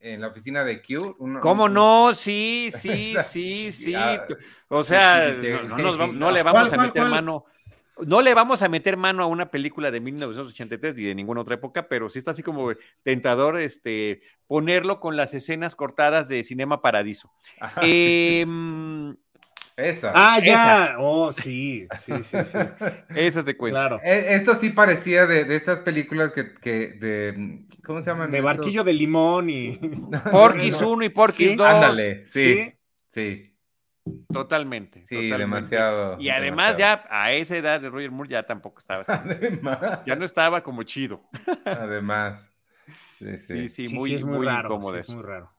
en 0.00 0.20
la 0.20 0.28
oficina 0.28 0.64
de 0.64 0.82
Q. 0.82 1.16
uno- 1.18 1.40
¿Cómo 1.40 1.66
no? 1.66 2.14
Sí, 2.14 2.70
sí, 2.78 3.16
sí, 3.24 3.72
sí. 3.72 3.94
O 4.68 4.84
sea, 4.84 5.28
no, 5.34 5.40
sí, 5.42 5.48
no 5.66 5.78
nos 5.78 5.94
sí, 5.96 6.00
vam- 6.02 6.12
no 6.12 6.26
no. 6.26 6.30
le 6.30 6.42
vamos 6.42 6.60
¿Cuál, 6.60 6.66
a 6.72 6.76
cuál, 6.76 6.86
meter 6.88 7.02
cuál? 7.02 7.10
mano. 7.10 7.44
No 8.02 8.22
le 8.22 8.34
vamos 8.34 8.62
a 8.62 8.68
meter 8.68 8.96
mano 8.96 9.22
a 9.22 9.26
una 9.26 9.50
película 9.50 9.90
de 9.90 10.00
1983 10.00 10.96
ni 10.96 11.04
de 11.04 11.14
ninguna 11.14 11.42
otra 11.42 11.54
época, 11.54 11.86
pero 11.88 12.08
sí 12.10 12.18
está 12.18 12.32
así 12.32 12.42
como 12.42 12.72
tentador 13.02 13.58
este, 13.58 14.20
ponerlo 14.48 14.98
con 15.00 15.16
las 15.16 15.32
escenas 15.34 15.76
cortadas 15.76 16.28
de 16.28 16.42
Cinema 16.44 16.82
Paradiso. 16.82 17.30
Ajá, 17.60 17.80
sí, 17.82 17.86
sí. 17.86 18.40
Em, 18.42 19.16
Esa. 19.76 20.12
Ah, 20.14 20.38
Esa. 20.38 20.46
ya. 20.46 20.96
Oh, 20.98 21.32
sí, 21.32 21.86
sí, 22.04 22.12
sí, 22.24 22.36
sí. 22.44 22.58
Esa 23.14 23.42
secuencia. 23.44 23.80
Claro. 23.80 24.00
Eh, 24.04 24.26
Esto 24.34 24.54
sí 24.56 24.70
parecía 24.70 25.26
de, 25.26 25.44
de 25.44 25.56
estas 25.56 25.80
películas 25.80 26.32
que, 26.32 26.54
que 26.54 26.88
de 27.00 27.64
¿cómo 27.84 28.02
se 28.02 28.10
llaman? 28.10 28.30
De 28.30 28.38
estos? 28.38 28.44
barquillo 28.56 28.82
de 28.84 28.92
limón 28.92 29.50
y. 29.50 29.78
Porquis 30.32 30.80
No. 30.80 30.90
1 30.90 31.04
y 31.04 31.08
Porquis 31.10 31.50
Sí, 31.50 31.54
2. 31.56 31.66
Ándale, 31.66 32.26
sí, 32.26 32.54
Sí. 32.54 32.72
sí, 33.08 33.53
Totalmente. 34.32 35.00
sí, 35.02 35.14
totalmente. 35.14 35.38
demasiado. 35.38 36.20
Y 36.20 36.28
además 36.28 36.76
demasiado. 36.76 37.04
ya 37.04 37.08
a 37.24 37.32
esa 37.32 37.56
edad 37.56 37.80
de 37.80 37.88
Roger 37.90 38.10
Moore 38.10 38.28
ya 38.30 38.42
tampoco 38.42 38.78
estaba 38.78 39.00
así. 39.00 39.12
Además, 39.12 40.00
Ya 40.04 40.16
no 40.16 40.24
estaba 40.24 40.62
como 40.62 40.82
chido. 40.82 41.22
además. 41.64 42.50
Sí, 43.18 43.38
Sí, 43.38 43.38
sí. 43.38 43.68
sí, 43.68 43.86
Sí, 43.88 43.94
muy, 43.94 44.10
sí, 44.10 44.16
es 44.16 44.24
muy, 44.24 44.36
muy 44.38 44.46
raro. 44.46 44.68
incómodo 44.68 44.92
sí, 44.94 44.98
eso. 45.00 45.12
es 45.12 45.16
muy 45.16 45.24
raro. 45.24 45.50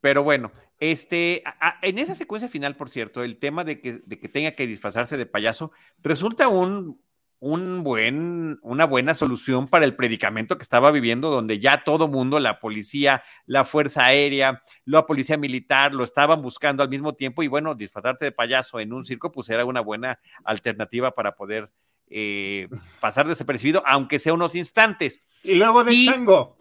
Pero 0.00 0.22
bueno, 0.22 0.50
este, 0.80 1.42
a- 1.44 1.68
a- 1.68 1.78
en 1.82 1.98
esa 1.98 2.14
secuencia 2.14 2.48
final, 2.48 2.76
por 2.76 2.88
cierto, 2.88 3.22
el 3.22 3.38
tema 3.38 3.64
de 3.64 3.80
que, 3.80 4.00
de 4.04 4.18
que 4.18 4.28
tenga 4.28 4.52
que 4.52 4.66
disfrazarse 4.66 5.16
de 5.16 5.26
payaso 5.26 5.72
resulta 6.02 6.48
un, 6.48 7.00
un 7.46 7.82
buen, 7.82 8.58
una 8.62 8.86
buena 8.86 9.12
solución 9.12 9.68
para 9.68 9.84
el 9.84 9.94
predicamento 9.94 10.56
que 10.56 10.62
estaba 10.62 10.90
viviendo, 10.90 11.28
donde 11.30 11.58
ya 11.58 11.84
todo 11.84 12.08
mundo, 12.08 12.40
la 12.40 12.58
policía, 12.58 13.22
la 13.44 13.66
fuerza 13.66 14.02
aérea, 14.06 14.62
la 14.86 15.04
policía 15.04 15.36
militar, 15.36 15.92
lo 15.92 16.04
estaban 16.04 16.40
buscando 16.40 16.82
al 16.82 16.88
mismo 16.88 17.12
tiempo 17.14 17.42
y 17.42 17.48
bueno, 17.48 17.74
disfrazarte 17.74 18.24
de 18.24 18.32
payaso 18.32 18.80
en 18.80 18.94
un 18.94 19.04
circo, 19.04 19.30
pues 19.30 19.50
era 19.50 19.66
una 19.66 19.82
buena 19.82 20.18
alternativa 20.42 21.10
para 21.10 21.36
poder 21.36 21.70
eh, 22.08 22.66
pasar 23.00 23.28
desapercibido, 23.28 23.82
aunque 23.84 24.18
sea 24.18 24.32
unos 24.32 24.54
instantes. 24.54 25.20
Y 25.42 25.54
luego 25.56 25.84
de 25.84 25.92
Y- 25.92 26.06
chango. 26.06 26.56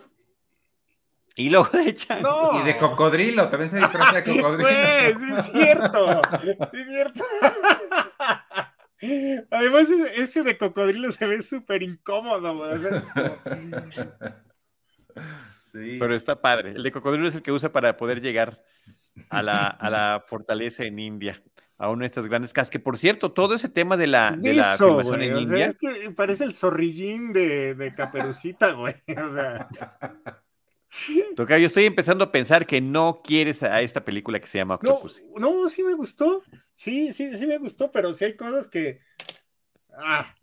Y 1.36 1.50
luego 1.50 1.70
de 1.72 1.96
No. 2.22 2.60
Y 2.60 2.64
de 2.64 2.78
cocodrilo, 2.78 3.50
también 3.50 3.70
se 3.70 3.80
disfraza 3.80 4.22
de 4.22 4.24
cocodrilo. 4.42 4.70
Sí 5.20 5.26
es 5.32 5.46
cierto. 5.46 6.22
Sí 6.42 6.78
es 6.78 6.88
cierto. 6.88 7.24
Además, 9.52 9.90
ese- 10.16 10.44
de 10.44 10.58
cocodrilo 10.58 11.12
se 11.12 11.28
ve 11.28 11.42
súper 11.42 11.84
incómodo. 11.84 12.58
güey, 12.58 12.72
o 12.74 12.80
sea, 12.80 13.04
Sí. 15.72 15.98
Pero 16.00 16.14
está 16.16 16.40
padre. 16.42 16.72
El 16.72 16.84
de 16.84 16.92
cocodrilo 16.92 17.28
es 17.28 17.36
el 17.36 17.42
que 17.42 17.52
usa 17.52 17.72
para 17.72 17.98
poder 17.98 18.22
llegar 18.22 18.64
a 19.30 19.42
la, 19.42 19.68
a 19.68 19.90
la 19.90 20.24
fortaleza 20.28 20.84
en 20.86 21.00
India, 21.00 21.42
a 21.78 21.90
una 21.90 22.02
de 22.02 22.08
estas 22.08 22.28
grandes 22.28 22.54
casas. 22.54 22.70
Que 22.70 22.80
por 22.80 22.98
cierto, 22.98 23.32
todo 23.32 23.56
ese 23.56 23.70
tema 23.70 23.98
de 23.98 24.06
la, 24.08 24.36
de 24.38 24.54
la 24.54 24.76
Eso, 24.76 24.88
filmación 24.90 25.22
en 25.24 25.34
o 25.34 25.36
sea, 25.38 25.44
India, 25.44 25.66
es 25.66 25.76
que 25.76 26.12
parece 26.12 26.44
el 26.44 26.54
zorrillín 26.54 27.34
de, 27.34 27.74
de 27.74 27.94
Caperucita, 27.96 28.72
güey. 28.74 28.96
O 29.18 29.34
sea, 29.34 29.68
toca, 31.36 31.58
yo 31.58 31.68
estoy 31.68 31.86
empezando 31.86 32.24
a 32.26 32.32
pensar 32.32 32.66
que 32.66 32.82
no 32.82 33.22
quieres 33.24 33.64
a 33.64 33.82
esta 33.82 34.04
película 34.06 34.40
que 34.40 34.48
se 34.48 34.58
llama 34.60 34.80
no, 34.82 34.92
Octopus. 34.92 35.24
no, 35.38 35.68
sí 35.68 35.84
me 35.84 35.94
gustó. 35.94 36.44
Sí, 36.76 37.14
sí, 37.14 37.36
sí 37.38 37.48
me 37.48 37.58
gustó, 37.58 37.92
pero 37.92 38.14
sí 38.14 38.26
hay 38.26 38.36
cosas 38.36 38.68
que. 38.68 39.00
Ah, 39.98 40.34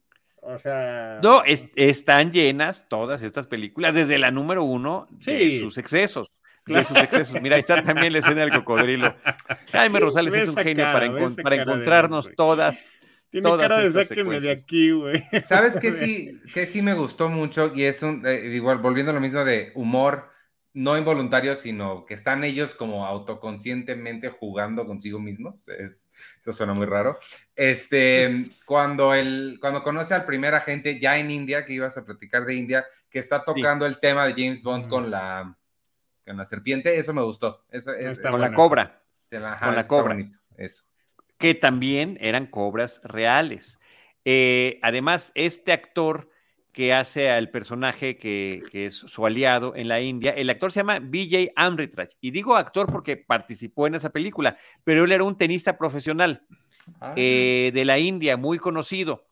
o 0.43 0.59
sea. 0.59 1.21
No, 1.23 1.45
es- 1.45 1.67
están 1.77 2.33
llenas 2.33 2.87
todas 2.89 3.23
estas 3.23 3.47
películas, 3.47 3.95
desde 3.95 4.19
la 4.19 4.31
número 4.31 4.65
uno, 4.65 5.07
de 5.11 5.61
sus 5.61 5.79
excesos. 5.79 6.31
Claro. 6.63 6.81
De 6.83 6.87
sus 6.89 6.97
excesos. 6.99 7.41
Mira, 7.43 7.57
ahí 7.57 7.61
está 7.61 7.83
también 7.83 8.13
la 8.13 8.19
escena 8.21 8.43
del 8.43 8.51
cocodrilo. 8.53 9.17
Jaime 9.73 9.99
Rosales 9.99 10.35
es 10.35 10.49
un 10.49 10.57
genio 10.57 10.85
para, 10.85 11.07
encon- 11.07 11.43
para 11.43 11.57
de 11.57 11.63
encontrarnos 11.63 12.31
todas. 12.37 12.93
Tiene 13.31 13.49
todas 13.49 13.69
cara 13.69 13.81
de 13.81 13.91
sáquenme 14.05 14.41
de 14.41 14.51
aquí, 14.51 14.91
güey. 14.91 15.23
¿Sabes 15.43 15.79
qué 15.79 15.91
sí, 15.93 16.41
que 16.53 16.67
sí 16.67 16.83
me 16.83 16.95
gustó 16.95 17.29
mucho? 17.29 17.73
Y 17.75 17.85
es 17.85 18.03
un, 18.03 18.27
eh, 18.27 18.51
igual, 18.55 18.79
volviendo 18.79 19.11
a 19.11 19.15
lo 19.15 19.21
mismo 19.21 19.45
de 19.45 19.73
humor, 19.75 20.31
no 20.73 20.97
involuntario, 20.97 21.57
sino 21.57 22.05
que 22.07 22.15
están 22.15 22.45
ellos 22.45 22.75
como 22.75 23.05
autoconscientemente 23.07 24.29
jugando 24.31 24.87
consigo 24.87 25.19
mismos. 25.19 25.67
Es, 25.69 26.13
eso 26.39 26.53
suena 26.53 26.75
muy 26.75 26.87
raro. 26.87 27.19
Este, 27.57 28.51
cuando, 28.67 29.13
el, 29.15 29.59
cuando 29.61 29.83
conoce 29.83 30.15
al 30.15 30.25
primer 30.27 30.55
agente 30.55 31.01
ya 31.01 31.19
en 31.19 31.31
India, 31.31 31.67
que 31.67 31.73
ibas 31.75 31.97
a 31.97 32.05
platicar 32.05 32.45
de 32.45 32.55
India, 32.55 32.87
que 33.11 33.19
está 33.19 33.45
tocando 33.45 33.85
el 33.85 33.99
tema 33.99 34.27
de 34.27 34.33
James 34.33 34.63
Bond 34.63 34.85
Ujú. 34.85 34.91
con 34.91 35.11
la, 35.11 35.57
con 36.25 36.37
la 36.37 36.45
serpiente, 36.45 36.97
eso 36.99 37.13
me 37.13 37.23
gustó. 37.23 37.65
Eso, 37.71 37.93
es, 37.93 38.21
Con 38.21 38.41
la 38.41 38.53
cobra. 38.53 39.03
se 39.29 39.41
la- 39.41 39.55
ajá, 39.55 39.67
con 39.67 39.75
la 39.75 39.87
cobra. 39.87 40.15
bonito, 40.15 40.39
Eso. 40.57 40.85
que 41.37 41.55
también 41.55 42.17
eran 42.21 42.47
cobras 42.47 43.01
reales. 43.03 43.79
Eh, 44.25 44.79
además, 44.83 45.33
este 45.35 45.73
actor 45.73 46.30
que 46.73 46.93
hace 46.95 47.31
al 47.31 47.51
personaje 47.51 48.17
que, 48.17 48.63
que 48.71 48.87
es 48.87 48.95
su 48.95 49.27
aliado 49.27 49.75
en 49.75 49.89
la 49.89 50.01
India, 50.01 50.31
el 50.31 50.51
actor 50.51 50.73
se 50.73 50.81
llama 50.81 50.99
Vijay 51.01 51.51
Amritraj. 51.57 52.11
Y 52.21 52.31
digo 52.31 52.57
actor 52.57 52.87
porque 52.91 53.17
participó 53.17 53.87
en 53.87 53.95
esa 53.95 54.11
película, 54.11 54.57
pero 54.85 55.05
él 55.05 55.13
era 55.13 55.25
un 55.25 55.37
tenista 55.37 55.77
profesional 55.77 56.47
Ah, 57.01 57.15
eh, 57.17 57.71
de 57.75 57.85
la 57.85 57.99
India, 57.99 58.37
muy 58.37 58.59
conocido, 58.59 59.27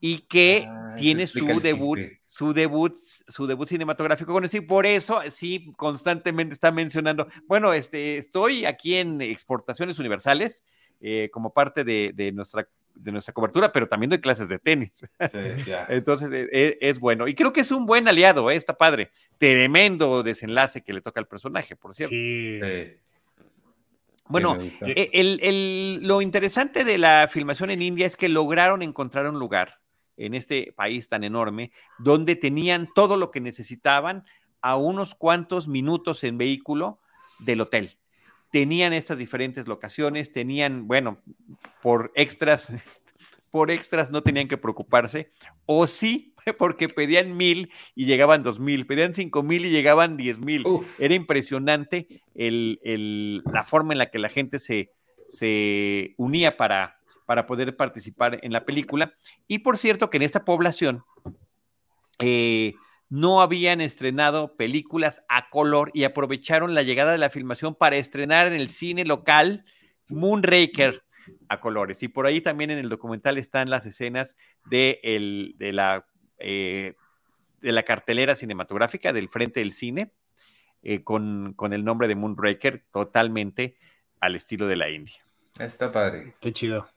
y 0.00 0.18
que 0.18 0.64
Ah, 0.66 0.92
eso 0.94 1.00
tiene 1.02 1.26
su 1.26 1.60
debut, 1.60 1.98
su 2.26 2.52
debut, 2.52 2.94
su 2.96 3.46
debut 3.46 3.68
cinematográfico 3.68 4.32
con 4.32 4.44
esto, 4.44 4.56
y 4.56 4.62
por 4.62 4.86
eso 4.86 5.20
sí 5.30 5.72
constantemente 5.76 6.54
está 6.54 6.72
mencionando, 6.72 7.28
bueno, 7.46 7.72
este, 7.72 8.18
estoy 8.18 8.64
aquí 8.64 8.96
en 8.96 9.20
Exportaciones 9.20 9.98
Universales 9.98 10.64
eh, 11.00 11.30
como 11.32 11.52
parte 11.52 11.84
de, 11.84 12.12
de 12.14 12.32
nuestra 12.32 12.68
de 12.94 13.12
nuestra 13.12 13.32
cobertura, 13.32 13.72
pero 13.72 13.88
también 13.88 14.10
doy 14.10 14.20
clases 14.20 14.48
de 14.48 14.58
tenis. 14.58 15.06
Sí, 15.30 15.38
ya. 15.66 15.86
Entonces 15.88 16.30
eh, 16.32 16.48
eh, 16.52 16.78
es, 16.80 16.98
bueno. 17.00 17.26
Y 17.28 17.34
creo 17.34 17.52
que 17.52 17.60
es 17.62 17.70
un 17.70 17.86
buen 17.86 18.06
aliado, 18.08 18.50
eh, 18.50 18.56
está 18.56 18.76
padre. 18.76 19.10
Tremendo 19.38 20.22
desenlace 20.22 20.82
que 20.82 20.92
le 20.92 21.00
toca 21.00 21.20
al 21.20 21.26
personaje, 21.26 21.76
por 21.76 21.94
cierto. 21.94 22.10
Sí. 22.14 22.60
Sí. 22.62 22.96
Bueno. 24.28 24.56
Eh, 24.82 25.10
el- 25.12 25.40
el- 25.42 26.00
lo 26.06 26.22
interesante 26.22 26.84
de 26.84 26.98
la 26.98 27.28
filmación 27.30 27.70
en 27.70 27.82
India 27.82 28.06
es 28.06 28.16
que 28.16 28.28
lograron 28.28 28.82
encontrar 28.82 29.26
un 29.26 29.38
lugar 29.38 29.80
en 30.16 30.34
este 30.34 30.72
país 30.76 31.08
tan 31.08 31.24
enorme 31.24 31.72
donde 31.98 32.36
tenían 32.36 32.88
todo 32.94 33.16
lo 33.16 33.30
que 33.30 33.40
necesitaban 33.40 34.24
a 34.60 34.76
unos 34.76 35.14
cuantos 35.14 35.66
minutos 35.66 36.22
en 36.22 36.36
vehículo 36.38 37.00
del 37.38 37.62
hotel. 37.62 37.96
Tenían 38.50 38.92
estas 38.92 39.18
diferentes 39.18 39.66
locaciones, 39.68 40.32
tenían, 40.32 40.86
bueno, 40.88 41.18
por 41.82 42.12
extras, 42.14 42.72
por 43.50 43.70
extras 43.70 44.10
no 44.10 44.22
tenían 44.22 44.48
que 44.48 44.58
preocuparse, 44.58 45.32
o 45.66 45.86
sí, 45.86 46.34
porque 46.58 46.88
pedían 46.88 47.36
mil 47.36 47.70
y 47.94 48.06
llegaban 48.06 48.42
dos 48.42 48.58
mil, 48.60 48.86
pedían 48.86 49.14
cinco 49.14 49.42
mil 49.42 49.64
y 49.66 49.70
llegaban 49.70 50.16
diez 50.16 50.38
mil. 50.38 50.66
Uf. 50.66 51.00
Era 51.00 51.14
impresionante 51.14 52.22
el, 52.34 52.80
el- 52.82 53.42
la 53.52 53.64
forma 53.64 53.92
en 53.92 53.98
la 53.98 54.10
que 54.10 54.18
la 54.18 54.28
gente 54.30 54.58
se, 54.58 54.90
se 55.28 56.14
unía 56.16 56.56
para, 56.56 56.98
para 57.26 57.46
poder 57.46 57.76
participar 57.76 58.40
en 58.42 58.52
la 58.52 58.64
película. 58.64 59.12
Y 59.46 59.58
por 59.60 59.78
cierto 59.78 60.10
que 60.10 60.16
en 60.16 60.22
esta 60.24 60.44
población 60.44 61.04
eh, 62.18 62.74
no 63.10 63.42
habían 63.42 63.80
estrenado 63.80 64.56
películas 64.56 65.22
a 65.28 65.50
color 65.50 65.90
y 65.92 66.04
aprovecharon 66.04 66.74
la 66.74 66.82
llegada 66.82 67.12
de 67.12 67.18
la 67.18 67.28
filmación 67.28 67.74
para 67.74 67.96
estrenar 67.96 68.46
en 68.46 68.54
el 68.54 68.68
cine 68.70 69.04
local 69.04 69.64
Moonraker 70.08 71.02
a 71.48 71.60
colores. 71.60 72.02
Y 72.02 72.08
por 72.08 72.26
ahí 72.26 72.40
también 72.40 72.70
en 72.70 72.78
el 72.78 72.88
documental 72.88 73.36
están 73.36 73.68
las 73.68 73.84
escenas 73.84 74.36
de, 74.70 75.00
el- 75.02 75.54
de, 75.58 75.72
la, 75.72 76.06
eh, 76.38 76.94
de 77.60 77.72
la 77.72 77.82
cartelera 77.82 78.36
cinematográfica 78.36 79.12
del 79.12 79.28
frente 79.28 79.60
del 79.60 79.72
cine 79.72 80.12
eh, 80.82 81.02
con, 81.04 81.52
con 81.54 81.72
el 81.72 81.84
nombre 81.84 82.08
de 82.08 82.14
Moonraker 82.14 82.84
totalmente 82.90 83.76
al 84.20 84.36
estilo 84.36 84.66
de 84.66 84.76
la 84.76 84.88
India. 84.88 85.16
Está 85.58 85.92
padre. 85.92 86.34
Qué 86.40 86.52
chido. 86.52 86.88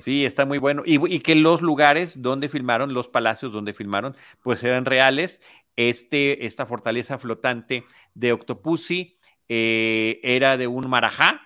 Sí. 0.00 0.24
Está 0.24 0.46
muy 0.46 0.58
bueno. 0.58 0.82
Y, 0.84 1.20
que 1.20 1.34
los 1.34 1.62
lugares 1.62 2.22
donde 2.22 2.48
filmaron, 2.48 2.94
los 2.94 3.08
palacios 3.08 3.52
donde 3.52 3.74
filmaron, 3.74 4.16
pues 4.42 4.62
eran 4.62 4.84
reales. 4.84 5.40
Este, 5.76 6.46
esta 6.46 6.66
fortaleza 6.66 7.18
flotante 7.18 7.84
de 8.14 8.32
Octopussy 8.32 9.18
eh, 9.48 10.20
era 10.22 10.56
de 10.56 10.66
un 10.66 10.88
marajá 10.88 11.40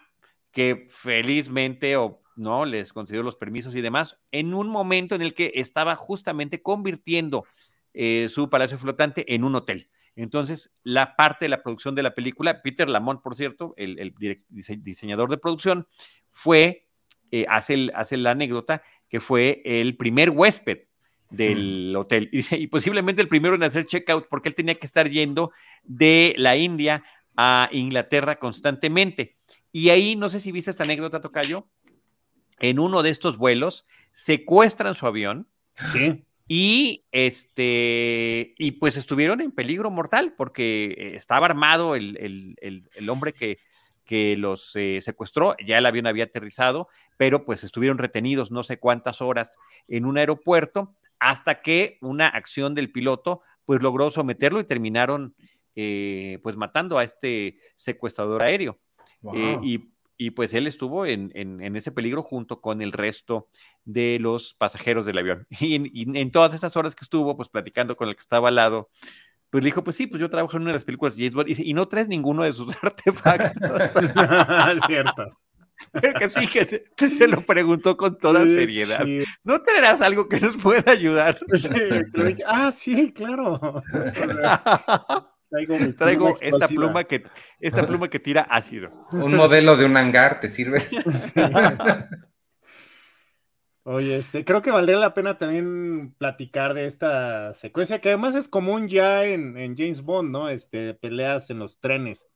que 0.50 0.86
felizmente 0.88 1.96
o 1.96 2.22
no 2.36 2.64
les 2.64 2.92
concedió 2.92 3.22
los 3.22 3.36
permisos 3.36 3.74
y 3.74 3.82
demás 3.82 4.18
en 4.30 4.54
un 4.54 4.68
momento 4.68 5.14
en 5.14 5.22
el 5.22 5.34
que 5.34 5.52
estaba 5.56 5.96
justamente 5.96 6.62
convirtiendo 6.62 7.44
eh, 7.94 8.28
su 8.30 8.48
palacio 8.48 8.78
flotante 8.78 9.34
en 9.34 9.44
un 9.44 9.54
hotel. 9.54 9.90
Entonces, 10.16 10.72
la 10.82 11.16
parte 11.16 11.46
de 11.46 11.48
la 11.50 11.62
producción 11.62 11.94
de 11.94 12.02
la 12.02 12.14
película, 12.14 12.62
Peter 12.62 12.88
Lamont, 12.88 13.22
por 13.22 13.34
cierto, 13.34 13.74
el, 13.76 14.14
diseñador 14.48 15.30
de 15.30 15.38
producción, 15.38 15.86
fue, 16.30 16.88
eh, 17.32 17.44
hace, 17.48 17.74
el- 17.74 17.92
hace 17.96 18.16
la 18.16 18.30
anécdota, 18.30 18.82
que 19.08 19.20
fue 19.20 19.60
el 19.64 19.96
primer 19.96 20.30
huésped 20.30 20.82
del 21.30 21.94
hotel. 21.96 22.28
Y, 22.32 22.36
dice, 22.36 22.56
y 22.58 22.66
posiblemente 22.68 23.20
el 23.22 23.28
primero 23.28 23.54
en 23.56 23.62
hacer 23.64 23.86
checkout, 23.86 24.28
porque 24.28 24.48
él 24.50 24.54
tenía 24.54 24.74
que 24.76 24.86
estar 24.86 25.08
yendo 25.10 25.50
de 25.82 26.34
la 26.36 26.56
India 26.56 27.02
a 27.36 27.68
Inglaterra 27.72 28.38
constantemente. 28.38 29.36
Y 29.72 29.88
ahí, 29.88 30.14
no 30.16 30.28
sé 30.28 30.38
si 30.38 30.52
viste 30.52 30.70
esta 30.70 30.84
anécdota, 30.84 31.20
Tocayo, 31.20 31.66
en 32.60 32.78
uno 32.78 33.02
de 33.02 33.10
estos 33.10 33.38
vuelos, 33.38 33.86
secuestran 34.12 34.94
su 34.94 35.06
avión 35.06 35.48
Sí. 35.90 36.22
y 36.46 37.04
este 37.12 38.54
y 38.58 38.72
pues 38.72 38.96
estuvieron 38.98 39.40
en 39.40 39.52
peligro 39.52 39.90
mortal 39.90 40.34
porque 40.36 40.94
eh, 40.98 41.16
estaba 41.16 41.46
armado 41.46 41.96
el, 41.96 42.18
el- 42.20 42.56
el- 42.60 42.88
el 42.94 43.08
hombre 43.08 43.32
que, 43.32 43.58
que 44.04 44.36
los 44.36 44.74
eh, 44.76 45.00
secuestró, 45.02 45.56
ya 45.64 45.78
el 45.78 45.86
avión 45.86 46.06
había 46.06 46.24
aterrizado, 46.24 46.88
pero 47.16 47.44
pues 47.44 47.64
estuvieron 47.64 47.98
retenidos 47.98 48.50
no 48.50 48.62
sé 48.62 48.78
cuántas 48.78 49.20
horas 49.20 49.58
en 49.88 50.04
un 50.04 50.18
aeropuerto 50.18 50.94
hasta 51.18 51.62
que 51.62 51.98
una 52.00 52.26
acción 52.26 52.74
del 52.74 52.90
piloto 52.90 53.42
pues 53.64 53.80
logró 53.80 54.10
someterlo 54.10 54.60
y 54.60 54.64
terminaron 54.64 55.34
eh, 55.74 56.38
pues 56.42 56.56
matando 56.56 56.98
a 56.98 57.04
este 57.04 57.58
secuestrador 57.76 58.42
aéreo. 58.42 58.78
Eh, 59.34 59.58
y, 59.62 60.30
pues 60.30 60.54
él 60.54 60.68
estuvo 60.68 61.04
en, 61.04 61.32
ese 61.74 61.90
peligro 61.90 62.22
junto 62.22 62.60
con 62.60 62.80
el 62.80 62.92
resto 62.92 63.48
de 63.84 64.18
los 64.20 64.54
pasajeros 64.54 65.04
del 65.06 65.18
avión. 65.18 65.46
Y, 65.60 66.18
en 66.18 66.30
todas 66.30 66.54
esas 66.54 66.76
horas 66.76 66.94
que 66.94 67.04
estuvo 67.04 67.36
pues 67.36 67.48
platicando 67.48 67.96
con 67.96 68.08
el 68.08 68.14
que 68.14 68.20
estaba 68.20 68.48
al 68.48 68.56
lado, 68.56 68.90
pues 69.52 69.62
le 69.62 69.68
dijo, 69.68 69.84
pues 69.84 69.96
sí, 69.96 70.06
pues 70.06 70.18
yo 70.18 70.30
trabajo 70.30 70.56
en 70.56 70.62
una 70.62 70.70
de 70.70 70.76
las 70.76 70.84
películas 70.84 71.14
de 71.14 71.24
James 71.24 71.34
Bond 71.34 71.50
y, 71.50 71.74
no 71.74 71.86
traes 71.86 72.08
ninguno 72.08 72.42
de 72.42 72.54
sus 72.54 72.74
artefactos. 72.82 73.60
Cierto. 74.86 75.28
que 76.18 76.28
sí, 76.30 76.46
que 76.46 76.64
se, 77.10 77.28
lo 77.28 77.42
preguntó 77.42 77.98
con 77.98 78.16
toda 78.16 78.46
seriedad. 78.46 79.04
¿No 79.44 79.60
traerás 79.60 80.00
algo 80.00 80.26
que 80.26 80.40
nos 80.40 80.56
pueda 80.56 80.90
ayudar? 80.90 81.38
ah, 82.46 82.72
sí, 82.72 83.12
claro. 83.12 83.82
traigo, 85.98 86.34
esta 86.40 86.68
pluma 86.68 87.04
que 87.04 87.24
esta 87.60 87.86
pluma 87.86 88.08
que 88.08 88.20
tira 88.20 88.40
ácido. 88.48 88.90
Un 89.10 89.34
modelo 89.34 89.76
de 89.76 89.84
un 89.84 89.98
hangar, 89.98 90.40
¿te 90.40 90.48
sirve? 90.48 90.88
Oye, 93.84 94.16
este, 94.16 94.44
creo 94.44 94.62
que 94.62 94.70
valdría 94.70 94.98
la 94.98 95.12
pena 95.12 95.38
también 95.38 96.14
platicar 96.16 96.72
de 96.72 96.86
esta 96.86 97.52
secuencia, 97.52 98.00
que 98.00 98.10
además 98.10 98.36
es 98.36 98.46
común 98.46 98.86
ya 98.88 99.24
en, 99.24 99.76
James 99.76 100.02
Bond, 100.02 100.30
¿no? 100.30 100.48
Este, 100.48 100.94
peleas 100.94 101.50
en 101.50 101.58
los 101.58 101.80
trenes. 101.80 102.28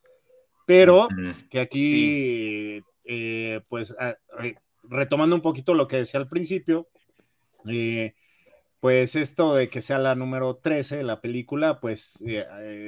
Pero 0.66 1.06
que 1.48 1.60
aquí, 1.60 2.82
eh, 3.04 3.60
pues, 3.68 3.94
ah, 4.00 4.16
eh, 4.42 4.56
retomando 4.82 5.36
un 5.36 5.42
poquito 5.42 5.74
lo 5.74 5.86
que 5.86 5.98
decía 5.98 6.18
al 6.18 6.28
principio, 6.28 6.88
eh, 7.68 8.14
pues 8.80 9.14
esto 9.14 9.54
de 9.54 9.68
que 9.68 9.82
sea 9.82 10.00
la 10.00 10.16
número 10.16 10.56
13 10.56 10.96
de 10.96 11.04
la 11.04 11.20
película, 11.20 11.78
pues 11.78 12.20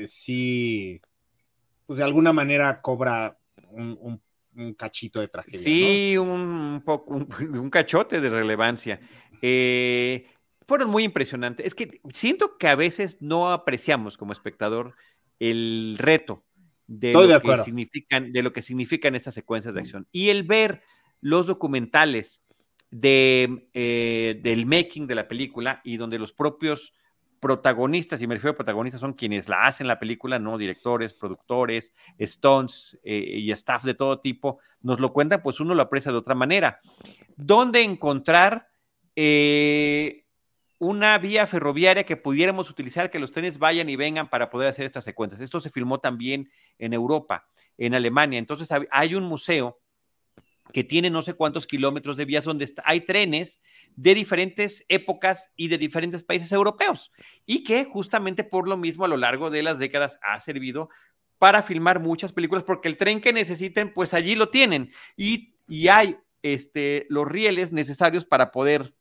sí, 0.09 1.01
pues 1.87 1.99
de 1.99 2.05
alguna 2.05 2.33
manera 2.33 2.81
cobra 2.83 3.39
un 3.71 3.97
un 4.01 4.21
cachito 4.77 5.21
de 5.21 5.29
tragedia. 5.29 5.61
Sí, 5.61 6.17
un, 6.19 6.83
poco, 6.85 7.15
un, 7.41 7.71
cachote 7.71 8.21
de 8.21 8.31
relevancia. 8.31 9.01
Eh, 9.43 10.27
fueron 10.67 10.91
muy 10.91 11.05
impresionantes. 11.05 11.67
Es 11.67 11.75
que 11.75 12.01
siento 12.13 12.59
que 12.59 12.69
a 12.69 12.75
veces 12.75 13.19
no 13.21 13.53
apreciamos 13.53 14.17
como 14.17 14.33
espectador 14.33 14.95
el 15.39 15.97
reto 15.99 16.45
de, 16.87 17.13
lo, 17.13 17.41
que 17.41 17.59
significan, 17.59 18.33
de 18.33 18.43
lo 18.43 18.53
que 18.53 18.63
significan 18.63 19.15
estas 19.15 19.35
secuencias 19.35 19.75
de 19.75 19.81
acción. 19.81 20.09
Y 20.11 20.31
el 20.31 20.43
ver 20.43 20.83
los 21.21 21.47
documentales 21.47 22.43
de, 22.91 23.69
eh, 23.75 24.41
del 24.43 24.67
making 24.67 25.07
de 25.07 25.15
la 25.15 25.29
película 25.29 25.81
y 25.85 25.97
donde 25.97 26.19
los 26.19 26.33
propios 26.33 26.95
protagonistas, 27.41 28.21
y 28.21 28.27
me 28.27 28.35
refiero 28.35 28.53
a 28.53 28.57
protagonistas, 28.57 29.01
son 29.01 29.13
quienes 29.13 29.49
la 29.49 29.65
hacen 29.65 29.87
la 29.87 29.99
película, 29.99 30.39
no 30.39 30.59
directores, 30.59 31.15
productores, 31.15 31.93
stones 32.19 32.99
eh, 33.03 33.39
y 33.39 33.51
staff 33.53 33.85
de 33.85 33.95
todo 33.95 34.21
tipo, 34.21 34.59
nos 34.83 35.01
lo 35.01 35.13
cuentan, 35.13 35.43
pues 35.43 35.61
uno 35.61 35.75
lo 35.75 35.83
aprecia 35.83 36.13
de 36.13 36.19
otra 36.19 36.35
manera. 36.35 36.81
¿Dónde 37.37 37.83
encontrar 37.83 38.69
eh, 39.17 40.25
una 40.79 41.19
vía 41.19 41.47
ferroviaria 41.47 42.05
que 42.05 42.17
pudiéramos 42.17 42.71
utilizar, 42.71 43.11
que 43.11 43.19
los 43.19 43.31
trenes 43.31 43.59
vayan 43.59 43.89
y 43.89 43.97
vengan 43.97 44.29
para 44.29 44.51
poder 44.51 44.69
hacer 44.69 44.87
estas 44.87 45.05
secuencias? 45.05 45.41
Esto 45.41 45.61
se 45.61 45.71
filmó 45.71 45.99
también 45.99 46.51
en 46.79 46.93
Europa, 46.93 47.49
en 47.77 47.95
Alemania. 47.95 48.39
Entonces 48.39 48.69
hay 48.91 49.15
un 49.15 49.25
museo 49.25 49.79
que 50.73 50.85
tiene 50.85 51.11
no 51.11 51.23
sé 51.23 51.35
cuántos 51.35 51.67
kilómetros 51.67 52.17
de 52.17 52.25
vías 52.25 52.45
donde 52.45 52.73
hay 52.85 53.03
trenes 53.03 53.61
de 53.97 54.15
diferentes 54.15 54.85
épocas 54.89 55.53
y 55.57 55.69
de 55.69 55.79
diferentes 55.79 56.25
países 56.25 56.53
europeos 56.53 57.13
y 57.47 57.65
que 57.65 57.85
justamente 57.85 58.45
por 58.45 58.69
lo 58.69 58.77
mismo 58.77 59.05
a 59.05 59.09
lo 59.09 59.17
largo 59.17 59.51
de 59.51 59.63
las 59.63 59.79
décadas 59.79 60.19
ha 60.23 60.39
servido 60.41 60.91
para 61.39 61.63
filmar 61.63 62.01
muchas 62.01 62.33
películas 62.33 62.65
porque 62.65 62.89
el 62.89 62.97
tren 62.97 63.21
que 63.21 63.33
necesiten 63.33 63.93
pues 63.93 64.15
allí 64.15 64.35
lo 64.35 64.51
tienen 64.51 64.91
y, 65.17 65.55
hay 65.91 66.17
este, 66.43 67.07
los 67.09 67.27
rieles 67.27 67.73
necesarios 67.73 68.25
para 68.25 68.51
poder 68.51 68.95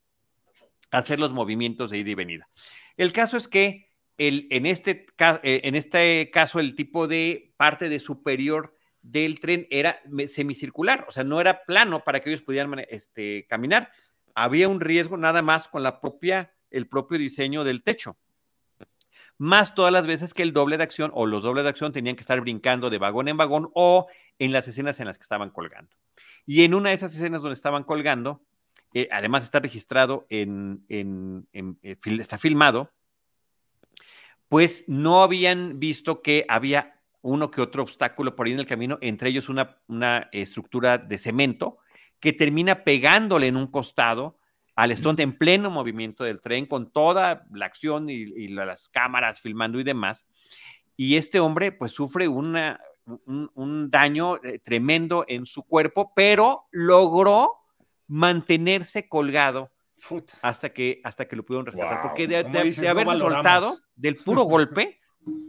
hacer 0.91 1.19
los 1.19 1.33
movimientos 1.33 1.89
de 1.89 1.99
ida 1.99 2.11
y 2.11 2.15
venida. 2.15 2.49
El 2.97 3.13
caso 3.13 3.37
es 3.37 3.47
que 3.47 3.87
el, 4.17 4.47
en, 4.49 4.65
este, 4.65 5.05
eh, 5.19 5.61
en 5.63 5.75
este 5.75 6.29
caso 6.31 6.59
el 6.59 6.75
tipo 6.75 7.07
de 7.07 7.53
parte 7.57 7.87
de 7.87 7.99
superior 7.99 8.76
del 9.11 9.39
tren 9.39 9.67
era 9.69 10.01
semicircular, 10.27 11.05
o 11.07 11.11
sea, 11.11 11.23
no 11.23 11.39
era 11.39 11.63
plano 11.63 12.03
para 12.03 12.19
que 12.19 12.29
ellos 12.29 12.41
pudieran 12.41 12.85
este, 12.89 13.45
caminar. 13.47 13.91
Había 14.35 14.67
un 14.67 14.81
riesgo 14.81 15.17
nada 15.17 15.41
más 15.41 15.67
con 15.67 15.81
la 15.81 16.01
propia, 16.01 16.53
el 16.69 16.87
propio 16.87 17.17
diseño 17.17 17.63
del 17.63 17.83
techo. 17.83 18.17
Más 19.37 19.75
todas 19.75 19.93
las 19.93 20.05
veces 20.05 20.33
que 20.33 20.43
el 20.43 20.51
doble 20.51 20.77
de 20.77 20.83
acción 20.83 21.11
o 21.13 21.25
los 21.25 21.43
dobles 21.43 21.63
de 21.63 21.69
acción 21.69 21.93
tenían 21.93 22.15
que 22.15 22.21
estar 22.21 22.41
brincando 22.41 22.89
de 22.89 22.97
vagón 22.97 23.27
en 23.27 23.37
vagón 23.37 23.69
o 23.73 24.07
en 24.39 24.51
las 24.51 24.67
escenas 24.67 24.99
en 24.99 25.07
las 25.07 25.17
que 25.17 25.23
estaban 25.23 25.51
colgando. 25.51 25.95
Y 26.45 26.63
en 26.63 26.73
una 26.73 26.89
de 26.89 26.95
esas 26.95 27.15
escenas 27.15 27.41
donde 27.41 27.53
estaban 27.53 27.83
colgando, 27.83 28.41
eh, 28.93 29.07
además 29.11 29.43
está 29.43 29.59
registrado 29.59 30.25
en, 30.29 30.83
en, 30.89 31.47
eh, 31.53 31.97
está 32.19 32.37
filmado, 32.37 32.91
pues 34.49 34.85
no 34.87 35.21
habían 35.21 35.79
visto 35.79 36.21
que 36.21 36.45
había 36.47 36.96
uno 37.21 37.51
que 37.51 37.61
otro 37.61 37.83
obstáculo 37.83 38.35
por 38.35 38.47
ahí 38.47 38.53
en 38.53 38.59
el 38.59 38.67
camino, 38.67 38.97
entre 39.01 39.29
ellos 39.29 39.49
una, 39.49 39.77
una 39.87 40.29
estructura 40.31 40.97
de 40.97 41.17
cemento 41.17 41.77
que 42.19 42.33
termina 42.33 42.83
pegándole 42.83 43.47
en 43.47 43.57
un 43.57 43.67
costado 43.67 44.37
al 44.77 44.91
Stone 44.91 45.21
en 45.23 45.35
pleno 45.37 45.71
movimiento 45.71 46.23
del 46.23 46.39
tren, 46.39 46.67
con 46.67 46.91
toda 46.91 47.45
la 47.51 47.65
acción 47.65 48.09
y, 48.09 48.47
las 48.49 48.89
cámaras 48.89 49.41
filmando 49.41 49.79
y 49.79 49.83
demás. 49.83 50.27
Y 50.95 51.15
este 51.15 51.39
hombre 51.39 51.71
pues 51.71 51.93
sufre 51.93 52.27
una, 52.27 52.79
un, 53.05 53.89
daño 53.89 54.37
eh, 54.43 54.59
tremendo 54.59 55.25
en 55.27 55.47
su 55.47 55.63
cuerpo, 55.63 56.13
pero 56.15 56.67
logró 56.71 57.53
mantenerse 58.07 59.09
colgado 59.09 59.71
hasta 60.43 60.69
que, 60.69 61.01
hasta 61.03 61.27
que 61.27 61.35
lo 61.35 61.43
pudieron 61.43 61.65
rescatar. 61.65 62.03
Porque 62.03 62.27
de, 62.27 62.43
de, 62.43 62.87
haberse 62.87 63.17
soltado 63.17 63.79
del 63.95 64.17
puro 64.17 64.43
golpe, 64.43 64.99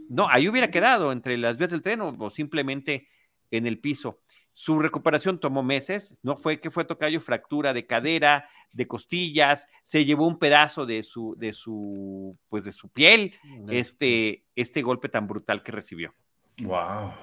no, 0.09 0.27
ahí 0.29 0.49
hubiera 0.49 0.71
quedado 0.71 1.11
entre 1.11 1.37
las 1.37 1.57
vías 1.57 1.69
del 1.69 1.81
tren 1.81 2.01
o, 2.01 2.29
simplemente 2.29 3.07
en 3.51 3.67
el 3.67 3.79
piso. 3.79 4.19
Su 4.53 4.79
recuperación 4.79 5.39
tomó 5.39 5.63
meses, 5.63 6.19
no 6.23 6.35
fue 6.35 6.59
que 6.59 6.71
fue 6.71 6.83
tocayo 6.83 7.21
fractura 7.21 7.73
de 7.73 7.85
cadera, 7.85 8.49
de 8.73 8.87
costillas, 8.87 9.67
se 9.83 10.03
llevó 10.03 10.27
un 10.27 10.39
pedazo 10.39 10.85
de 10.85 11.03
su, 11.03 11.35
de 11.37 11.53
su, 11.53 12.37
pues 12.49 12.65
de 12.65 12.71
su 12.71 12.89
piel, 12.89 13.35
este, 13.69 14.43
este 14.55 14.81
golpe 14.81 15.07
tan 15.07 15.27
brutal 15.27 15.63
que 15.63 15.71
recibió. 15.71 16.13
Wow. 16.61 17.13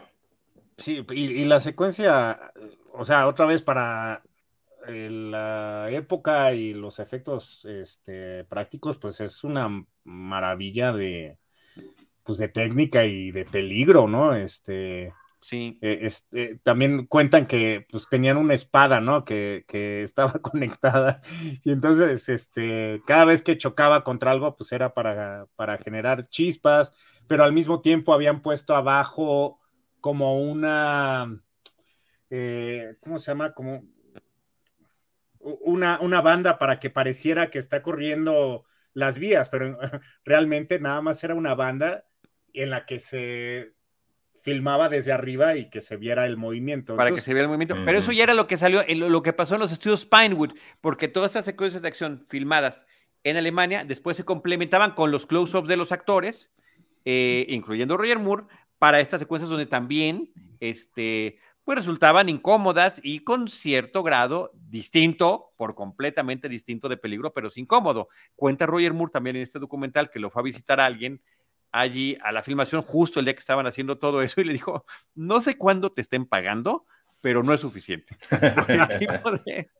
Sí, 0.78 1.04
y, 1.10 1.44
la 1.44 1.60
secuencia, 1.60 2.52
o 2.92 3.04
sea, 3.04 3.26
otra 3.26 3.46
vez 3.46 3.62
para 3.62 4.22
eh, 4.88 5.10
la 5.10 5.90
época 5.90 6.52
y 6.54 6.72
los 6.72 7.00
efectos 7.00 7.64
este, 7.64 8.44
prácticos, 8.44 8.96
pues 8.98 9.20
es 9.20 9.42
una 9.42 9.84
maravilla 10.04 10.92
de, 10.92 11.38
pues 12.26 12.38
de 12.38 12.48
técnica 12.48 13.04
y 13.06 13.30
de 13.30 13.44
peligro, 13.44 14.08
¿no? 14.08 14.34
Este, 14.34 15.14
sí. 15.40 15.78
Eh, 15.80 16.00
este, 16.02 16.58
también 16.58 17.06
cuentan 17.06 17.46
que 17.46 17.86
pues 17.88 18.08
tenían 18.10 18.36
una 18.36 18.54
espada, 18.54 19.00
¿no? 19.00 19.24
Que, 19.24 19.64
estaba 20.02 20.32
conectada 20.42 21.22
y 21.62 21.70
entonces, 21.70 22.28
este, 22.28 23.00
cada 23.06 23.24
vez 23.24 23.42
que 23.42 23.56
chocaba 23.56 24.02
contra 24.02 24.32
algo, 24.32 24.56
pues 24.56 24.72
era 24.72 24.92
para, 24.92 25.46
para 25.54 25.78
generar 25.78 26.28
chispas, 26.28 26.92
pero 27.28 27.44
al 27.44 27.52
mismo 27.52 27.80
tiempo 27.80 28.12
habían 28.12 28.42
puesto 28.42 28.74
abajo 28.74 29.60
como 30.00 30.40
una, 30.42 31.40
eh, 32.30 32.96
¿cómo 33.00 33.18
se 33.20 33.30
llama? 33.30 33.54
Como 33.54 33.84
una, 35.38 36.00
una 36.00 36.20
banda 36.20 36.58
para 36.58 36.80
que 36.80 36.90
pareciera 36.90 37.50
que 37.50 37.58
está 37.58 37.82
corriendo 37.82 38.64
las 38.94 39.18
vías, 39.18 39.48
pero 39.48 39.78
realmente 40.24 40.80
nada 40.80 41.02
más 41.02 41.22
era 41.22 41.34
una 41.34 41.54
banda 41.54 42.04
en 42.52 42.70
la 42.70 42.86
que 42.86 42.98
se 42.98 43.74
filmaba 44.46 44.88
desde 44.88 45.10
arriba 45.10 45.56
y 45.56 45.68
que 45.70 45.80
se 45.80 45.96
viera 45.96 46.24
el 46.24 46.36
movimiento. 46.36 46.94
Para 46.94 47.12
que 47.12 47.20
se 47.20 47.32
viera 47.32 47.42
el 47.42 47.48
movimiento. 47.48 47.76
Pero 47.84 47.98
eso 47.98 48.12
ya 48.12 48.22
era 48.22 48.34
lo 48.34 48.46
que 48.46 48.56
salió, 48.56 48.84
lo 48.86 49.22
que 49.22 49.32
pasó 49.32 49.54
en 49.54 49.60
los 49.60 49.72
estudios 49.72 50.06
Pinewood, 50.06 50.52
porque 50.80 51.08
todas 51.08 51.30
estas 51.30 51.44
secuencias 51.44 51.82
de 51.82 51.88
acción 51.88 52.24
filmadas 52.28 52.86
en 53.24 53.36
Alemania 53.36 53.84
después 53.84 54.16
se 54.16 54.24
complementaban 54.24 54.92
con 54.92 55.10
los 55.10 55.26
close-ups 55.26 55.68
de 55.68 55.76
los 55.76 55.90
actores, 55.90 56.54
eh, 57.04 57.44
incluyendo 57.48 57.96
Roger 57.96 58.20
Moore, 58.20 58.44
para 58.78 59.00
estas 59.00 59.18
secuencias 59.18 59.50
donde 59.50 59.66
también 59.66 60.30
este, 60.60 61.40
pues 61.64 61.78
resultaban 61.78 62.28
incómodas 62.28 63.00
y 63.02 63.24
con 63.24 63.48
cierto 63.48 64.04
grado 64.04 64.52
distinto, 64.54 65.50
por 65.56 65.74
completamente 65.74 66.48
distinto 66.48 66.88
de 66.88 66.96
peligro, 66.96 67.32
pero 67.32 67.48
es 67.48 67.56
incómodo. 67.56 68.08
Cuenta 68.36 68.66
Roger 68.66 68.94
Moore 68.94 69.10
también 69.12 69.34
en 69.34 69.42
este 69.42 69.58
documental 69.58 70.08
que 70.08 70.20
lo 70.20 70.30
fue 70.30 70.42
a 70.42 70.44
visitar 70.44 70.78
a 70.78 70.86
alguien 70.86 71.20
allí 71.80 72.16
a 72.22 72.32
la 72.32 72.42
filmación 72.42 72.82
justo 72.82 73.18
el 73.18 73.26
día 73.26 73.34
que 73.34 73.40
estaban 73.40 73.66
haciendo 73.66 73.98
todo 73.98 74.22
eso 74.22 74.40
y 74.40 74.44
le 74.44 74.52
dijo, 74.52 74.84
no 75.14 75.40
sé 75.40 75.56
cuándo 75.56 75.92
te 75.92 76.00
estén 76.00 76.26
pagando, 76.26 76.86
pero 77.20 77.42
no 77.42 77.52
es 77.52 77.60
suficiente. 77.60 78.16
Por 78.30 78.70
el 78.70 78.98
tipo 78.98 79.30
de, 79.32 79.70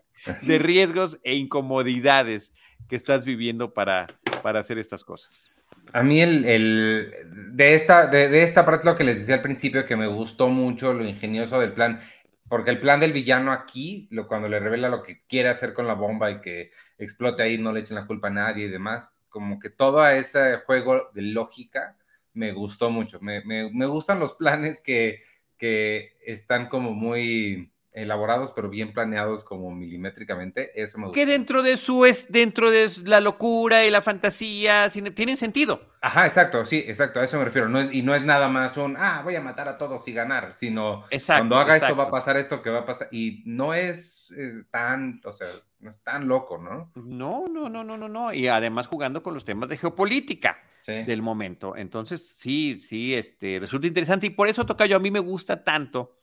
de 0.42 0.58
riesgos 0.58 1.18
e 1.22 1.34
incomodidades 1.34 2.52
que 2.88 2.96
estás 2.96 3.24
viviendo 3.24 3.72
para, 3.72 4.06
para 4.42 4.60
hacer 4.60 4.78
estas 4.78 5.04
cosas. 5.04 5.50
A 5.92 6.02
mí 6.02 6.20
el, 6.20 6.44
el 6.44 7.12
de, 7.52 7.74
esta, 7.74 8.06
de, 8.06 8.28
de, 8.28 8.42
esta 8.42 8.64
parte 8.64 8.86
lo 8.86 8.96
que 8.96 9.04
les 9.04 9.20
decía 9.20 9.36
al 9.36 9.42
principio, 9.42 9.86
que 9.86 9.96
me 9.96 10.06
gustó 10.06 10.48
mucho 10.48 10.92
lo 10.92 11.04
ingenioso 11.04 11.60
del 11.60 11.72
plan, 11.72 12.00
porque 12.48 12.70
el 12.70 12.80
plan 12.80 13.00
del 13.00 13.12
villano 13.12 13.52
aquí, 13.52 14.08
lo, 14.10 14.26
cuando 14.26 14.48
le 14.48 14.60
revela 14.60 14.88
lo 14.88 15.02
que 15.02 15.22
quiere 15.26 15.48
hacer 15.48 15.74
con 15.74 15.86
la 15.86 15.94
bomba 15.94 16.30
y 16.30 16.40
que 16.40 16.70
explote 16.98 17.42
ahí, 17.42 17.58
no 17.58 17.72
le 17.72 17.80
echen 17.80 17.96
la 17.96 18.06
culpa 18.06 18.28
a 18.28 18.32
nadie 18.32 18.66
y 18.66 18.70
demás, 18.70 19.16
como 19.36 19.60
que 19.60 19.68
todo 19.68 20.08
ese 20.08 20.56
juego 20.64 21.10
de 21.12 21.20
lógica 21.20 21.94
me 22.32 22.52
gustó 22.52 22.88
mucho. 22.88 23.20
Me, 23.20 23.44
me, 23.44 23.70
me 23.70 23.84
gustan 23.84 24.18
los 24.18 24.32
planes 24.32 24.80
que, 24.80 25.22
que 25.58 26.16
están 26.24 26.70
como 26.70 26.92
muy 26.92 27.70
elaborados, 27.92 28.52
pero 28.52 28.70
bien 28.70 28.94
planeados 28.94 29.44
como 29.44 29.70
milimétricamente, 29.74 30.70
eso 30.80 30.96
me 30.96 31.08
gusta. 31.08 31.20
Que 31.20 31.26
dentro 31.26 31.62
de 31.62 31.76
su 31.76 32.06
es 32.06 32.32
dentro 32.32 32.70
de 32.70 32.90
la 33.04 33.20
locura 33.20 33.84
y 33.84 33.90
la 33.90 34.00
fantasía 34.00 34.90
tienen 35.14 35.36
sentido. 35.36 35.82
Ajá, 36.00 36.24
exacto, 36.24 36.64
sí, 36.64 36.82
exacto, 36.86 37.20
a 37.20 37.24
eso 37.24 37.36
me 37.38 37.44
refiero. 37.44 37.68
No 37.68 37.78
es, 37.78 37.92
y 37.92 38.00
no 38.00 38.14
es 38.14 38.22
nada 38.22 38.48
más 38.48 38.78
un, 38.78 38.96
ah, 38.98 39.20
voy 39.22 39.36
a 39.36 39.42
matar 39.42 39.68
a 39.68 39.76
todos 39.76 40.08
y 40.08 40.14
ganar, 40.14 40.54
sino 40.54 41.04
exacto, 41.10 41.40
cuando 41.40 41.58
haga 41.58 41.76
exacto. 41.76 41.92
esto 41.92 42.02
va 42.02 42.08
a 42.08 42.10
pasar 42.10 42.38
esto 42.38 42.62
que 42.62 42.70
va 42.70 42.80
a 42.80 42.86
pasar. 42.86 43.08
Y 43.10 43.42
no 43.44 43.74
es 43.74 44.30
eh, 44.34 44.62
tan, 44.70 45.20
o 45.26 45.32
sea, 45.32 45.48
no 45.86 45.90
es 45.90 46.02
tan 46.02 46.26
loco, 46.26 46.58
¿no? 46.58 46.90
No, 46.96 47.44
no, 47.46 47.68
no, 47.68 47.84
no, 47.84 47.96
no, 47.96 48.08
no. 48.08 48.32
Y 48.32 48.48
además 48.48 48.88
jugando 48.88 49.22
con 49.22 49.34
los 49.34 49.44
temas 49.44 49.68
de 49.68 49.76
geopolítica 49.76 50.58
sí. 50.80 51.04
del 51.04 51.22
momento. 51.22 51.76
Entonces, 51.76 52.36
sí, 52.38 52.80
sí, 52.80 53.14
este, 53.14 53.60
resulta 53.60 53.86
interesante. 53.86 54.26
Y 54.26 54.30
por 54.30 54.48
eso, 54.48 54.66
Tocayo, 54.66 54.96
a 54.96 54.98
mí 54.98 55.12
me 55.12 55.20
gusta 55.20 55.62
tanto 55.62 56.18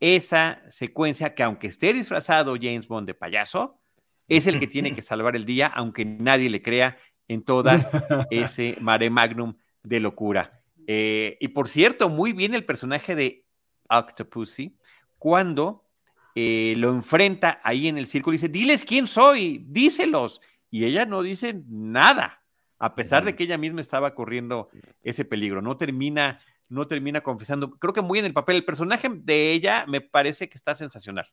esa 0.00 0.60
secuencia 0.68 1.32
que 1.32 1.44
aunque 1.44 1.68
esté 1.68 1.92
disfrazado 1.92 2.56
James 2.60 2.88
Bond 2.88 3.06
de 3.06 3.14
payaso, 3.14 3.80
es 4.26 4.48
el 4.48 4.58
que 4.58 4.66
tiene 4.66 4.92
que 4.92 5.02
salvar 5.02 5.36
el 5.36 5.44
día, 5.44 5.68
aunque 5.68 6.04
nadie 6.04 6.50
le 6.50 6.60
crea 6.60 6.98
en 7.28 7.44
toda 7.44 7.88
ese 8.32 8.76
mare 8.80 9.10
magnum 9.10 9.54
de 9.84 10.00
locura. 10.00 10.60
Eh, 10.88 11.36
y 11.40 11.48
por 11.48 11.68
cierto, 11.68 12.08
muy 12.08 12.32
bien 12.32 12.52
el 12.52 12.64
personaje 12.64 13.14
de 13.14 13.46
Octopussy 13.88 14.76
cuando 15.18 15.87
eh, 16.34 16.74
lo 16.76 16.90
enfrenta 16.90 17.60
ahí 17.64 17.88
en 17.88 17.98
el 17.98 18.06
círculo 18.06 18.34
y 18.34 18.38
dice, 18.38 18.48
diles 18.48 18.84
quién 18.84 19.06
soy, 19.06 19.64
díselos. 19.68 20.40
Y 20.70 20.84
ella 20.84 21.06
no 21.06 21.22
dice 21.22 21.62
nada, 21.66 22.42
a 22.78 22.94
pesar 22.94 23.24
de 23.24 23.34
que 23.34 23.44
ella 23.44 23.58
misma 23.58 23.80
estaba 23.80 24.14
corriendo 24.14 24.68
ese 25.02 25.24
peligro. 25.24 25.62
No 25.62 25.76
termina 25.76 26.40
no 26.68 26.86
termina 26.86 27.22
confesando. 27.22 27.70
Creo 27.78 27.92
que 27.92 28.02
muy 28.02 28.18
en 28.18 28.26
el 28.26 28.32
papel. 28.32 28.56
El 28.56 28.64
personaje 28.64 29.08
de 29.10 29.52
ella 29.52 29.84
me 29.86 30.00
parece 30.00 30.48
que 30.48 30.58
está 30.58 30.74
sensacional. 30.74 31.26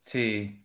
Sí, 0.00 0.64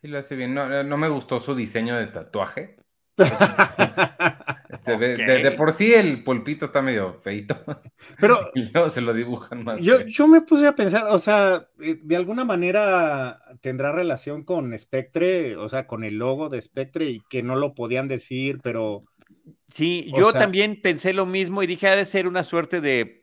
sí 0.00 0.08
lo 0.08 0.18
hace 0.18 0.36
bien. 0.36 0.54
No, 0.54 0.82
no 0.82 0.96
me 0.96 1.08
gustó 1.08 1.40
su 1.40 1.54
diseño 1.54 1.96
de 1.96 2.06
tatuaje. 2.06 2.76
Este, 4.72 4.94
okay. 4.94 5.16
de, 5.16 5.42
de, 5.42 5.50
por 5.52 5.72
sí 5.72 5.92
el 5.92 6.22
pulpito 6.22 6.64
está 6.64 6.80
medio 6.80 7.14
feito. 7.20 7.56
Pero 8.20 8.38
y 8.54 8.70
luego 8.70 8.88
se 8.88 9.00
lo 9.00 9.12
dibujan 9.12 9.64
más. 9.64 9.82
Yo, 9.82 10.02
yo, 10.02 10.28
me 10.28 10.42
puse 10.42 10.66
a 10.66 10.74
pensar, 10.74 11.04
o 11.08 11.18
sea, 11.18 11.68
eh, 11.80 11.98
de 12.00 12.16
alguna 12.16 12.44
manera 12.44 13.40
tendrá 13.60 13.92
relación 13.92 14.44
con 14.44 14.78
Spectre, 14.78 15.56
o 15.56 15.68
sea, 15.68 15.86
con 15.86 16.04
el 16.04 16.18
logo 16.18 16.48
de 16.48 16.60
Spectre 16.62 17.06
y 17.06 17.20
que 17.28 17.42
no 17.42 17.56
lo 17.56 17.74
podían 17.74 18.08
decir, 18.08 18.60
pero 18.62 19.04
Sí, 19.72 20.10
yo 20.16 20.30
sea, 20.30 20.40
también 20.40 20.80
pensé 20.82 21.12
lo 21.12 21.26
mismo 21.26 21.62
y 21.62 21.66
dije, 21.66 21.86
ha 21.86 21.96
de 21.96 22.04
ser 22.04 22.26
una 22.26 22.42
suerte 22.42 22.80
de, 22.80 23.19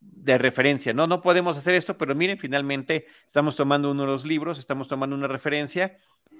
de, 0.00 0.38
referencia, 0.38 0.92
¿no? 0.92 1.06
No 1.06 1.20
podemos 1.20 1.56
hacer 1.56 1.74
esto, 1.74 1.96
pero 1.98 2.14
miren, 2.14 2.38
finalmente 2.38 3.06
estamos 3.26 3.56
tomando 3.56 3.90
uno 3.90 4.02
de 4.02 4.08
los 4.08 4.24
libros, 4.24 4.58
estamos 4.58 4.88
tomando 4.88 5.16
una 5.16 5.28
referencia 5.28 5.96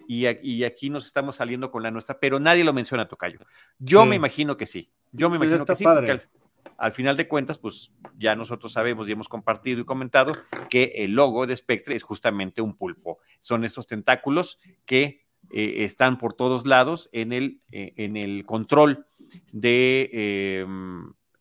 y, 0.07 0.27
y 0.43 0.65
aquí 0.65 0.91
nos 0.91 1.07
estamos 1.07 1.37
saliendo 1.37 1.71
con 1.71 1.83
la 1.83 1.91
nuestra, 1.91 2.19
pero 2.19 2.39
nadie 2.41 2.65
lo 2.65 2.73
menciona, 2.73 3.09
Tocayo. 3.09 3.41
Yo 3.79 4.03
sí. 4.03 4.09
me 4.09 4.17
imagino 4.17 4.57
que 4.57 4.67
sí, 4.67 4.93
yo 5.13 5.31
me 5.31 5.39
pues 5.39 5.49
imagino 5.49 5.67
que 5.67 5.77
sí, 5.77 5.85
porque 5.85 6.11
al, 6.11 6.29
al, 6.77 6.93
final 6.93 7.17
de 7.17 7.29
cuentas, 7.29 7.59
pues 7.59 7.93
ya 8.17 8.37
nosotros 8.37 8.73
sabemos 8.73 9.09
y 9.09 9.13
hemos 9.13 9.29
compartido 9.29 9.81
y 9.81 9.85
comentado 9.85 10.33
que 10.71 10.93
el 10.97 11.13
logo 11.13 11.47
de 11.47 11.57
Spectre 11.57 11.97
es 11.97 12.03
justamente 12.03 12.61
un 12.61 12.77
pulpo. 12.77 13.19
Son 13.41 13.65
estos 13.65 13.87
tentáculos 13.87 14.59
que 14.85 15.29
eh, 15.51 15.85
están 15.85 16.19
por 16.19 16.35
todos 16.35 16.67
lados 16.67 17.09
en 17.13 17.33
el, 17.33 17.63
eh, 17.73 17.95
en 17.97 18.19
el 18.19 18.45
control 18.45 19.07
de 19.51 20.11
eh, 20.13 20.67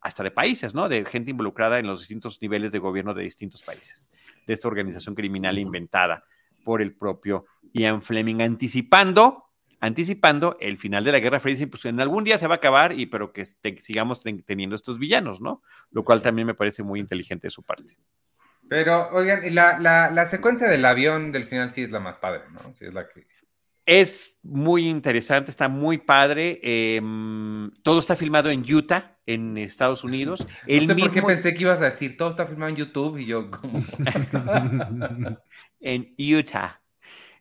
hasta 0.02 0.24
de 0.24 0.32
países, 0.32 0.74
¿no? 0.74 0.90
De 0.90 1.06
gente 1.06 1.32
involucrada 1.32 1.80
en 1.80 1.88
los 1.88 2.00
distintos 2.00 2.42
niveles 2.42 2.72
de 2.72 2.80
gobierno 2.80 3.14
de 3.14 3.24
distintos 3.24 3.64
países, 3.64 4.10
de 4.46 4.54
esta 4.54 4.68
organización 4.68 5.16
criminal 5.16 5.58
inventada 5.58 6.24
por 6.64 6.82
el 6.82 6.94
propio 6.94 7.46
Ian 7.74 8.02
Fleming, 8.02 8.42
anticipando, 8.42 9.46
anticipando 9.80 10.58
el 10.60 10.78
final 10.78 11.04
de 11.04 11.12
la 11.12 11.20
Guerra 11.20 11.40
Fría, 11.40 11.68
pues 11.70 11.86
en 11.86 12.00
algún 12.00 12.24
día 12.24 12.38
se 12.38 12.48
va 12.48 12.56
a 12.56 12.58
acabar, 12.58 12.98
y 12.98 13.06
pero 13.06 13.32
que 13.32 13.44
te, 13.60 13.80
sigamos 13.80 14.22
ten, 14.22 14.44
teniendo 14.44 14.76
estos 14.76 15.00
villanos, 15.00 15.42
¿no? 15.42 15.62
Lo 15.92 16.04
cual 16.04 16.22
también 16.22 16.46
me 16.46 16.54
parece 16.54 16.84
muy 16.84 17.00
inteligente 17.00 17.48
de 17.48 17.52
su 17.52 17.64
parte. 17.64 17.98
Pero, 18.70 19.10
oigan, 19.12 19.42
la, 19.56 19.80
la, 19.80 20.12
la 20.12 20.26
secuencia 20.26 20.68
del 20.68 20.84
avión 20.84 21.32
del 21.32 21.46
final 21.46 21.72
sí 21.72 21.84
es 21.84 21.92
la 21.92 22.02
más 22.02 22.18
padre, 22.18 22.42
¿no? 22.52 22.74
Sí 22.76 22.86
es 22.86 22.94
la 22.94 23.08
que 23.08 23.26
es 23.88 24.38
muy 24.44 24.88
interesante, 24.88 25.50
está 25.50 25.70
muy 25.70 25.98
padre. 25.98 26.60
Eh, 26.62 27.02
todo 27.84 28.00
está 28.00 28.18
filmado 28.18 28.50
en 28.52 28.62
Utah, 28.62 29.18
en 29.26 29.58
Estados 29.58 30.04
Unidos. 30.04 30.46
El 30.68 30.82
no 30.82 30.88
sé 30.88 30.96
mismo... 30.96 31.10
por 31.10 31.14
qué 31.14 31.22
pensé 31.22 31.54
que 31.54 31.62
ibas 31.62 31.82
a 31.82 31.86
decir, 31.86 32.18
todo 32.18 32.32
está 32.32 32.46
filmado 32.46 32.70
en 32.70 32.76
YouTube 32.76 33.18
y 33.18 33.26
yo 33.26 33.50
como... 33.50 33.82
en 35.80 36.14
Utah, 36.20 36.82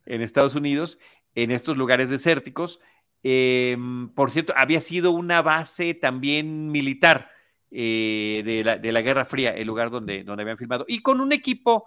en 0.06 0.22
Estados 0.22 0.54
Unidos, 0.54 1.00
en 1.34 1.50
estos 1.50 1.76
lugares 1.76 2.10
desérticos. 2.10 2.78
Eh, 3.24 3.76
por 4.14 4.30
cierto, 4.30 4.54
había 4.56 4.80
sido 4.80 5.10
una 5.10 5.42
base 5.42 5.94
también 5.94 6.70
militar 6.70 7.28
eh, 7.72 8.42
de, 8.44 8.62
la, 8.62 8.76
de, 8.78 8.92
la, 8.92 9.00
Guerra 9.00 9.24
Fría, 9.24 9.50
el 9.50 9.66
lugar 9.66 9.90
donde, 9.90 10.22
donde 10.22 10.42
habían 10.42 10.58
filmado. 10.58 10.84
Y 10.86 11.00
con 11.00 11.20
un 11.20 11.32
equipo 11.32 11.86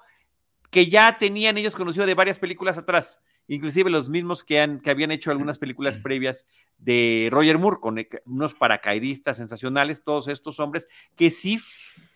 que 0.70 0.88
ya 0.88 1.18
tenían 1.18 1.57
ellos 1.57 1.76
conocido 1.76 2.05
de 2.05 2.14
varias 2.14 2.39
películas 2.39 2.78
atrás 2.78 3.22
inclusive 3.49 3.89
los 3.89 4.09
mismos 4.09 4.43
que, 4.43 4.61
han, 4.61 4.79
que 4.79 4.91
habían 4.91 5.11
hecho 5.11 5.31
algunas 5.31 5.57
películas 5.57 5.97
previas 5.97 6.45
de 6.77 7.27
Roger 7.31 7.57
Moore, 7.57 7.79
con 7.81 7.99
unos 8.25 8.53
paracaidistas 8.53 9.37
sensacionales, 9.37 10.03
todos 10.03 10.27
estos 10.27 10.59
hombres 10.59 10.87
que 11.15 11.31
sí 11.31 11.59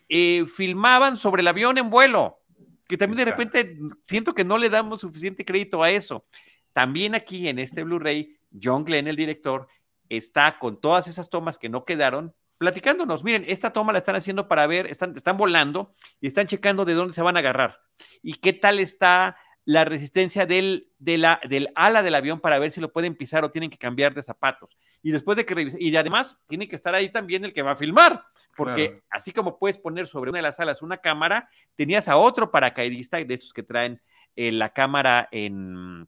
eh, 0.07 0.45
filmaban 0.45 1.17
sobre 1.17 1.41
el 1.41 1.47
avión 1.47 1.77
en 1.77 1.89
vuelo, 1.89 2.39
que 2.87 2.97
también 2.97 3.25
de 3.25 3.31
repente 3.31 3.77
siento 4.03 4.33
que 4.33 4.45
no 4.45 4.57
le 4.57 4.69
damos 4.69 5.01
suficiente 5.01 5.43
crédito 5.43 5.83
a 5.83 5.89
eso. 5.89 6.25
También 6.71 7.15
aquí 7.15 7.47
en 7.47 7.59
este 7.59 7.83
Blu-ray, 7.83 8.37
John 8.61 8.85
Glenn, 8.85 9.07
el 9.07 9.15
director, 9.15 9.67
está 10.09 10.59
con 10.59 10.79
todas 10.79 11.07
esas 11.07 11.29
tomas 11.29 11.57
que 11.57 11.69
no 11.69 11.83
quedaron, 11.83 12.33
platicándonos, 12.59 13.23
miren, 13.23 13.43
esta 13.47 13.73
toma 13.73 13.91
la 13.91 13.99
están 13.99 14.15
haciendo 14.15 14.47
para 14.47 14.67
ver, 14.67 14.85
están, 14.85 15.17
están 15.17 15.35
volando 15.35 15.95
y 16.21 16.27
están 16.27 16.45
checando 16.45 16.85
de 16.85 16.93
dónde 16.93 17.13
se 17.13 17.23
van 17.23 17.35
a 17.35 17.39
agarrar 17.39 17.81
y 18.21 18.35
qué 18.35 18.53
tal 18.53 18.79
está 18.79 19.35
la 19.65 19.85
resistencia 19.85 20.45
del, 20.45 20.89
de 20.99 21.17
la, 21.17 21.39
del 21.47 21.69
ala 21.75 22.03
del 22.03 22.15
avión 22.15 22.39
para 22.39 22.59
ver 22.59 22.71
si 22.71 22.81
lo 22.81 22.91
pueden 22.91 23.15
pisar 23.15 23.43
o 23.43 23.51
tienen 23.51 23.69
que 23.69 23.77
cambiar 23.77 24.13
de 24.13 24.21
zapatos. 24.21 24.77
Y 25.01 25.11
después 25.11 25.37
de 25.37 25.45
que 25.45 25.55
revisen, 25.55 25.81
y 25.81 25.95
además 25.95 26.39
tiene 26.47 26.67
que 26.67 26.75
estar 26.75 26.93
ahí 26.93 27.09
también 27.09 27.45
el 27.45 27.53
que 27.53 27.61
va 27.61 27.71
a 27.71 27.75
filmar, 27.75 28.25
porque 28.55 28.89
claro. 28.89 29.03
así 29.09 29.31
como 29.31 29.57
puedes 29.57 29.79
poner 29.79 30.07
sobre 30.07 30.31
una 30.31 30.39
de 30.39 30.43
las 30.43 30.59
alas 30.59 30.81
una 30.81 30.97
cámara, 30.97 31.49
tenías 31.75 32.07
a 32.07 32.17
otro 32.17 32.51
paracaidista 32.51 33.17
de 33.23 33.33
esos 33.33 33.53
que 33.53 33.63
traen 33.63 34.01
eh, 34.35 34.51
la 34.51 34.69
cámara 34.69 35.29
en, 35.31 36.07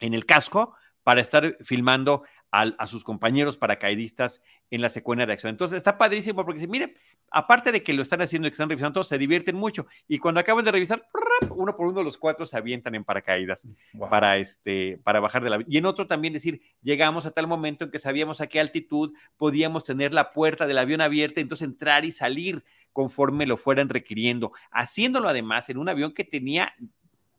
en 0.00 0.14
el 0.14 0.26
casco 0.26 0.74
para 1.02 1.20
estar 1.20 1.56
filmando 1.62 2.24
a, 2.52 2.62
a, 2.78 2.86
sus 2.86 3.02
compañeros 3.02 3.56
paracaidistas 3.56 4.42
en 4.70 4.82
la 4.82 4.90
secuencia 4.90 5.26
de 5.26 5.32
acción. 5.32 5.50
Entonces 5.50 5.78
está 5.78 5.98
padrísimo 5.98 6.44
porque, 6.44 6.66
miren, 6.68 6.94
aparte 7.30 7.72
de 7.72 7.82
que 7.82 7.94
lo 7.94 8.02
están 8.02 8.20
haciendo 8.20 8.46
y 8.46 8.50
que 8.50 8.54
están 8.54 8.68
revisando 8.68 8.94
todos, 8.94 9.08
se 9.08 9.18
divierten 9.18 9.56
mucho. 9.56 9.86
Y 10.06 10.18
cuando 10.18 10.38
acaban 10.38 10.64
de 10.64 10.70
revisar, 10.70 11.08
uno 11.50 11.74
por 11.74 11.86
uno 11.86 12.02
los 12.02 12.18
cuatro 12.18 12.46
se 12.46 12.56
avientan 12.56 12.94
en 12.94 13.04
paracaídas 13.04 13.66
wow. 13.94 14.08
para, 14.08 14.36
este, 14.36 15.00
para 15.02 15.18
bajar 15.18 15.42
de 15.42 15.50
la... 15.50 15.64
Y 15.66 15.78
en 15.78 15.86
otro 15.86 16.06
también 16.06 16.34
decir, 16.34 16.60
llegamos 16.82 17.26
a 17.26 17.30
tal 17.30 17.46
momento 17.46 17.86
en 17.86 17.90
que 17.90 17.98
sabíamos 17.98 18.40
a 18.40 18.46
qué 18.46 18.60
altitud 18.60 19.14
podíamos 19.36 19.84
tener 19.84 20.12
la 20.12 20.32
puerta 20.32 20.66
del 20.66 20.78
avión 20.78 21.00
abierta, 21.00 21.40
entonces 21.40 21.66
entrar 21.66 22.04
y 22.04 22.12
salir 22.12 22.62
conforme 22.92 23.46
lo 23.46 23.56
fueran 23.56 23.88
requiriendo, 23.88 24.52
haciéndolo 24.70 25.28
además 25.28 25.70
en 25.70 25.78
un 25.78 25.88
avión 25.88 26.12
que 26.12 26.24
tenía 26.24 26.74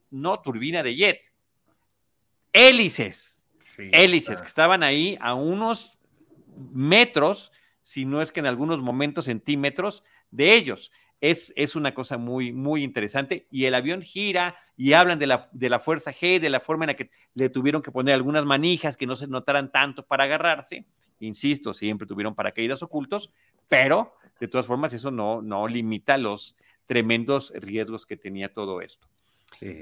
no 0.09 0.39
turbina 0.41 0.81
de 0.81 0.95
jet, 0.95 1.33
hélices 2.51 3.32
sí, 3.63 3.89
hélices 3.91 4.27
claro. 4.27 4.41
que 4.41 4.47
estaban 4.47 4.83
ahí 4.83 5.17
a 5.21 5.33
unos 5.33 5.97
metros, 6.71 7.51
si 7.81 8.05
no 8.05 8.21
es 8.21 8.31
que 8.31 8.39
en 8.39 8.45
algunos 8.45 8.79
momentos 8.79 9.25
centímetros 9.25 10.03
de 10.31 10.55
ellos. 10.55 10.91
Es, 11.21 11.53
es, 11.55 11.77
una 11.77 11.93
cosa 11.93 12.17
muy, 12.17 12.51
muy 12.51 12.83
interesante. 12.83 13.47
Y 13.49 13.63
el 13.63 13.75
avión 13.75 14.01
gira 14.01 14.57
y 14.75 14.91
hablan 14.91 15.19
de 15.19 15.27
la, 15.27 15.49
de 15.53 15.69
la 15.69 15.79
fuerza 15.79 16.11
G, 16.11 16.39
de 16.39 16.49
la 16.49 16.59
forma 16.59 16.83
en 16.83 16.87
la 16.87 16.93
que 16.95 17.11
le 17.33 17.49
tuvieron 17.49 17.81
que 17.81 17.91
poner 17.91 18.13
algunas 18.13 18.43
manijas 18.43 18.97
que 18.97 19.07
no 19.07 19.15
se 19.15 19.27
notaran 19.27 19.71
tanto 19.71 20.05
para 20.05 20.25
agarrarse. 20.25 20.85
Insisto, 21.19 21.73
siempre 21.73 22.05
tuvieron 22.05 22.35
paracaídas 22.35 22.83
ocultos, 22.83 23.31
pero 23.69 24.17
de 24.41 24.49
todas 24.49 24.67
formas 24.67 24.93
eso 24.93 25.11
no, 25.11 25.41
no 25.41 25.65
limita 25.69 26.17
los 26.17 26.57
tremendos 26.85 27.53
riesgos 27.55 28.05
que 28.05 28.17
tenía 28.17 28.51
todo 28.51 28.81
esto. 28.81 29.07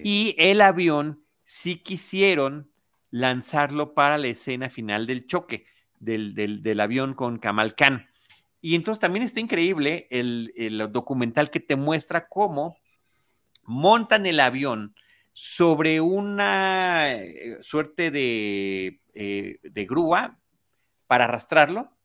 Y 0.04 0.36
el 0.38 0.62
avión 0.62 1.24
sí 1.44 1.78
quisieron 1.78 2.71
lanzarlo 3.12 3.94
para 3.94 4.18
la 4.18 4.28
escena 4.28 4.70
final 4.70 5.06
del 5.06 5.28
choque 5.28 5.66
del, 6.00 6.80
avión 6.80 7.14
con 7.14 7.38
Kamal 7.38 7.76
Khan. 7.76 8.08
Y 8.62 8.76
entonces 8.76 9.00
también 9.00 9.24
está 9.24 9.40
increíble 9.40 10.08
el, 10.10 10.90
documental 10.92 11.50
que 11.50 11.60
te 11.60 11.76
muestra 11.76 12.28
cómo 12.28 12.78
montan 13.64 14.26
el 14.26 14.40
avión 14.40 14.96
sobre 15.34 16.02
una 16.02 17.14
eh, 17.14 17.58
suerte 17.62 18.12
de, 18.12 19.02
eh, 19.14 19.60
de 19.62 19.86
grúa 19.86 20.40
para 21.08 21.26
arrastrarlo 21.26 21.96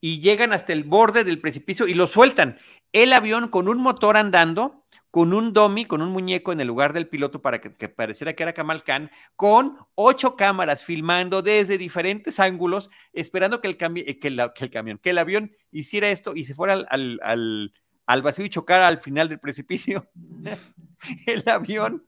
y 0.00 0.20
llegan 0.20 0.52
hasta 0.52 0.72
el 0.72 0.84
borde 0.84 1.24
del 1.24 1.40
precipicio 1.40 1.86
y 1.86 1.94
lo 1.94 2.06
sueltan. 2.06 2.58
El 2.92 3.12
avión 3.12 3.48
con 3.48 3.68
un 3.68 3.78
motor 3.78 4.16
andando 4.16 4.84
con 5.14 5.32
un 5.32 5.52
dummy, 5.52 5.84
con 5.84 6.02
un 6.02 6.08
muñeco 6.08 6.50
en 6.50 6.60
el 6.60 6.66
lugar 6.66 6.92
del 6.92 7.06
piloto 7.06 7.40
para 7.40 7.60
que, 7.60 7.88
pareciera 7.88 8.32
que 8.32 8.42
era 8.42 8.52
Kamal 8.52 8.82
Khan, 8.82 9.12
con 9.36 9.78
ocho 9.94 10.34
cámaras 10.34 10.82
filmando 10.82 11.40
desde 11.40 11.78
diferentes 11.78 12.40
ángulos, 12.40 12.90
esperando 13.12 13.60
que 13.60 13.68
el, 13.68 13.78
eh, 13.80 14.18
que, 14.18 14.26
el 14.26 14.70
camión, 14.72 14.98
que 14.98 15.10
el 15.10 15.18
avión 15.18 15.52
hiciera 15.70 16.08
esto 16.08 16.34
y 16.34 16.42
se 16.42 16.56
fuera 16.56 16.84
al, 16.88 17.20
al, 17.22 18.22
vacío 18.22 18.44
y 18.44 18.48
chocara 18.48 18.88
al 18.88 18.98
final 18.98 19.28
del 19.28 19.38
precipicio. 19.38 20.10
el 21.26 21.48
avión 21.48 22.04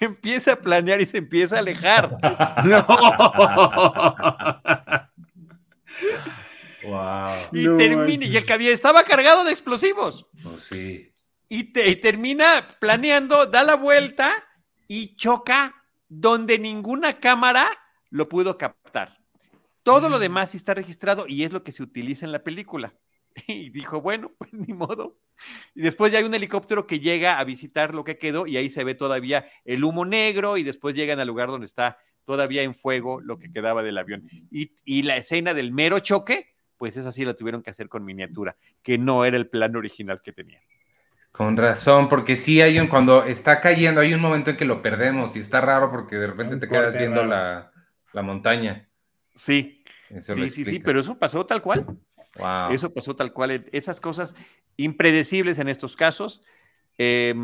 empieza 0.00 0.54
a 0.54 0.60
planear 0.60 1.00
y 1.00 1.06
se 1.06 1.18
empieza 1.18 1.54
a 1.54 1.58
alejar. 1.60 2.10
Wow. 6.84 7.34
Y 7.52 7.64
termina, 7.76 8.24
y 8.24 8.36
el 8.36 8.46
camión 8.46 8.72
estaba 8.72 9.04
cargado 9.04 9.44
de 9.44 9.50
explosivos. 9.50 10.26
Oh, 10.44 10.56
sí 10.56 11.12
y, 11.48 11.64
termina 11.96 12.68
planeando, 12.78 13.46
da 13.46 13.62
la 13.62 13.76
vuelta 13.76 14.44
y 14.86 15.16
choca 15.16 15.74
donde 16.08 16.58
ninguna 16.58 17.18
cámara 17.18 17.68
lo 18.10 18.28
pudo 18.28 18.58
captar. 18.58 19.18
Todo 19.82 20.08
lo 20.08 20.18
mm. 20.18 20.20
demás 20.20 20.50
sí 20.50 20.56
está 20.58 20.74
registrado 20.74 21.26
y 21.26 21.44
es 21.44 21.52
lo 21.52 21.64
que 21.64 21.72
se 21.72 21.82
utiliza 21.82 22.26
en 22.26 22.32
la 22.32 22.42
película. 22.42 22.94
Y 23.46 23.70
dijo, 23.70 24.00
bueno, 24.00 24.32
pues 24.36 24.52
ni 24.52 24.74
modo. 24.74 25.16
Y 25.74 25.82
después 25.82 26.10
ya 26.10 26.18
hay 26.18 26.24
un 26.24 26.34
helicóptero 26.34 26.88
que 26.88 26.98
llega 26.98 27.38
a 27.38 27.44
visitar 27.44 27.94
lo 27.94 28.02
que 28.02 28.18
quedó 28.18 28.48
y 28.48 28.56
ahí 28.56 28.68
se 28.68 28.82
ve 28.82 28.94
todavía 28.94 29.46
el 29.64 29.84
humo 29.84 30.04
negro 30.04 30.56
y 30.56 30.64
después 30.64 30.96
llegan 30.96 31.20
al 31.20 31.28
lugar 31.28 31.48
donde 31.48 31.66
está 31.66 31.98
todavía 32.24 32.62
en 32.62 32.74
fuego 32.74 33.20
lo 33.20 33.38
que 33.38 33.52
quedaba 33.52 33.84
del 33.84 33.96
avión. 33.96 34.28
Y, 34.50 34.72
y 34.84 35.04
la 35.04 35.16
escena 35.16 35.54
del 35.54 35.72
mero 35.72 36.00
choque, 36.00 36.52
pues 36.76 36.96
esa 36.96 37.12
sí 37.12 37.24
la 37.24 37.34
tuvieron 37.34 37.62
que 37.62 37.70
hacer 37.70 37.88
con 37.88 38.04
miniatura, 38.04 38.56
que 38.82 38.98
no 38.98 39.24
era 39.24 39.36
el 39.36 39.48
plan 39.48 39.76
original 39.76 40.20
que 40.20 40.32
tenían. 40.32 40.62
Con 41.32 41.56
razón, 41.56 42.08
porque 42.08 42.36
sí 42.36 42.60
hay 42.60 42.80
un, 42.80 42.88
cuando 42.88 43.24
está 43.24 43.60
cayendo, 43.60 44.00
hay 44.00 44.12
un 44.12 44.20
momento 44.20 44.50
en 44.50 44.56
que 44.56 44.64
lo 44.64 44.82
perdemos 44.82 45.36
y 45.36 45.38
está 45.38 45.60
raro 45.60 45.90
porque 45.90 46.16
de 46.16 46.26
repente 46.26 46.56
te 46.56 46.68
quedas 46.68 46.96
viendo 46.96 47.24
la, 47.24 47.72
montaña. 48.14 48.88
Sí, 49.34 49.84
sí, 50.20 50.50
sí, 50.50 50.64
sí, 50.64 50.80
pero 50.80 51.00
eso 51.00 51.16
pasó 51.18 51.46
tal 51.46 51.62
cual. 51.62 51.86
Wow. 52.38 52.72
Eso 52.72 52.92
pasó 52.92 53.14
tal 53.14 53.32
cual. 53.32 53.66
Esas 53.72 54.00
cosas 54.00 54.34
impredecibles 54.76 55.58
en 55.58 55.68
estos 55.68 55.96
casos. 55.96 56.42
Eh, 56.98 57.34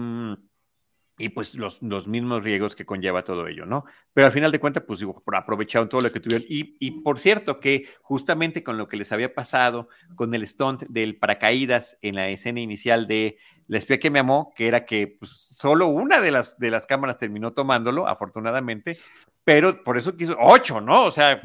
y 1.17 1.29
pues 1.29 1.55
los, 1.55 1.81
los, 1.81 2.09
mismos 2.09 2.43
riesgos 2.43 2.75
que 2.75 2.85
conlleva 2.85 3.23
todo 3.23 3.47
ello, 3.47 3.67
¿no? 3.67 3.85
Pero 4.13 4.27
al 4.27 4.33
final 4.33 4.51
de 4.51 4.59
cuentas, 4.59 4.83
pues 4.87 4.99
digo, 4.99 5.23
aprovecharon 5.33 5.89
todo 5.89 6.01
lo 6.01 6.11
que 6.11 6.19
tuvieron. 6.19 6.45
Y, 6.49 6.77
y, 6.81 7.03
por 7.03 7.21
cierto, 7.21 7.61
que 7.61 7.89
justamente 8.03 8.65
con 8.65 8.79
lo 8.79 8.89
que 8.89 8.97
les 8.97 9.13
había 9.13 9.33
pasado 9.33 9.89
con 10.17 10.35
el 10.35 10.47
stunt 10.47 10.83
del 10.89 11.17
paracaídas 11.17 11.99
en 12.03 12.17
la 12.17 12.29
escena 12.29 12.61
inicial 12.61 13.07
de 13.07 13.39
La 13.69 13.79
espía 13.79 14.01
que 14.01 14.11
me 14.11 14.19
amó, 14.19 14.53
que 14.57 14.67
era 14.67 14.85
que 14.85 15.17
pues, 15.19 15.31
solo 15.31 15.87
una 15.87 16.21
de 16.21 16.33
las, 16.33 16.59
de 16.59 16.71
las 16.71 16.87
cámaras 16.87 17.19
terminó 17.19 17.53
tomándolo, 17.53 18.09
afortunadamente, 18.09 18.99
pero 19.45 19.85
por 19.85 19.97
eso 19.97 20.17
quiso 20.17 20.37
ocho, 20.41 20.81
¿no? 20.81 21.05
O 21.05 21.11
sea, 21.13 21.41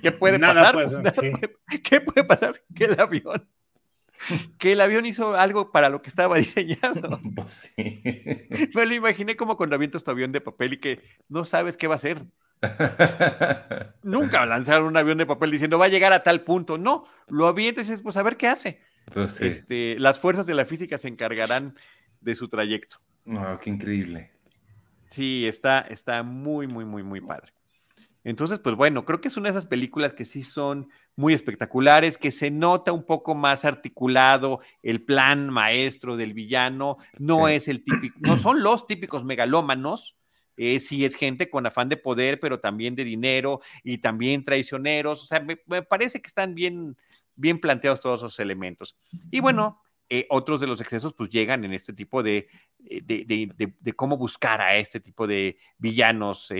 ¿qué 0.00 0.12
puede 0.12 0.38
pasar? 0.38 0.76
¿Qué 1.82 2.00
puede 2.00 2.24
pasar? 2.24 2.54
Que 2.74 2.84
el 2.84 3.00
avión 3.00 3.48
que 4.58 4.72
el 4.72 4.80
avión 4.80 5.06
hizo 5.06 5.34
algo 5.36 5.70
para 5.70 5.88
lo 5.88 6.02
que 6.02 6.10
estaba 6.10 6.36
diseñado. 6.38 7.20
Pues 7.34 7.72
sí. 7.76 8.02
Me 8.74 8.86
lo 8.86 8.94
imaginé 8.94 9.36
como 9.36 9.56
cuando 9.56 9.76
avientas 9.76 10.02
tu 10.02 10.10
avión 10.10 10.32
de 10.32 10.40
papel 10.40 10.74
y 10.74 10.76
que 10.78 11.00
no 11.28 11.44
sabes 11.44 11.76
qué 11.76 11.86
va 11.86 11.94
a 11.94 11.96
hacer. 11.96 12.24
Nunca 14.02 14.44
lanzaron 14.44 14.88
un 14.88 14.96
avión 14.96 15.18
de 15.18 15.26
papel 15.26 15.50
diciendo 15.50 15.78
va 15.78 15.84
a 15.84 15.88
llegar 15.88 16.12
a 16.12 16.22
tal 16.22 16.42
punto. 16.42 16.78
No, 16.78 17.04
lo 17.28 17.46
avientas 17.46 17.86
y 17.86 17.90
dices, 17.90 18.02
pues 18.02 18.16
a 18.16 18.22
ver 18.22 18.36
qué 18.36 18.48
hace. 18.48 18.80
Pues 19.12 19.40
este, 19.40 19.96
las 19.98 20.18
fuerzas 20.18 20.46
de 20.46 20.54
la 20.54 20.64
física 20.64 20.98
se 20.98 21.08
encargarán 21.08 21.74
de 22.20 22.34
su 22.34 22.48
trayecto. 22.48 22.98
Qué 23.60 23.70
increíble. 23.70 24.32
Sí, 25.10 25.46
está, 25.46 25.80
está 25.80 26.22
muy, 26.22 26.66
muy, 26.66 26.84
muy, 26.84 27.02
muy 27.02 27.20
padre. 27.20 27.52
Entonces, 28.24 28.58
pues 28.58 28.76
bueno, 28.76 29.04
creo 29.04 29.20
que 29.20 29.28
es 29.28 29.36
una 29.36 29.48
de 29.48 29.58
esas 29.58 29.66
películas 29.66 30.12
que 30.12 30.24
sí 30.24 30.42
son 30.42 30.90
muy 31.16 31.32
espectaculares, 31.34 32.18
que 32.18 32.30
se 32.30 32.50
nota 32.50 32.92
un 32.92 33.04
poco 33.04 33.34
más 33.34 33.64
articulado 33.64 34.60
el 34.82 35.02
plan 35.02 35.50
maestro 35.50 36.16
del 36.16 36.34
villano, 36.34 36.98
no 37.18 37.48
es 37.48 37.68
el 37.68 37.82
típico, 37.82 38.18
no 38.20 38.36
son 38.38 38.62
los 38.62 38.86
típicos 38.86 39.24
megalómanos, 39.24 40.16
eh, 40.56 40.80
sí 40.80 41.04
es 41.04 41.14
gente 41.14 41.48
con 41.48 41.66
afán 41.66 41.88
de 41.88 41.96
poder, 41.96 42.40
pero 42.40 42.58
también 42.58 42.96
de 42.96 43.04
dinero 43.04 43.60
y 43.84 43.98
también 43.98 44.44
traicioneros, 44.44 45.22
o 45.22 45.26
sea, 45.26 45.40
me, 45.40 45.56
parece 45.56 46.20
que 46.20 46.26
están 46.26 46.54
bien, 46.54 46.96
bien 47.36 47.60
planteados 47.60 48.00
todos 48.00 48.20
esos 48.20 48.40
elementos. 48.40 48.96
Y 49.30 49.38
bueno, 49.40 49.80
eh, 50.08 50.26
otros 50.30 50.60
de 50.60 50.66
los 50.66 50.80
excesos 50.80 51.14
pues 51.14 51.30
llegan 51.30 51.64
en 51.64 51.74
este 51.74 51.92
tipo 51.92 52.22
de, 52.22 52.48
eh, 52.84 53.02
de, 53.02 53.92
cómo 53.94 54.16
buscar 54.16 54.60
a 54.60 54.76
este 54.76 55.00
tipo 55.00 55.26
de 55.26 55.58
villanos 55.78 56.52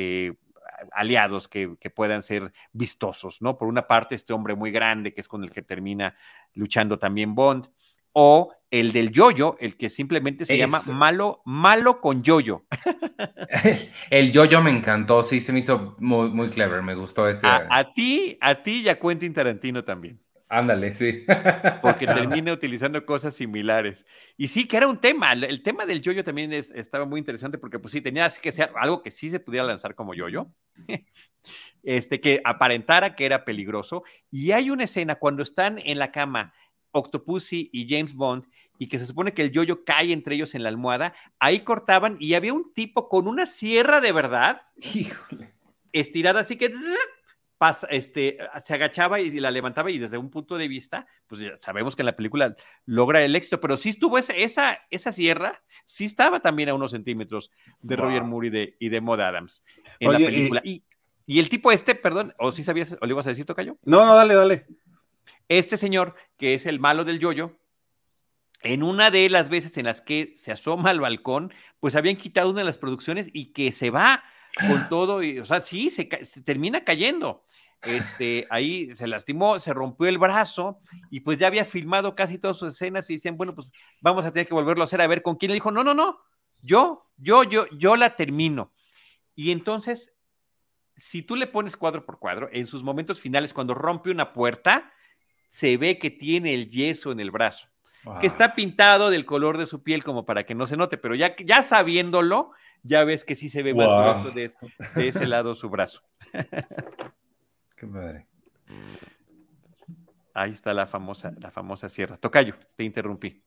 aliados 0.92 1.48
que, 1.48 1.76
puedan 1.94 2.22
ser 2.22 2.52
vistosos, 2.72 3.40
¿no? 3.40 3.58
Por 3.58 3.68
una 3.68 3.86
parte, 3.86 4.14
este 4.14 4.32
hombre 4.32 4.54
muy 4.54 4.70
grande, 4.70 5.12
que 5.12 5.20
es 5.20 5.28
con 5.28 5.42
el 5.42 5.50
que 5.50 5.62
termina 5.62 6.16
luchando 6.54 6.98
también 6.98 7.34
Bond, 7.34 7.68
o 8.12 8.52
el 8.70 8.92
del 8.92 9.10
yoyo, 9.10 9.56
el 9.60 9.76
que 9.76 9.88
simplemente 9.90 10.44
se 10.44 10.58
llama 10.58 10.80
malo, 10.92 11.42
malo 11.44 12.00
con 12.00 12.22
yoyo. 12.22 12.66
el 14.10 14.32
yoyo 14.32 14.60
me 14.62 14.70
encantó, 14.70 15.22
sí, 15.22 15.40
se 15.40 15.52
me 15.52 15.60
hizo 15.60 15.96
muy, 15.98 16.30
muy 16.30 16.48
clever, 16.48 16.82
me 16.82 16.94
gustó 16.94 17.28
ese. 17.28 17.46
A, 17.46 17.92
ti, 17.94 18.36
a 18.40 18.62
ti 18.62 18.82
y 18.82 18.88
a 18.88 18.98
Quentin 18.98 19.32
Tarantino 19.32 19.84
también. 19.84 20.20
Ándale, 20.48 20.94
sí. 20.94 21.24
Porque 21.82 22.06
termina 22.06 22.52
utilizando 22.52 23.04
cosas 23.04 23.34
similares. 23.34 24.06
Y 24.36 24.48
sí, 24.48 24.66
que 24.66 24.78
era 24.78 24.88
un 24.88 24.98
tema. 24.98 25.32
El 25.32 25.62
tema 25.62 25.84
del 25.84 26.00
yoyo 26.00 26.24
también 26.24 26.52
estaba 26.52 27.04
muy 27.04 27.18
interesante 27.18 27.58
porque, 27.58 27.78
pues 27.78 27.92
sí, 27.92 28.00
tenía 28.00 28.28
que 28.30 28.52
ser 28.52 28.70
algo 28.76 29.02
que 29.02 29.10
sí 29.10 29.30
se 29.30 29.40
pudiera 29.40 29.66
lanzar 29.66 29.94
como 29.94 30.14
yoyo. 30.14 30.48
Este, 31.84 32.20
que 32.20 32.40
aparentara 32.44 33.14
que 33.14 33.24
era 33.24 33.44
peligroso. 33.44 34.02
Y 34.30 34.50
hay 34.50 34.68
una 34.68 34.84
escena 34.84 35.14
cuando 35.14 35.42
están 35.42 35.78
en 35.78 35.98
la 35.98 36.12
cama 36.12 36.52
Octopussy 36.90 37.70
y 37.72 37.88
James 37.88 38.12
Bond 38.14 38.44
y 38.78 38.88
que 38.88 38.98
se 38.98 39.06
supone 39.06 39.32
que 39.32 39.42
el 39.42 39.52
yoyo 39.52 39.84
cae 39.84 40.12
entre 40.12 40.34
ellos 40.34 40.54
en 40.54 40.64
la 40.64 40.68
almohada. 40.68 41.14
Ahí 41.38 41.60
cortaban 41.60 42.16
y 42.20 42.34
había 42.34 42.52
un 42.52 42.74
tipo 42.74 43.08
con 43.08 43.26
una 43.26 43.46
sierra 43.46 44.00
de 44.00 44.12
verdad. 44.12 44.62
Híjole. 44.76 45.54
Estirada 45.92 46.40
así 46.40 46.56
que 46.56 46.72
este, 47.90 48.38
se 48.62 48.74
agachaba 48.74 49.20
y 49.20 49.30
la 49.40 49.50
levantaba 49.50 49.90
y 49.90 49.98
desde 49.98 50.18
un 50.18 50.30
punto 50.30 50.56
de 50.56 50.68
vista, 50.68 51.06
pues 51.26 51.42
sabemos 51.60 51.96
que 51.96 52.02
en 52.02 52.06
la 52.06 52.16
película 52.16 52.54
logra 52.86 53.22
el 53.22 53.34
éxito, 53.34 53.60
pero 53.60 53.76
sí 53.76 53.90
estuvo 53.90 54.18
esa, 54.18 54.32
esa, 54.32 54.78
esa 54.90 55.12
sierra, 55.12 55.62
sí 55.84 56.04
estaba 56.04 56.40
también 56.40 56.68
a 56.68 56.74
unos 56.74 56.92
centímetros 56.92 57.50
de 57.80 57.96
Roger 57.96 58.22
Moore 58.22 58.48
y 58.48 58.50
de, 58.50 58.76
y 58.78 58.88
de 58.88 59.00
Maud 59.00 59.20
Adams 59.20 59.64
en 59.98 60.12
la 60.12 60.18
película. 60.18 60.60
Y, 60.64 60.84
y, 61.26 61.40
el 61.40 61.48
tipo 61.48 61.72
este, 61.72 61.94
perdón, 61.94 62.32
o 62.38 62.52
si 62.52 62.62
sabías, 62.62 62.96
o 63.00 63.06
le 63.06 63.12
ibas 63.12 63.26
a 63.26 63.30
decir, 63.30 63.44
Tocayo. 63.44 63.76
No, 63.84 64.06
no, 64.06 64.14
dale, 64.14 64.34
dale. 64.34 64.66
Este 65.48 65.76
señor, 65.76 66.14
que 66.36 66.54
es 66.54 66.66
el 66.66 66.78
malo 66.78 67.04
del 67.04 67.18
yoyo, 67.18 67.56
en 68.62 68.82
una 68.82 69.10
de 69.10 69.28
las 69.28 69.48
veces 69.48 69.76
en 69.78 69.86
las 69.86 70.00
que 70.00 70.32
se 70.36 70.52
asoma 70.52 70.90
al 70.90 71.00
balcón, 71.00 71.52
pues 71.80 71.94
habían 71.94 72.16
quitado 72.16 72.50
una 72.50 72.60
de 72.60 72.66
las 72.66 72.78
producciones 72.78 73.30
y 73.32 73.52
que 73.52 73.72
se 73.72 73.90
va 73.90 74.22
con 74.66 74.88
todo, 74.88 75.22
y, 75.22 75.38
o 75.38 75.44
sea, 75.44 75.60
sí, 75.60 75.90
se, 75.90 76.04
termina 76.04 76.84
cayendo. 76.84 77.44
Este, 77.82 78.46
ahí 78.50 78.90
se 78.90 79.06
lastimó, 79.06 79.58
se 79.60 79.72
rompió 79.72 80.08
el 80.08 80.18
brazo 80.18 80.80
y 81.10 81.20
pues 81.20 81.38
ya 81.38 81.46
había 81.46 81.64
filmado 81.64 82.16
casi 82.16 82.36
todas 82.36 82.56
sus 82.56 82.72
escenas 82.72 83.08
y 83.08 83.14
decían, 83.14 83.36
bueno, 83.36 83.54
pues 83.54 83.68
vamos 84.00 84.24
a 84.24 84.32
tener 84.32 84.48
que 84.48 84.54
volverlo 84.54 84.82
a 84.82 84.84
hacer 84.84 85.00
a 85.00 85.06
ver 85.06 85.22
con 85.22 85.36
quién 85.36 85.50
le 85.50 85.54
dijo, 85.54 85.70
no, 85.70 85.84
no, 85.84 85.94
no, 85.94 86.18
yo, 86.62 87.06
yo, 87.16 87.44
yo, 87.44 87.66
yo 87.78 87.96
la 87.96 88.16
termino. 88.16 88.72
Y 89.36 89.52
entonces, 89.52 90.12
si 90.96 91.22
tú 91.22 91.36
le 91.36 91.46
pones 91.46 91.76
cuadro 91.76 92.04
por 92.04 92.18
cuadro, 92.18 92.48
en 92.50 92.66
sus 92.66 92.82
momentos 92.82 93.20
finales, 93.20 93.54
cuando 93.54 93.74
rompe 93.74 94.10
una 94.10 94.32
puerta, 94.32 94.92
se 95.48 95.76
ve 95.76 95.98
que 95.98 96.10
tiene 96.10 96.54
el 96.54 96.68
yeso 96.68 97.12
en 97.12 97.20
el 97.20 97.30
brazo, 97.30 97.68
que 98.20 98.26
está 98.26 98.54
pintado 98.54 99.10
del 99.10 99.24
color 99.24 99.58
de 99.58 99.66
su 99.66 99.82
piel 99.82 100.04
como 100.04 100.24
para 100.24 100.44
que 100.44 100.54
no 100.54 100.66
se 100.66 100.76
note, 100.76 100.98
pero 100.98 101.14
ya, 101.14 101.34
ya 101.36 101.62
sabiéndolo, 101.62 102.52
ya 102.82 103.04
ves 103.04 103.24
que 103.24 103.34
sí 103.34 103.48
se 103.48 103.62
ve 103.62 103.74
más 103.74 103.88
grueso 103.88 104.30
de, 104.30 105.08
ese 105.08 105.26
lado 105.26 105.54
su 105.54 105.68
brazo. 105.68 106.02
Qué 107.76 107.86
padre. 107.86 108.26
Ahí 110.34 110.52
está 110.52 110.72
la 110.72 110.86
famosa, 110.86 111.32
la 111.38 111.50
famosa 111.50 111.88
sierra. 111.88 112.16
Tocayo, 112.16 112.54
te 112.76 112.84
interrumpí. 112.84 113.42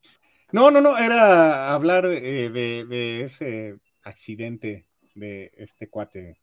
No, 0.52 0.70
no, 0.70 0.82
no, 0.82 0.98
era 0.98 1.74
hablar 1.74 2.06
eh, 2.06 2.50
de, 2.50 2.86
de, 2.86 3.24
ese 3.24 3.80
accidente 4.04 4.86
de 5.16 5.52
este 5.56 5.90
cuate, 5.90 6.42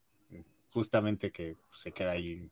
justamente 0.70 1.30
que 1.30 1.56
se 1.72 1.92
queda 1.92 2.12
ahí, 2.12 2.50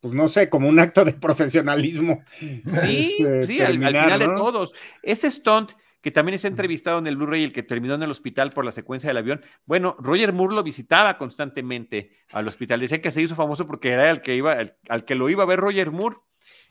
pues 0.00 0.14
no 0.14 0.28
sé, 0.28 0.48
como 0.48 0.68
un 0.68 0.78
acto 0.78 1.04
de 1.04 1.12
profesionalismo. 1.12 2.22
Sí, 2.38 3.16
este, 3.18 3.46
sí, 3.46 3.60
al, 3.60 3.74
final 3.74 4.18
de 4.18 4.26
todos. 4.26 4.72
Ese 5.02 5.30
stunt 5.30 5.72
que 6.00 6.10
también 6.10 6.38
se 6.38 6.46
ha 6.46 6.50
entrevistado 6.50 6.98
en 6.98 7.06
el 7.06 7.16
Blu-ray, 7.16 7.44
el 7.44 7.52
que 7.52 7.62
terminó 7.62 7.94
en 7.94 8.02
el 8.02 8.10
hospital 8.10 8.52
por 8.52 8.64
la 8.64 8.72
secuencia 8.72 9.08
del 9.08 9.18
avión. 9.18 9.44
Bueno, 9.66 9.96
Roger 9.98 10.32
Moore 10.32 10.54
lo 10.54 10.62
visitaba 10.62 11.18
constantemente 11.18 12.16
al 12.32 12.48
hospital. 12.48 12.80
Decía 12.80 13.02
que 13.02 13.12
se 13.12 13.20
hizo 13.20 13.34
famoso 13.34 13.66
porque 13.66 13.90
era 13.90 14.10
el 14.10 14.22
que 14.22 14.34
iba, 14.34 14.56
al 14.88 15.04
que 15.04 15.14
lo 15.14 15.28
iba 15.28 15.42
a 15.42 15.46
ver 15.46 15.60
Roger 15.60 15.90
Moore 15.90 16.16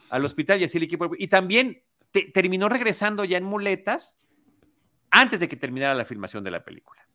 al 0.10 0.26
hospital 0.26 0.60
y 0.60 0.64
así 0.64 0.78
el 0.78 0.84
equipo. 0.84 1.12
Y 1.16 1.28
también 1.28 1.84
terminó 2.34 2.70
regresando 2.70 3.24
ya 3.24 3.38
en 3.38 3.44
muletas 3.44 4.18
antes 5.12 5.40
de 5.40 5.48
que 5.48 5.56
terminara 5.56 5.94
la 5.94 6.06
filmación 6.06 6.44
de 6.44 6.52
la 6.52 6.64
película. 6.64 7.08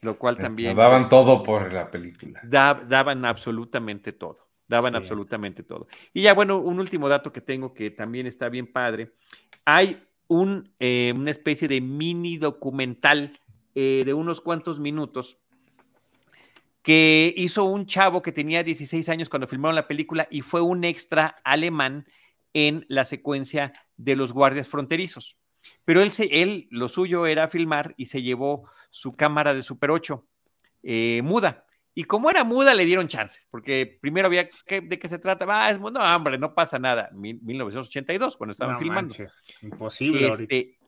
Lo 0.00 0.18
cual 0.18 0.36
también. 0.36 0.76
daban 0.76 1.00
pues, 1.00 1.10
todo 1.10 1.42
por 1.42 1.72
la 1.72 1.90
película. 1.90 2.40
daban 2.44 3.24
absolutamente 3.24 4.12
todo. 4.12 4.48
Daban 4.68 4.94
absolutamente 4.94 5.62
todo. 5.62 5.88
Y 6.12 6.22
ya, 6.22 6.34
bueno, 6.34 6.58
un 6.58 6.78
último 6.78 7.08
dato 7.08 7.32
que 7.32 7.40
tengo 7.40 7.72
que 7.72 7.90
también 7.90 8.26
está 8.26 8.50
bien 8.50 8.70
padre. 8.70 9.14
Hay 9.64 10.02
un, 10.28 10.70
eh, 10.78 11.12
una 11.16 11.30
especie 11.30 11.68
de 11.68 11.80
mini 11.80 12.36
documental 12.36 13.40
eh, 13.74 14.02
de 14.04 14.12
unos 14.12 14.40
cuantos 14.40 14.78
minutos 14.78 15.38
que 16.82 17.34
hizo 17.36 17.64
un 17.64 17.86
chavo 17.86 18.22
que 18.22 18.32
tenía 18.32 18.62
16 18.62 19.08
años 19.08 19.28
cuando 19.28 19.46
filmaron 19.46 19.74
la 19.74 19.88
película 19.88 20.28
y 20.30 20.42
fue 20.42 20.60
un 20.60 20.84
extra 20.84 21.36
alemán 21.44 22.06
en 22.54 22.84
la 22.88 23.04
secuencia 23.04 23.72
de 23.96 24.16
los 24.16 24.32
guardias 24.32 24.68
fronterizos. 24.68 25.36
Pero 25.84 26.02
él, 26.02 26.12
él 26.30 26.68
lo 26.70 26.88
suyo 26.88 27.26
era 27.26 27.48
filmar 27.48 27.94
y 27.96 28.06
se 28.06 28.22
llevó 28.22 28.68
su 28.90 29.14
cámara 29.14 29.54
de 29.54 29.62
Super 29.62 29.90
8 29.90 30.24
eh, 30.82 31.22
muda. 31.22 31.64
Y 31.94 32.04
como 32.04 32.30
era 32.30 32.44
muda, 32.44 32.74
le 32.74 32.84
dieron 32.84 33.08
chance, 33.08 33.40
porque 33.50 33.98
primero 34.00 34.28
había 34.28 34.48
de 34.68 34.98
qué 34.98 35.08
se 35.08 35.18
trata. 35.18 35.44
Ah, 35.48 35.70
es 35.70 35.80
mundo, 35.80 36.00
hambre, 36.00 36.38
no 36.38 36.54
pasa 36.54 36.78
nada. 36.78 37.10
1982, 37.12 38.36
cuando 38.36 38.52
estaban 38.52 38.78
filmando. 38.78 39.12
Imposible. 39.62 40.28
Este, 40.28 40.78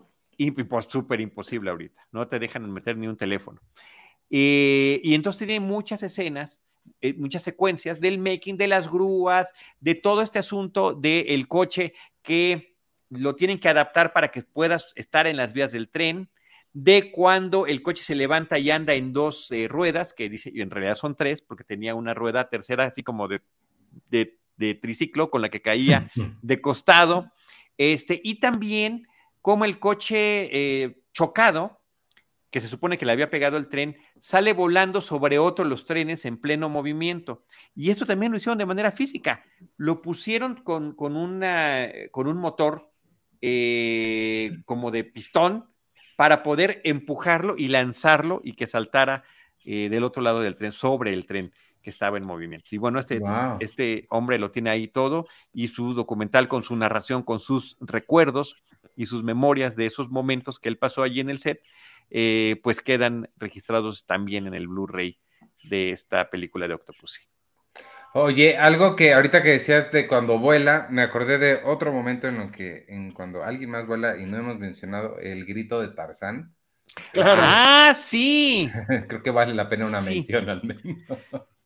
súper 0.88 1.20
imposible 1.20 1.70
ahorita. 1.70 2.06
No 2.12 2.28
te 2.28 2.38
dejan 2.38 2.70
meter 2.70 2.96
ni 2.96 3.08
un 3.08 3.16
teléfono. 3.16 3.60
Eh, 4.30 5.00
y 5.02 5.14
entonces 5.14 5.38
tiene 5.38 5.58
muchas 5.58 6.04
escenas, 6.04 6.62
eh, 7.00 7.14
muchas 7.14 7.42
secuencias 7.42 8.00
del 8.00 8.18
making 8.18 8.56
de 8.56 8.68
las 8.68 8.88
grúas, 8.88 9.52
de 9.80 9.96
todo 9.96 10.22
este 10.22 10.38
asunto 10.38 10.94
del 10.94 11.48
coche 11.48 11.92
que 12.22 12.69
lo 13.11 13.34
tienen 13.34 13.58
que 13.58 13.68
adaptar 13.68 14.12
para 14.12 14.28
que 14.28 14.42
puedas 14.42 14.92
estar 14.94 15.26
en 15.26 15.36
las 15.36 15.52
vías 15.52 15.72
del 15.72 15.88
tren, 15.88 16.30
de 16.72 17.11
cuando 17.11 17.66
el 17.66 17.82
coche 17.82 18.02
se 18.02 18.14
levanta 18.14 18.58
y 18.58 18.70
anda 18.70 18.94
en 18.94 19.12
dos 19.12 19.50
eh, 19.50 19.66
ruedas, 19.68 20.12
que 20.12 20.28
dice, 20.28 20.50
y 20.54 20.61
en 20.61 20.70
realidad 20.70 20.94
son 20.94 21.16
tres, 21.16 21.42
porque 21.42 21.64
tenía 21.64 21.94
una 21.94 22.14
rueda 22.14 22.48
tercera 22.48 22.84
así 22.84 23.02
como 23.02 23.28
de, 23.28 23.42
de, 24.08 24.74
triciclo 24.74 25.30
con 25.30 25.42
la 25.42 25.48
que 25.48 25.62
caía 25.62 26.11
de 26.42 26.61
costado, 26.61 27.32
este, 27.76 28.20
y 28.22 28.36
también 28.40 29.06
como 29.42 29.64
el 29.64 29.78
coche 29.78 30.94
chocado, 31.12 31.80
que 32.50 32.61
se 32.61 32.68
supone 32.68 32.98
que 32.98 33.06
le 33.06 33.12
había 33.12 33.30
pegado 33.30 33.56
el 33.56 33.68
tren, 33.68 33.96
sale 34.18 34.52
volando 34.52 35.00
sobre 35.00 35.38
otro 35.38 35.64
los 35.64 35.84
trenes 35.84 36.24
en 36.24 36.36
pleno 36.36 36.68
movimiento. 36.68 37.44
Y 37.74 37.90
eso 37.90 38.06
también 38.06 38.32
lo 38.32 38.38
hicieron 38.38 38.58
de 38.58 38.66
manera 38.66 38.90
física. 38.90 39.44
Lo 39.76 40.02
pusieron 40.02 40.56
con, 40.56 40.94
con, 40.94 41.16
una, 41.16 41.88
con 42.11 42.26
un 42.26 42.36
motor 42.36 42.89
eh, 43.43 44.59
como 44.64 44.91
de 44.91 45.05
pistón 45.05 45.70
para 46.16 46.43
poder 46.43 46.80
empujarlo 46.84 47.55
y 47.57 47.68
lanzarlo 47.68 48.41
y 48.45 48.53
que 48.53 48.66
saltara 48.66 49.24
eh, 49.64 49.88
del 49.88 50.05
otro 50.05 50.22
lado 50.22 50.41
del 50.41 50.57
tren, 50.57 50.72
sobre 50.72 51.12
el 51.12 51.26
tren 51.26 51.53
que 51.82 51.91
estaba 51.91 52.18
en 52.18 52.24
movimiento. 52.24 52.66
Y 52.72 52.78
bueno, 52.78 52.99
este, 52.99 53.20
este 53.61 54.07
hombre 54.11 54.38
lo 54.38 54.51
tiene 54.51 54.70
ahí 54.70 54.86
todo 54.86 55.26
y 55.53 55.68
su 55.68 55.95
documental 55.95 56.49
con 56.49 56.62
su 56.62 56.76
narración, 56.76 57.22
con 57.22 57.41
sus 57.41 57.76
recuerdos 57.80 58.57
y 58.97 59.07
sus 59.07 59.22
memorias 59.22 59.76
de 59.76 59.86
esos 59.86 60.11
momentos 60.11 60.59
que 60.59 60.68
él 60.68 60.76
pasó 60.76 61.03
allí 61.03 61.20
en 61.20 61.30
el 61.30 61.38
set, 61.38 61.62
eh, 62.11 62.61
pues 62.62 62.82
quedan 62.82 63.30
registrados 63.36 64.05
también 64.05 64.47
en 64.47 64.55
el 64.55 64.68
Blu-ray 64.68 65.18
de 65.64 65.91
esta 65.91 66.28
película 66.28 66.68
de 66.68 66.74
Octopussy. 66.74 67.22
Oye, 68.12 68.56
algo 68.56 68.96
que 68.96 69.14
ahorita 69.14 69.42
que 69.42 69.50
decías 69.50 69.92
de 69.92 70.08
cuando 70.08 70.38
vuela, 70.38 70.88
me 70.90 71.02
acordé 71.02 71.38
de 71.38 71.61
otro 71.64 71.92
momento 71.92 72.26
en 72.26 72.38
lo 72.38 72.50
que, 72.50 72.84
en 72.88 73.12
cuando 73.12 73.44
alguien 73.44 73.70
más 73.70 73.86
vuela 73.86 74.18
y 74.18 74.26
no 74.26 74.36
hemos 74.36 74.58
mencionado 74.58 75.18
el 75.20 75.46
grito 75.46 75.80
de 75.80 75.88
Tarzán. 75.88 76.54
Claro. 77.12 77.42
Ah, 77.44 77.94
sí. 77.96 78.68
Creo 79.08 79.22
que 79.22 79.30
vale 79.30 79.54
la 79.54 79.68
pena 79.68 79.86
una 79.86 80.00
mención 80.00 80.48
al 80.48 80.62
menos. 80.64 80.82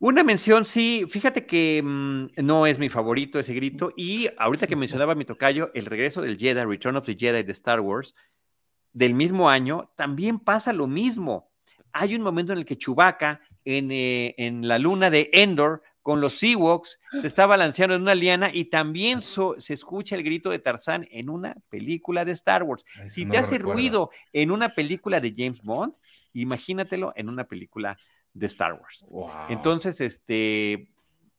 Una 0.00 0.22
mención, 0.22 0.66
sí. 0.66 1.06
Fíjate 1.08 1.46
que 1.46 1.82
mm, 1.82 2.26
no 2.42 2.66
es 2.66 2.78
mi 2.78 2.90
favorito 2.90 3.38
ese 3.38 3.54
grito. 3.54 3.92
Y 3.96 4.28
ahorita 4.36 4.66
que 4.66 4.76
mencionaba 4.76 5.14
mi 5.14 5.24
tocayo, 5.24 5.70
el 5.72 5.86
regreso 5.86 6.20
del 6.20 6.36
Jedi, 6.36 6.62
Return 6.62 6.96
of 6.96 7.06
the 7.06 7.16
Jedi 7.18 7.42
de 7.42 7.52
Star 7.52 7.80
Wars, 7.80 8.14
del 8.92 9.14
mismo 9.14 9.48
año, 9.48 9.92
también 9.96 10.38
pasa 10.38 10.74
lo 10.74 10.86
mismo. 10.86 11.50
Hay 11.92 12.14
un 12.14 12.22
momento 12.22 12.52
en 12.52 12.58
el 12.58 12.64
que 12.66 12.76
Chewbacca 12.76 13.40
en, 13.64 13.90
eh, 13.90 14.34
en 14.36 14.68
la 14.68 14.78
luna 14.78 15.08
de 15.08 15.30
Endor 15.32 15.82
con 16.04 16.20
los 16.20 16.42
Ewoks 16.42 17.00
se 17.18 17.26
está 17.26 17.46
balanceando 17.46 17.96
en 17.96 18.02
una 18.02 18.14
liana 18.14 18.50
y 18.52 18.66
también 18.66 19.22
se 19.22 19.72
escucha 19.72 20.14
el 20.14 20.22
grito 20.22 20.50
de 20.50 20.58
Tarzán 20.58 21.08
en 21.10 21.30
una 21.30 21.56
película 21.70 22.26
de 22.26 22.32
Star 22.32 22.62
Wars. 22.62 22.84
si 23.08 23.24
te 23.24 23.38
hace 23.38 23.56
ruido 23.56 24.10
en 24.34 24.50
una 24.50 24.68
película 24.68 25.18
de 25.18 25.32
James 25.34 25.62
Bond, 25.62 25.94
imagínatelo 26.34 27.14
en 27.16 27.30
una 27.30 27.44
película 27.44 27.96
de 28.34 28.46
Star 28.46 28.74
Wars. 28.74 29.02
Entonces, 29.48 29.98
este, 30.02 30.90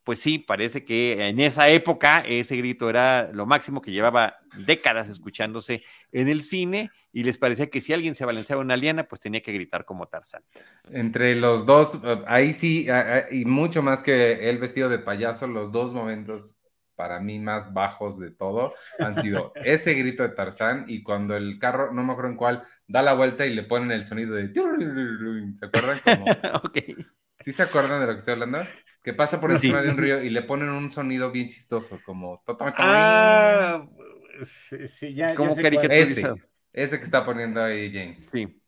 pues 0.05 0.19
sí, 0.19 0.37
parece 0.37 0.85
que 0.85 1.27
en 1.27 1.39
esa 1.39 1.67
época 1.67 2.23
ese 2.27 2.55
grito 2.55 2.91
era 2.91 3.31
lo 3.33 3.47
máximo 3.47 3.81
que 3.81 3.91
llevaba 3.91 4.37
décadas 4.55 5.09
escuchándose 5.09 5.83
en 6.11 6.27
el 6.27 6.43
cine 6.43 6.91
y 7.11 7.23
les 7.23 7.39
parecía 7.39 7.71
que 7.71 7.81
si 7.81 7.91
alguien 7.91 8.13
se 8.13 8.23
balanceaba 8.23 8.61
una 8.61 8.77
liana, 8.77 9.07
pues 9.07 9.19
tenía 9.19 9.41
que 9.41 9.51
gritar 9.51 9.83
como 9.83 10.07
Tarzán. 10.07 10.43
Entre 10.91 11.35
los 11.35 11.65
dos, 11.65 11.99
eh, 12.03 12.21
ahí 12.27 12.53
sí, 12.53 12.87
y 13.31 13.45
mucho 13.45 13.81
más 13.81 14.03
que 14.03 14.47
el 14.47 14.59
vestido 14.59 14.89
de 14.89 14.99
payaso, 14.99 15.47
los 15.47 15.71
dos 15.71 15.91
momentos 15.91 16.55
para 16.95 17.19
mí 17.19 17.39
más 17.39 17.73
bajos 17.73 18.19
de 18.19 18.29
todo 18.29 18.75
han 18.99 19.19
sido 19.19 19.53
ese 19.55 19.95
grito 19.95 20.21
de 20.21 20.29
Tarzán 20.29 20.85
y 20.87 21.01
cuando 21.01 21.35
el 21.35 21.57
carro, 21.57 21.91
no 21.91 22.03
me 22.03 22.13
acuerdo 22.13 22.29
en 22.29 22.37
cuál, 22.37 22.63
da 22.87 23.01
la 23.01 23.13
vuelta 23.13 23.47
y 23.47 23.55
le 23.55 23.63
ponen 23.63 23.91
el 23.91 24.03
sonido 24.03 24.35
de... 24.35 24.53
¿Se 25.55 25.65
acuerdan? 25.65 25.99
¿Sí 27.39 27.51
se 27.51 27.63
acuerdan 27.63 28.01
de 28.01 28.05
lo 28.05 28.13
que 28.13 28.19
estoy 28.19 28.33
hablando? 28.33 28.59
Que 29.05 29.13
pasa 29.13 29.39
por 29.39 29.51
encima 29.51 29.83
de 29.83 29.89
un 29.89 29.97
río 29.97 30.21
y 30.23 30.31
le 30.31 30.41
ponen 30.41 30.69
un 30.69 30.91
sonido 30.91 31.31
bien 31.31 31.47
chistoso, 31.47 31.99
como 32.03 32.41
Ah, 32.59 33.87
sí, 34.87 35.13
ya, 35.13 35.35
como 35.35 35.55
caricaturizado. 35.55 36.35
Ese, 36.35 36.43
ese, 36.73 36.97
que 36.97 37.03
está 37.05 37.23
poniendo 37.23 37.63
ahí 37.63 37.93
James. 37.93 38.27
Sí. 38.31 38.59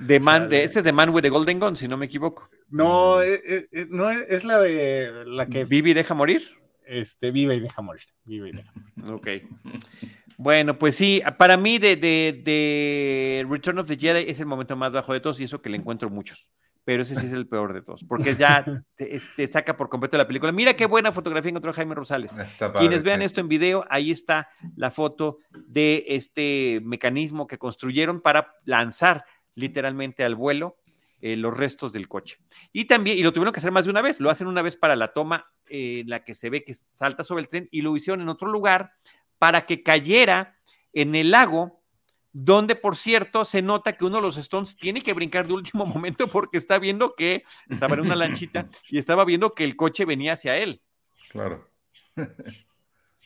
De... 0.00 0.20
man, 0.20 0.48
de, 0.48 0.64
este 0.64 0.80
es 0.80 0.84
de 0.84 0.92
Man 0.92 1.10
with 1.10 1.22
the 1.22 1.28
Golden 1.28 1.60
Gun, 1.60 1.76
si 1.76 1.88
no 1.88 1.96
me 1.96 2.06
equivoco. 2.06 2.48
No, 2.68 3.22
es, 3.22 3.38
eh, 3.38 3.42
eh, 3.44 3.68
eh, 3.72 3.86
no 3.88 4.10
es 4.10 4.44
la 4.44 4.58
de 4.58 5.24
la 5.26 5.46
que. 5.46 5.64
¿Vive 5.64 5.90
y 5.90 5.94
deja 5.94 6.14
morir? 6.14 6.48
Este, 6.84 7.30
vive 7.30 7.54
y 7.54 7.60
deja 7.60 7.80
morir. 7.82 8.02
Vive 8.24 8.48
y 8.48 8.52
deja 8.52 8.72
morir. 8.96 9.14
Ok. 9.14 9.28
Bueno, 10.42 10.78
pues 10.78 10.96
sí, 10.96 11.22
para 11.36 11.58
mí 11.58 11.78
de, 11.78 11.96
de, 11.96 13.46
Return 13.46 13.78
of 13.78 13.86
the 13.88 13.96
Jedi 13.98 14.24
es 14.26 14.40
el 14.40 14.46
momento 14.46 14.74
más 14.74 14.90
bajo 14.90 15.12
de 15.12 15.20
todos 15.20 15.38
y 15.38 15.44
eso 15.44 15.60
que 15.60 15.68
le 15.68 15.76
encuentro 15.76 16.08
muchos. 16.08 16.48
Pero 16.82 17.02
ese 17.02 17.14
sí 17.14 17.26
es 17.26 17.32
el 17.32 17.46
peor 17.46 17.74
de 17.74 17.82
todos, 17.82 18.04
porque 18.04 18.34
ya 18.34 18.64
te, 18.96 19.52
saca 19.52 19.76
por 19.76 19.90
completo 19.90 20.16
la 20.16 20.26
película. 20.26 20.50
Mira 20.50 20.72
qué 20.72 20.86
buena 20.86 21.12
fotografía 21.12 21.50
encontró 21.50 21.74
Jaime 21.74 21.94
Rosales. 21.94 22.34
Quienes 22.78 23.02
vean 23.02 23.20
esto 23.20 23.42
en 23.42 23.48
video, 23.48 23.84
ahí 23.90 24.10
está 24.10 24.48
la 24.76 24.90
foto 24.90 25.40
de 25.50 26.04
este 26.06 26.80
mecanismo 26.84 27.46
que 27.46 27.58
construyeron 27.58 28.22
para 28.22 28.54
lanzar 28.64 29.26
literalmente 29.56 30.24
al 30.24 30.36
vuelo 30.36 30.78
eh, 31.20 31.36
los 31.36 31.54
restos 31.54 31.92
del 31.92 32.08
coche. 32.08 32.38
Y 32.72 32.86
también, 32.86 33.18
y 33.18 33.22
lo 33.22 33.34
tuvieron 33.34 33.52
que 33.52 33.60
hacer 33.60 33.72
más 33.72 33.84
de 33.84 33.90
una 33.90 34.00
vez, 34.00 34.20
lo 34.20 34.30
hacen 34.30 34.46
una 34.46 34.62
vez 34.62 34.74
para 34.74 34.96
la 34.96 35.12
toma 35.12 35.52
en 35.68 36.08
la 36.08 36.24
que 36.24 36.34
se 36.34 36.48
ve 36.48 36.64
que 36.64 36.74
salta 36.94 37.24
sobre 37.24 37.42
el 37.42 37.48
tren 37.48 37.68
y 37.70 37.82
lo 37.82 37.94
hicieron 37.94 38.22
en 38.22 38.30
otro 38.30 38.48
lugar 38.48 38.92
para 39.40 39.64
que 39.64 39.82
cayera 39.82 40.54
en 40.92 41.14
el 41.14 41.30
lago, 41.30 41.82
donde 42.30 42.76
por 42.76 42.94
cierto 42.94 43.46
se 43.46 43.62
nota 43.62 43.96
que 43.96 44.04
uno 44.04 44.16
de 44.16 44.22
los 44.22 44.36
Stones 44.36 44.76
tiene 44.76 45.00
que 45.00 45.14
brincar 45.14 45.48
de 45.48 45.54
último 45.54 45.86
momento 45.86 46.28
porque 46.28 46.58
está 46.58 46.78
viendo 46.78 47.16
que 47.16 47.44
estaba 47.68 47.94
en 47.94 48.00
una 48.02 48.14
lanchita 48.14 48.68
y 48.90 48.98
estaba 48.98 49.24
viendo 49.24 49.54
que 49.54 49.64
el 49.64 49.76
coche 49.76 50.04
venía 50.04 50.34
hacia 50.34 50.58
él. 50.58 50.82
Claro. 51.30 51.66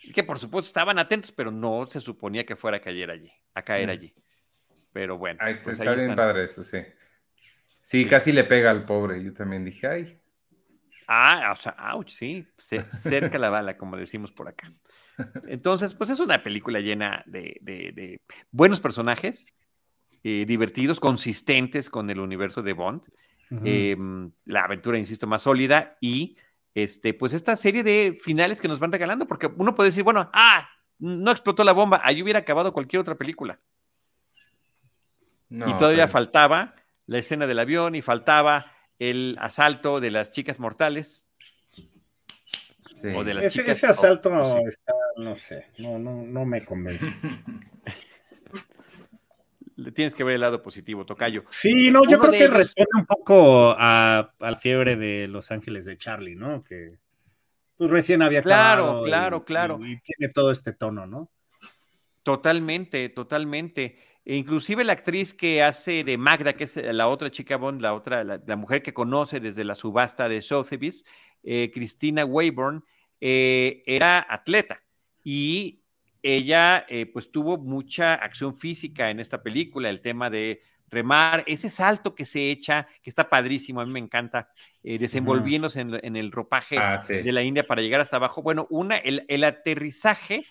Y 0.02 0.12
que 0.12 0.22
por 0.22 0.38
supuesto 0.38 0.68
estaban 0.68 1.00
atentos, 1.00 1.32
pero 1.32 1.50
no 1.50 1.86
se 1.88 2.00
suponía 2.00 2.46
que 2.46 2.54
fuera 2.54 2.76
a 2.76 2.80
caer 2.80 3.10
allí, 3.10 3.32
a 3.52 3.62
caer 3.62 3.90
allí. 3.90 4.14
Pero 4.92 5.18
bueno. 5.18 5.40
Ahí 5.42 5.50
está, 5.50 5.64
pues 5.64 5.80
está 5.80 5.94
bien 5.94 6.14
padre 6.14 6.44
eso, 6.44 6.62
sí. 6.62 6.78
Sí, 7.82 8.06
casi 8.06 8.30
le 8.30 8.44
pega 8.44 8.70
al 8.70 8.86
pobre. 8.86 9.22
Yo 9.24 9.32
también 9.32 9.64
dije, 9.64 9.88
ay. 9.88 10.20
Ah, 11.08 11.52
o 11.52 11.60
sea, 11.60 11.74
ouch, 11.92 12.10
sí, 12.10 12.46
cerca 12.56 13.36
la 13.36 13.50
bala, 13.50 13.76
como 13.76 13.96
decimos 13.96 14.30
por 14.30 14.48
acá. 14.48 14.72
Entonces, 15.46 15.94
pues 15.94 16.10
es 16.10 16.20
una 16.20 16.42
película 16.42 16.80
llena 16.80 17.22
de, 17.26 18.20
buenos 18.50 18.80
personajes, 18.80 19.54
eh, 20.22 20.44
divertidos, 20.46 21.00
consistentes 21.00 21.90
con 21.90 22.10
el 22.10 22.20
universo 22.20 22.62
de 22.62 22.72
Bond. 22.72 23.02
Em, 23.64 24.32
la 24.46 24.62
aventura, 24.62 24.98
insisto, 24.98 25.26
más 25.26 25.42
sólida 25.42 25.96
y 26.00 26.36
este, 26.74 27.14
pues 27.14 27.32
esta 27.32 27.54
serie 27.56 27.84
de 27.84 28.18
finales 28.20 28.60
que 28.60 28.66
nos 28.66 28.80
van 28.80 28.90
regalando, 28.90 29.26
porque 29.26 29.46
uno 29.46 29.74
puede 29.74 29.90
decir, 29.90 30.02
bueno, 30.02 30.28
ah, 30.32 30.68
no 30.98 31.30
explotó 31.30 31.62
la 31.62 31.72
bomba, 31.72 32.00
ahí 32.02 32.22
hubiera 32.22 32.40
acabado 32.40 32.72
cualquier 32.72 33.00
otra 33.00 33.14
película. 33.14 33.60
y 35.50 35.72
todavía 35.74 36.08
faltaba 36.08 36.74
la 37.06 37.18
escena 37.18 37.46
del 37.46 37.60
avión 37.60 37.94
y 37.94 38.02
faltaba 38.02 38.72
el 38.98 39.36
asalto 39.40 40.00
de 40.00 40.10
las 40.10 40.32
chicas 40.32 40.58
mortales. 40.58 41.28
O 43.14 43.22
de 43.22 43.34
las 43.34 43.44
ese, 43.44 43.70
ese 43.70 43.86
asalto 43.86 44.30
no 45.16 45.36
sé, 45.36 45.66
no, 45.78 45.98
no, 45.98 46.22
no 46.22 46.44
me 46.44 46.64
convence. 46.64 47.06
Le 49.76 49.90
tienes 49.90 50.14
que 50.14 50.22
ver 50.22 50.36
el 50.36 50.40
lado 50.40 50.62
positivo, 50.62 51.04
Tocayo. 51.04 51.44
Sí, 51.48 51.90
no, 51.90 52.02
yo 52.08 52.18
creo 52.20 52.32
que 52.32 52.48
responde 52.48 52.90
un 52.96 53.06
poco 53.06 53.74
a, 53.76 54.32
la 54.38 54.56
fiebre 54.56 54.96
de 54.96 55.26
Los 55.26 55.50
Ángeles 55.50 55.84
de 55.84 55.98
Charlie, 55.98 56.36
¿no? 56.36 56.62
Que 56.62 56.98
pues, 57.76 57.90
recién 57.90 58.22
había 58.22 58.40
Claro, 58.42 59.02
claro, 59.04 59.44
claro. 59.44 59.78
Y, 59.80 60.00
tiene 60.00 60.32
todo 60.32 60.52
este 60.52 60.72
tono, 60.72 61.06
¿no? 61.06 61.30
Totalmente, 62.22 63.08
totalmente. 63.08 63.98
E 64.24 64.36
inclusive 64.36 64.84
la 64.84 64.92
actriz 64.92 65.34
que 65.34 65.62
hace 65.62 66.04
de 66.04 66.18
Magda, 66.18 66.52
que 66.54 66.64
es 66.64 66.76
la 66.76 67.08
otra 67.08 67.30
chica 67.30 67.56
Bond, 67.56 67.82
la 67.82 67.94
otra, 67.94 68.22
la, 68.22 68.56
mujer 68.56 68.82
que 68.82 68.94
conoce 68.94 69.40
desde 69.40 69.64
la 69.64 69.74
subasta 69.74 70.28
de 70.28 70.40
Sotheby's, 70.40 71.04
eh, 71.42 71.70
Cristina 71.74 72.24
Wayborn, 72.24 72.84
eh, 73.20 73.82
era 73.86 74.24
atleta 74.28 74.83
y 75.24 75.80
ella 76.22 76.86
eh, 76.88 77.06
pues 77.06 77.32
tuvo 77.32 77.58
mucha 77.58 78.14
acción 78.14 78.54
física 78.54 79.10
en 79.10 79.20
esta 79.20 79.42
película, 79.42 79.90
el 79.90 80.00
tema 80.00 80.30
de 80.30 80.62
remar, 80.88 81.42
ese 81.46 81.68
salto 81.68 82.14
que 82.14 82.24
se 82.24 82.50
echa, 82.50 82.86
que 83.02 83.10
está 83.10 83.28
padrísimo, 83.28 83.80
a 83.80 83.86
mí 83.86 83.92
me 83.92 83.98
encanta, 83.98 84.48
eh, 84.82 84.98
desenvolviéndose 84.98 85.80
en, 85.80 86.16
el 86.16 86.30
ropaje 86.30 86.78
ah, 86.78 87.00
de 87.06 87.32
la 87.32 87.42
India 87.42 87.66
para 87.66 87.82
llegar 87.82 88.00
hasta 88.00 88.16
abajo. 88.16 88.42
Bueno, 88.42 88.66
una, 88.70 88.96
el, 88.96 89.44
aterrizaje 89.44 90.46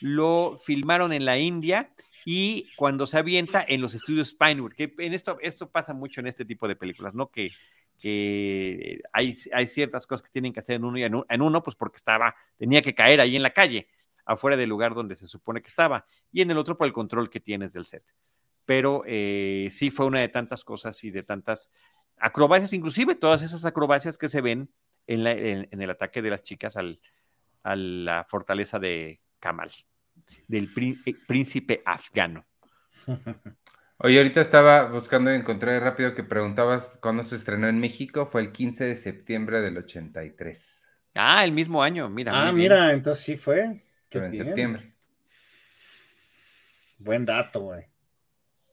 lo 0.00 0.58
filmaron 0.62 1.12
en 1.12 1.24
la 1.24 1.38
India 1.38 1.94
y 2.24 2.68
cuando 2.76 3.06
se 3.06 3.18
avienta 3.18 3.64
en 3.66 3.80
los 3.80 3.94
estudios 3.94 4.30
Spinewood, 4.30 4.72
que 4.72 4.92
en 4.98 5.14
esto, 5.14 5.38
esto 5.40 5.70
pasa 5.70 5.94
mucho 5.94 6.20
en 6.20 6.26
este 6.26 6.44
tipo 6.44 6.66
de 6.66 6.76
películas, 6.76 7.14
¿no? 7.14 7.30
Que, 7.30 7.50
que 7.98 9.00
hay, 9.12 9.34
hay 9.52 9.66
ciertas 9.66 10.06
cosas 10.06 10.22
que 10.22 10.32
tienen 10.32 10.52
que 10.52 10.60
hacer 10.60 10.76
en 10.76 10.84
uno 10.84 10.98
y 10.98 11.04
en, 11.04 11.22
en 11.28 11.42
uno, 11.42 11.62
pues 11.62 11.76
porque 11.76 11.96
estaba, 11.96 12.34
tenía 12.58 12.82
que 12.82 12.94
caer 12.94 13.20
ahí 13.20 13.36
en 13.36 13.42
la 13.42 13.50
calle 13.50 13.88
afuera 14.24 14.56
del 14.56 14.68
lugar 14.68 14.94
donde 14.94 15.14
se 15.14 15.26
supone 15.26 15.62
que 15.62 15.68
estaba, 15.68 16.04
y 16.32 16.42
en 16.42 16.50
el 16.50 16.58
otro 16.58 16.76
por 16.76 16.86
el 16.86 16.92
control 16.92 17.30
que 17.30 17.40
tienes 17.40 17.72
del 17.72 17.86
set. 17.86 18.04
Pero 18.64 19.02
eh, 19.06 19.68
sí 19.70 19.90
fue 19.90 20.06
una 20.06 20.20
de 20.20 20.28
tantas 20.28 20.64
cosas 20.64 21.02
y 21.04 21.10
de 21.10 21.22
tantas 21.22 21.70
acrobacias, 22.16 22.72
inclusive 22.72 23.14
todas 23.14 23.42
esas 23.42 23.64
acrobacias 23.64 24.16
que 24.16 24.28
se 24.28 24.40
ven 24.40 24.70
en, 25.06 25.26
el 25.80 25.90
ataque 25.90 26.22
de 26.22 26.30
las 26.30 26.42
chicas 26.42 26.76
al, 26.76 27.00
a 27.62 27.76
la 27.76 28.24
fortaleza 28.28 28.78
de 28.78 29.20
Kamal, 29.38 29.70
del 30.48 30.68
eh, 30.76 31.14
príncipe 31.26 31.82
afgano. 31.84 32.46
Oye, 33.98 34.18
ahorita 34.18 34.40
estaba 34.40 34.86
buscando 34.88 35.32
y 35.32 35.36
encontré 35.36 35.78
rápido 35.78 36.14
que 36.14 36.24
preguntabas 36.24 36.98
cuándo 37.00 37.22
se 37.22 37.36
estrenó 37.36 37.68
en 37.68 37.78
México. 37.78 38.26
Fue 38.26 38.40
el 38.40 38.50
15 38.50 38.84
de 38.84 38.96
septiembre 38.96 39.60
del 39.60 39.78
83. 39.78 40.84
Ah, 41.14 41.44
el 41.44 41.52
mismo 41.52 41.82
año, 41.82 42.08
mira. 42.08 42.32
Ah, 42.34 42.52
mira, 42.52 42.92
entonces 42.92 43.22
sí 43.22 43.36
fue 43.36 43.84
en 44.22 44.34
septiembre. 44.34 44.94
Buen 46.98 47.24
dato, 47.24 47.60
güey. 47.60 47.84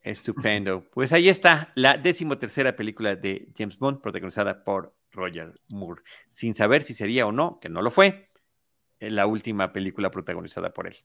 Estupendo. 0.04 0.84
Pues 0.92 1.14
ahí 1.14 1.30
está 1.30 1.72
la 1.76 1.98
decimotercera 1.98 2.76
película 2.76 3.16
de 3.16 3.50
James 3.58 3.78
Bond, 3.78 4.02
protagonizada 4.02 4.64
por 4.64 4.96
Roger 5.12 5.60
Moore, 5.70 6.02
sin 6.30 6.56
saber 6.56 6.84
si 6.84 6.94
sería 6.94 7.26
o 7.28 7.32
no, 7.32 7.60
que 7.60 7.70
no 7.70 7.82
lo 7.82 7.92
fue, 7.92 8.26
la 9.00 9.26
última 9.26 9.74
película 9.74 10.12
protagonizada 10.12 10.74
por 10.74 10.88
él. 10.88 10.96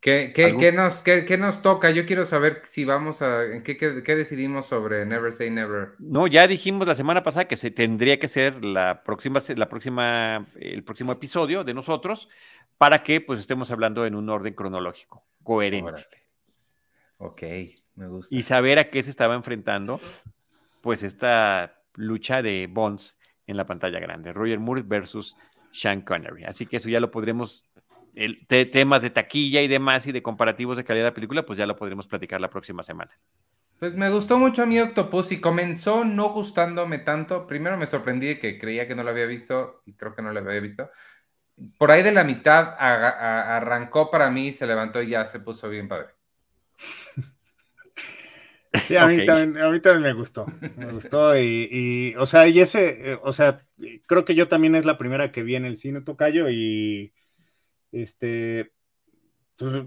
¿Qué, 0.00 0.32
nos, 0.74 1.02
qué, 1.02 1.36
nos, 1.36 1.60
toca? 1.60 1.90
Yo 1.90 2.06
quiero 2.06 2.24
saber 2.24 2.62
si 2.64 2.86
vamos 2.86 3.20
a. 3.20 3.62
¿qué, 3.62 3.76
qué, 3.76 4.16
decidimos 4.16 4.66
sobre 4.66 5.04
Never 5.04 5.30
Say 5.32 5.50
Never? 5.50 5.90
No, 5.98 6.26
ya 6.26 6.46
dijimos 6.46 6.88
la 6.88 6.94
semana 6.94 7.22
pasada 7.22 7.46
que 7.46 7.56
se 7.56 7.70
tendría 7.70 8.18
que 8.18 8.26
ser 8.26 8.64
la 8.64 9.02
próxima, 9.02 9.40
la 9.56 9.68
próxima, 9.68 10.46
el 10.58 10.84
próximo 10.84 11.12
episodio 11.12 11.64
de 11.64 11.74
nosotros 11.74 12.30
para 12.78 13.02
que 13.02 13.20
pues 13.20 13.40
estemos 13.40 13.70
hablando 13.70 14.06
en 14.06 14.14
un 14.14 14.30
orden 14.30 14.54
cronológico, 14.54 15.22
coherente. 15.42 16.06
Ok, 17.18 17.42
me 17.96 18.08
gusta. 18.08 18.34
Y 18.34 18.42
saber 18.42 18.78
a 18.78 18.88
qué 18.88 19.02
se 19.02 19.10
estaba 19.10 19.34
enfrentando, 19.34 20.00
pues 20.80 21.02
esta 21.02 21.82
lucha 21.94 22.40
de 22.40 22.68
Bonds 22.70 23.18
en 23.46 23.58
la 23.58 23.66
pantalla 23.66 24.00
grande, 24.00 24.32
Roger 24.32 24.60
Moore 24.60 24.82
versus 24.82 25.36
Sean 25.72 26.00
Connery. 26.00 26.44
Así 26.44 26.64
que 26.64 26.78
eso 26.78 26.88
ya 26.88 27.00
lo 27.00 27.10
podremos 27.10 27.66
el, 28.14 28.46
temas 28.46 29.02
de 29.02 29.10
taquilla 29.10 29.62
y 29.62 29.68
demás 29.68 30.06
y 30.06 30.12
de 30.12 30.22
comparativos 30.22 30.76
de 30.76 30.84
calidad 30.84 31.06
de 31.06 31.12
película, 31.12 31.44
pues 31.44 31.58
ya 31.58 31.66
lo 31.66 31.76
podremos 31.76 32.06
platicar 32.06 32.40
la 32.40 32.50
próxima 32.50 32.82
semana. 32.82 33.10
Pues 33.78 33.94
me 33.94 34.10
gustó 34.10 34.38
mucho 34.38 34.62
a 34.62 34.66
mí 34.66 34.78
Octopus 34.78 35.32
y 35.32 35.40
comenzó 35.40 36.04
no 36.04 36.30
gustándome 36.30 36.98
tanto. 36.98 37.46
Primero 37.46 37.78
me 37.78 37.86
sorprendí 37.86 38.38
que 38.38 38.58
creía 38.58 38.86
que 38.86 38.94
no 38.94 39.02
lo 39.02 39.10
había 39.10 39.24
visto 39.24 39.82
y 39.86 39.94
creo 39.94 40.14
que 40.14 40.20
no 40.20 40.32
lo 40.32 40.40
había 40.40 40.60
visto. 40.60 40.90
Por 41.78 41.90
ahí 41.90 42.02
de 42.02 42.12
la 42.12 42.24
mitad 42.24 42.74
arrancó 42.78 44.10
para 44.10 44.30
mí, 44.30 44.52
se 44.52 44.66
levantó 44.66 45.00
y 45.00 45.08
ya 45.08 45.26
se 45.26 45.40
puso 45.40 45.68
bien 45.68 45.88
padre. 45.88 46.08
Sí, 48.86 48.96
a, 48.96 49.06
mí 49.06 49.26
también, 49.26 49.52
me 49.52 50.12
gustó, 50.12 50.46
me 50.76 50.92
gustó 50.92 51.36
y, 51.36 52.14
o 52.16 52.24
sea, 52.24 52.46
y 52.46 52.60
ese, 52.60 53.12
eh, 53.12 53.18
o 53.20 53.32
sea, 53.32 53.58
creo 54.06 54.24
que 54.24 54.36
yo 54.36 54.46
también 54.46 54.76
es 54.76 54.84
la 54.84 54.96
primera 54.96 55.32
que 55.32 55.42
vi 55.42 55.56
en 55.56 55.64
el 55.64 55.76
cine 55.76 56.02
Tocayo 56.02 56.48
y 56.48 57.12
este, 57.92 58.72
pues, 59.56 59.86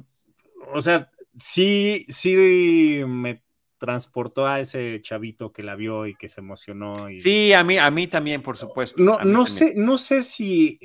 o 0.74 0.82
sea, 0.82 1.12
sí, 1.40 2.06
sí 2.10 3.02
me 3.08 3.44
transportó 3.78 4.48
a 4.48 4.62
ese 4.62 5.02
chavito 5.02 5.52
que 5.52 5.64
la 5.64 5.76
vio 5.76 6.08
y 6.08 6.16
que 6.16 6.30
se 6.30 6.40
emocionó. 6.40 7.10
Y... 7.10 7.20
Sí, 7.20 7.54
a 7.54 7.64
mí, 7.64 7.78
a 7.78 7.92
mí 7.92 8.08
también, 8.08 8.42
por 8.42 8.56
supuesto. 8.56 9.02
No, 9.02 9.20
no 9.20 9.46
sé, 9.46 9.74
no 9.76 9.98
sé 9.98 10.24
si 10.24 10.80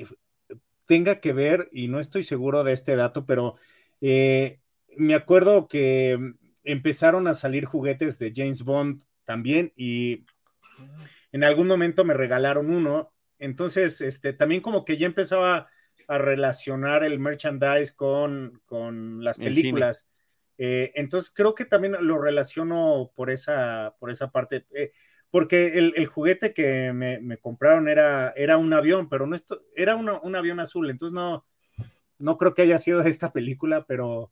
tenga 0.85 1.19
que 1.19 1.33
ver, 1.33 1.69
y 1.71 1.87
no 1.87 1.99
estoy 1.99 2.23
seguro 2.23 2.63
de 2.63 2.73
este 2.73 2.95
dato, 2.95 3.25
pero 3.25 3.55
eh, 4.01 4.59
me 4.97 5.15
acuerdo 5.15 5.67
que 5.67 6.17
empezaron 6.63 7.27
a 7.27 7.35
salir 7.35 7.65
juguetes 7.65 8.19
de 8.19 8.33
James 8.35 8.63
Bond 8.63 9.03
también, 9.23 9.71
y 9.75 10.25
en 11.31 11.43
algún 11.43 11.67
momento 11.67 12.03
me 12.03 12.15
regalaron 12.15 12.69
uno. 12.69 13.13
Entonces, 13.37 14.01
este, 14.01 14.33
también 14.33 14.61
como 14.61 14.83
que 14.83 14.97
ya 14.97 15.05
empezaba 15.05 15.67
a 16.09 16.17
relacionar 16.17 17.03
el 17.03 17.19
merchandise 17.19 17.95
con, 17.95 18.61
las 19.23 19.37
películas. 19.37 20.07
Eh, 20.57 20.91
entonces 20.95 21.31
creo 21.31 21.53
que 21.53 21.65
también 21.65 21.95
lo 22.01 22.19
relaciono 22.19 23.11
por 23.15 23.29
esa, 23.29 23.95
por 23.99 24.09
esa 24.09 24.31
parte. 24.31 24.65
Eh, 24.71 24.91
porque 25.29 25.77
el, 25.77 26.07
juguete 26.07 26.51
que 26.51 26.91
me, 26.93 27.37
compraron 27.37 27.87
era, 27.87 28.33
era 28.35 28.57
un 28.57 28.73
avión, 28.73 29.07
pero 29.07 29.27
no 29.27 29.35
esto, 29.35 29.61
era 29.75 29.95
un 29.95 30.35
avión 30.35 30.59
azul, 30.59 30.89
entonces 30.89 31.13
no, 31.13 31.45
no 32.17 32.39
creo 32.39 32.55
que 32.55 32.63
haya 32.63 32.79
sido 32.79 33.03
de 33.03 33.11
esta 33.11 33.31
película, 33.31 33.85
pero, 33.87 34.31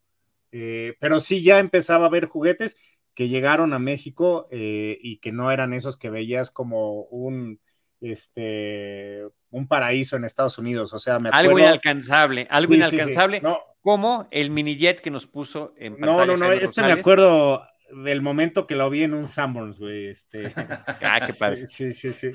eh, 0.52 0.96
pero 1.00 1.20
sí 1.20 1.44
ya 1.44 1.60
empezaba 1.60 2.08
a 2.08 2.10
ver 2.10 2.26
juguetes 2.26 2.76
que 3.14 3.30
llegaron 3.30 3.74
a 3.74 3.80
México 3.80 4.48
y 4.50 5.18
que 5.18 5.32
no 5.32 5.52
eran 5.52 5.74
esos 5.74 5.98
que 5.98 6.10
veías 6.10 6.50
como 6.50 7.04
un, 7.04 7.60
este, 8.02 9.24
un 9.50 9.68
paraíso 9.68 10.16
en 10.16 10.26
Estados 10.26 10.58
Unidos. 10.58 10.94
O 10.94 11.00
sea, 11.00 11.20
me 11.20 11.30
acuerdo... 11.30 11.50
Algo 11.50 11.60
inalcanzable, 11.60 12.48
algo 12.50 12.74
inalcanzable, 12.74 13.42
como 13.82 14.28
el 14.32 14.50
mini 14.50 14.78
jet 14.78 15.02
que 15.02 15.12
nos 15.12 15.28
puso 15.28 15.74
en 15.78 15.94
pantalla. 15.94 16.26
No, 16.26 16.38
no, 16.38 16.38
no, 16.38 16.52
este 16.52 16.82
me 16.82 16.92
acuerdo 16.92 17.64
del 18.04 18.22
momento 18.22 18.68
que 18.68 18.76
lo 18.76 18.90
vi 18.90 19.04
en 19.04 19.14
un 19.14 19.28
Sanborns, 19.28 19.80
güey. 19.80 20.08
Este... 20.08 20.54
ah, 20.56 21.22
qué 21.26 21.34
padre. 21.34 21.66
Sí, 21.66 21.94
sí, 21.94 22.14
sí. 22.14 22.32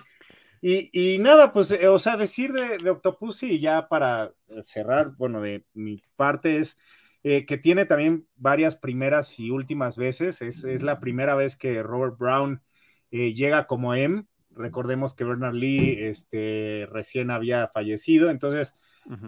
Y, 0.65 1.19
nada, 1.19 1.53
pues, 1.53 1.73
eh, 1.73 1.89
o 1.89 1.99
sea, 1.99 2.17
decir 2.17 2.53
de, 2.53 2.79
de 2.79 2.91
Octopus 2.91 3.43
y 3.43 3.59
ya 3.59 3.89
para 3.89 4.33
cerrar, 4.61 5.11
bueno, 5.17 5.41
de 5.41 5.65
mi 5.75 6.01
parte 6.15 6.59
es 6.59 6.79
eh, 7.25 7.47
que 7.47 7.57
tiene 7.57 7.85
también 7.85 8.27
varias 8.35 8.75
primeras 8.77 9.39
y 9.39 9.51
últimas 9.51 9.97
veces. 9.97 10.43
Es, 10.43 10.65
la 10.83 10.99
primera 10.99 11.35
vez 11.37 11.57
que 11.57 11.83
Robert 11.83 12.19
Brown 12.19 12.63
eh, 13.11 13.33
llega 13.33 13.67
como 13.67 13.95
M 13.95 14.25
Recordemos 14.55 15.15
que 15.15 15.25
Bernard 15.25 15.55
Lee 15.55 15.97
este, 16.01 16.87
recién 16.91 17.31
había 17.31 17.69
fallecido, 17.69 18.31
entonces 18.31 18.75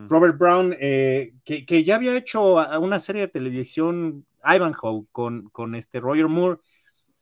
Robert 0.09 0.39
Brown, 0.39 0.77
eh, 0.79 1.35
que, 1.45 1.85
ya 1.85 1.97
había 1.97 2.17
hecho 2.17 2.57
una 2.79 3.01
serie 3.01 3.23
de 3.23 3.29
televisión, 3.29 4.25
Ivanhoe, 4.45 5.07
con, 5.11 5.49
con 5.51 5.75
este 5.75 5.99
Roger 5.99 6.29
Moore, 6.29 6.61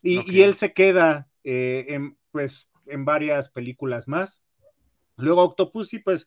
y, 0.03 0.43
él 0.43 0.55
se 0.57 0.73
queda, 0.73 1.29
eh, 1.45 1.99
pues, 2.31 2.69
en 2.87 3.05
varias 3.05 3.49
películas 3.49 4.09
más. 4.09 4.43
Luego 5.17 5.43
Octopussy, 5.43 6.01
pues 6.01 6.27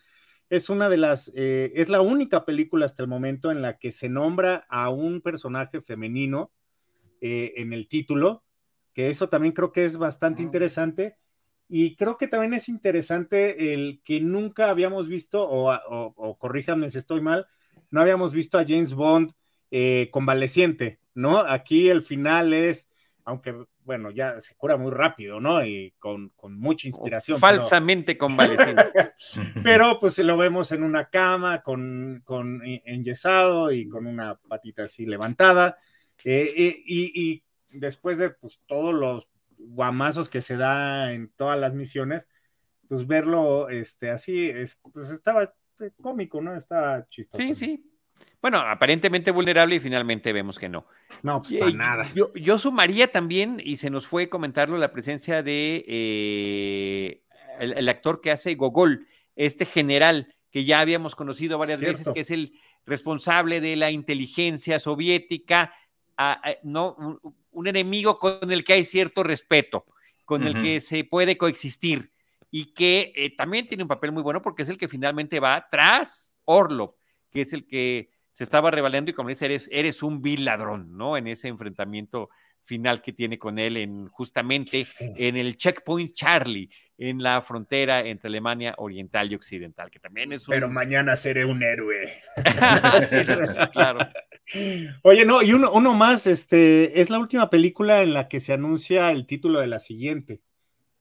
es 0.50 0.70
una 0.70 0.90
de 0.90 0.98
las, 0.98 1.32
eh, 1.36 1.72
es 1.76 1.90
la 1.90 2.02
única 2.02 2.46
película 2.46 2.86
hasta 2.86 3.04
el 3.04 3.10
momento 3.10 3.52
en 3.52 3.62
la 3.62 3.78
que 3.78 3.92
se 3.92 4.10
nombra 4.10 4.64
a 4.70 4.90
un 4.90 5.22
personaje 5.22 5.82
femenino 5.82 6.52
eh, 7.22 7.54
en 7.58 7.74
el 7.74 7.88
título, 7.88 8.44
que 8.94 9.10
eso 9.10 9.30
también 9.30 9.54
creo 9.54 9.72
que 9.72 9.86
es 9.86 9.98
bastante 9.98 10.42
Ah. 10.42 10.46
interesante. 10.46 11.18
Y 11.68 11.96
creo 11.96 12.18
que 12.18 12.28
también 12.28 12.54
es 12.54 12.70
interesante 12.70 13.74
el 13.74 14.02
que 14.04 14.22
nunca 14.22 14.70
habíamos 14.70 15.08
visto, 15.08 15.48
o, 15.48 15.74
o, 15.74 16.14
o 16.16 16.38
corríjame 16.38 16.90
si 16.90 16.98
estoy 16.98 17.22
mal, 17.22 17.48
no 17.90 18.02
habíamos 18.02 18.34
visto 18.34 18.58
a 18.58 18.66
James 18.68 18.94
Bond 18.94 19.32
eh, 19.72 20.10
convaleciente, 20.12 21.00
¿no? 21.14 21.40
Aquí 21.40 21.90
el 21.90 22.04
final 22.04 22.54
es, 22.54 22.88
aunque 23.24 23.56
bueno, 23.86 24.10
ya 24.10 24.40
se 24.42 24.56
cura 24.56 24.78
muy 24.78 24.92
rápido, 24.92 25.40
¿no? 25.40 25.64
Y 25.64 25.94
con, 26.00 26.30
con 26.30 26.60
mucha 26.60 26.88
inspiración. 26.88 27.40
Falsamente 27.40 28.18
convaleciente. 28.18 28.84
pero 29.64 30.00
pues 30.00 30.18
lo 30.20 30.38
vemos 30.38 30.72
en 30.72 30.84
una 30.84 31.10
cama 31.10 31.62
con, 31.62 32.22
con 32.26 32.62
enyesado 32.64 33.72
y 33.72 33.88
con 33.88 34.08
una 34.08 34.36
patita 34.36 34.84
así 34.84 35.06
levantada. 35.06 35.78
eh, 36.24 36.52
eh, 36.56 36.76
y, 36.86 37.22
y 37.22 37.44
después 37.70 38.18
de 38.18 38.32
pues, 38.32 38.60
todos 38.66 38.94
los 38.94 39.28
guamazos 39.68 40.30
que 40.30 40.42
se 40.42 40.58
da 40.58 41.14
en 41.14 41.30
todas 41.30 41.60
las 41.60 41.74
misiones, 41.74 42.28
pues 42.88 43.08
verlo 43.08 43.70
este, 43.70 44.12
así, 44.12 44.50
es, 44.50 44.80
pues 44.94 45.10
estaba 45.10 45.54
eh, 45.80 45.92
cómico, 46.02 46.42
¿no? 46.42 46.56
Estaba 46.56 47.08
chistoso. 47.10 47.42
Sí, 47.42 47.56
sí. 47.56 47.92
Bueno, 48.42 48.60
aparentemente 48.60 49.32
vulnerable 49.32 49.76
y 49.76 49.80
finalmente 49.80 50.32
vemos 50.32 50.60
que 50.60 50.70
no. 50.70 50.86
No, 51.24 51.42
pues 51.42 51.54
Y, 51.54 51.58
para 51.58 51.72
nada. 51.72 52.12
Yo, 52.14 52.32
yo 52.36 52.60
sumaría 52.60 53.12
también, 53.12 53.60
y 53.64 53.78
se 53.78 53.90
nos 53.90 54.06
fue 54.06 54.30
comentarlo, 54.30 54.78
la 54.78 54.92
presencia 54.92 55.42
de 55.42 55.84
eh, 55.88 57.24
el, 57.60 57.74
el 57.74 57.90
actor 57.90 58.22
que 58.22 58.32
hace 58.32 58.56
Gogol, 58.56 59.08
este 59.36 59.66
general 59.66 60.36
que 60.52 60.64
ya 60.64 60.80
habíamos 60.80 61.16
conocido 61.16 61.58
varias 61.58 61.80
Cierto. 61.80 61.98
veces, 61.98 62.14
que 62.14 62.22
es 62.22 62.32
el 62.32 62.54
responsable 62.86 63.60
de 63.60 63.76
la 63.76 63.92
inteligencia 63.92 64.80
soviética, 64.80 65.74
a- 66.18 66.50
a- 66.50 66.56
no, 66.64 66.96
un, 66.96 67.20
un 67.52 67.68
enemigo 67.68 68.18
con 68.20 68.52
el 68.52 68.64
que 68.64 68.74
hay 68.74 68.86
cierto 68.86 69.24
respeto, 69.24 69.86
con 70.26 70.44
el 70.48 70.54
que 70.62 70.80
se 70.82 71.04
puede 71.04 71.38
coexistir 71.38 72.12
y 72.52 72.74
que 72.74 73.14
eh, 73.16 73.36
también 73.36 73.66
tiene 73.68 73.84
un 73.84 73.90
papel 73.90 74.12
muy 74.12 74.24
bueno 74.24 74.42
porque 74.42 74.64
es 74.64 74.70
el 74.70 74.78
que 74.78 74.88
finalmente 74.88 75.40
va 75.40 75.68
tras 75.70 76.34
Orlov, 76.46 76.96
que 77.32 77.42
es 77.42 77.54
el 77.54 77.68
que 77.68 78.10
se 78.32 78.44
estaba 78.44 78.72
revalando 78.72 79.12
y 79.12 79.14
como 79.14 79.30
dice, 79.30 79.46
eres, 79.46 79.70
eres 79.72 80.04
un 80.04 80.22
vil 80.22 80.46
ladrón, 80.46 80.98
¿no? 80.98 81.16
En 81.18 81.28
ese 81.28 81.48
enfrentamiento 81.48 82.30
final 82.66 83.02
que 83.02 83.14
tiene 83.14 83.38
con 83.40 83.58
él 83.60 83.78
en 83.78 84.08
justamente 84.10 84.84
Sí. 84.84 85.06
en 85.18 85.38
el 85.38 85.56
checkpoint 85.56 86.14
Charlie, 86.14 86.70
en 86.98 87.22
la 87.22 87.42
frontera 87.42 88.00
entre 88.02 88.28
Alemania 88.28 88.74
Oriental 88.78 89.32
y 89.32 89.36
Occidental, 89.36 89.90
que 89.92 90.00
también 90.00 90.34
es 90.34 90.48
un... 90.48 90.54
Pero 90.54 90.68
mañana 90.70 91.16
seré 91.16 91.46
un 91.46 91.62
héroe. 91.64 92.14
Sí, 93.10 93.18
sí, 93.18 93.68
claro. 93.72 94.00
Oye, 95.04 95.26
no, 95.26 95.42
y 95.42 95.54
uno, 95.54 95.72
uno 95.72 95.94
más, 95.94 96.28
este, 96.28 97.00
es 97.02 97.10
la 97.10 97.20
última 97.20 97.50
película 97.50 98.02
en 98.02 98.14
la 98.14 98.28
que 98.28 98.40
se 98.40 98.54
anuncia 98.54 99.12
el 99.12 99.26
título 99.26 99.60
de 99.60 99.68
la 99.68 99.80
siguiente. 99.80 100.42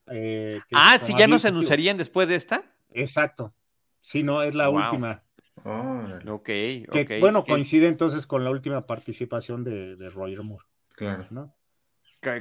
eh, 0.07 0.59
Ah, 0.71 0.97
sí, 0.99 1.13
ya 1.17 1.27
no 1.27 1.39
se 1.39 1.47
Adjetivo. 1.47 1.47
anunciarían 1.57 1.97
después 1.97 2.27
de 2.29 2.35
esta. 2.35 2.63
Exacto. 2.93 3.53
Sí, 4.01 4.21
no, 4.23 4.43
es 4.43 4.53
la 4.53 4.67
Wow. 4.67 4.83
última. 4.83 5.23
Órale, 5.63 6.29
Ok, 6.29 6.43
Que, 6.45 6.85
ok. 6.91 7.19
bueno, 7.21 7.43
coincide 7.43 7.87
entonces 7.87 8.27
con 8.27 8.43
la 8.43 8.51
última 8.51 8.85
participación 8.85 9.63
de, 9.63 9.95
de 9.95 10.09
Roger 10.09 10.43
Moore, 10.43 10.65
claro. 10.95 11.25
¿no? 11.31 11.54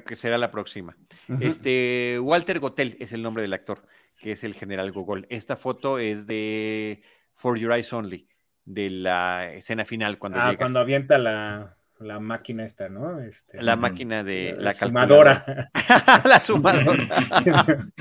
Que, 0.05 0.17
será 0.17 0.39
la 0.39 0.51
próxima. 0.51 0.97
Este, 1.41 2.19
Walter 2.21 2.59
Gotel 2.59 2.97
es 3.01 3.13
el 3.13 3.23
nombre 3.23 3.43
del 3.43 3.53
actor, 3.53 3.87
que 4.19 4.33
es 4.33 4.45
el 4.45 4.55
general 4.55 4.93
Gogol. 4.93 5.27
Esta 5.31 5.57
foto 5.57 5.99
es 5.99 6.27
de 6.27 7.03
For 7.35 7.59
Your 7.59 7.73
Eyes 7.73 7.93
Only, 7.93 8.29
de 8.65 8.91
la 8.91 9.53
escena 9.53 9.85
final 9.85 10.19
cuando 10.19 10.41
ah, 10.41 10.47
llega 10.47 10.59
cuando 10.59 10.81
avienta 10.81 11.19
la, 11.19 11.77
la 11.99 12.21
máquina 12.21 12.65
esta, 12.65 12.89
¿no? 12.89 13.21
Este, 13.21 13.63
la 13.63 13.77
máquina 13.77 14.25
de 14.25 14.57
la, 14.59 14.73
sumadora. 14.73 15.45
calculadora. 15.45 16.23
la 16.25 16.41
sumadora. 16.41 17.89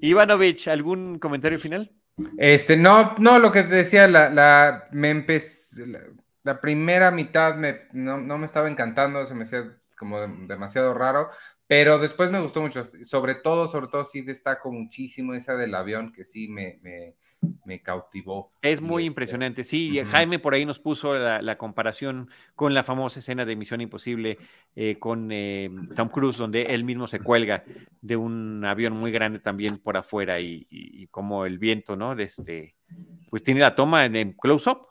Ivanovich, 0.00 0.68
¿algún 0.68 1.18
comentario 1.18 1.58
final? 1.58 1.92
Este, 2.38 2.76
no, 2.76 3.14
no, 3.18 3.38
lo 3.38 3.50
que 3.50 3.62
te 3.64 3.74
decía, 3.74 4.06
la, 4.06 4.30
la, 4.30 4.88
me 4.92 5.10
empecé, 5.10 5.86
la, 5.86 6.00
la 6.44 6.60
primera 6.60 7.10
mitad 7.10 7.56
me, 7.56 7.88
no, 7.92 8.18
no 8.18 8.38
me 8.38 8.46
estaba 8.46 8.68
encantando, 8.68 9.26
se 9.26 9.34
me 9.34 9.42
hacía 9.42 9.76
como 9.94 10.20
de- 10.20 10.46
demasiado 10.46 10.94
raro, 10.94 11.28
pero 11.66 11.98
después 11.98 12.30
me 12.30 12.40
gustó 12.40 12.60
mucho, 12.60 12.90
sobre 13.02 13.34
todo, 13.34 13.68
sobre 13.68 13.88
todo 13.88 14.04
sí 14.04 14.20
destaco 14.22 14.70
muchísimo 14.70 15.34
esa 15.34 15.56
del 15.56 15.74
avión 15.74 16.12
que 16.12 16.24
sí 16.24 16.48
me, 16.48 16.78
me, 16.82 17.14
me 17.64 17.80
cautivó. 17.80 18.52
Es 18.60 18.80
muy 18.80 19.04
este, 19.04 19.12
impresionante. 19.12 19.64
Sí. 19.64 19.98
Jaime 20.04 20.38
por 20.38 20.54
ahí 20.54 20.66
nos 20.66 20.78
puso 20.78 21.18
la, 21.18 21.40
la 21.40 21.56
comparación 21.56 22.28
con 22.54 22.74
la 22.74 22.84
famosa 22.84 23.18
escena 23.20 23.44
de 23.44 23.56
Misión 23.56 23.80
Imposible 23.80 24.38
eh, 24.76 24.98
con 24.98 25.30
eh, 25.32 25.70
Tom 25.96 26.08
Cruise, 26.08 26.36
donde 26.36 26.62
él 26.62 26.84
mismo 26.84 27.06
se 27.06 27.20
cuelga 27.20 27.64
de 28.02 28.16
un 28.16 28.64
avión 28.66 28.92
muy 28.94 29.10
grande 29.12 29.38
también 29.38 29.78
por 29.78 29.96
afuera 29.96 30.40
y, 30.40 30.66
y- 30.70 31.02
y 31.02 31.06
como 31.06 31.46
el 31.46 31.58
viento, 31.58 31.96
¿no? 31.96 32.14
De 32.14 32.24
este, 32.24 32.74
pues 33.30 33.42
tiene 33.42 33.60
la 33.60 33.74
toma 33.74 34.04
en, 34.04 34.16
en 34.16 34.32
close-up. 34.32 34.86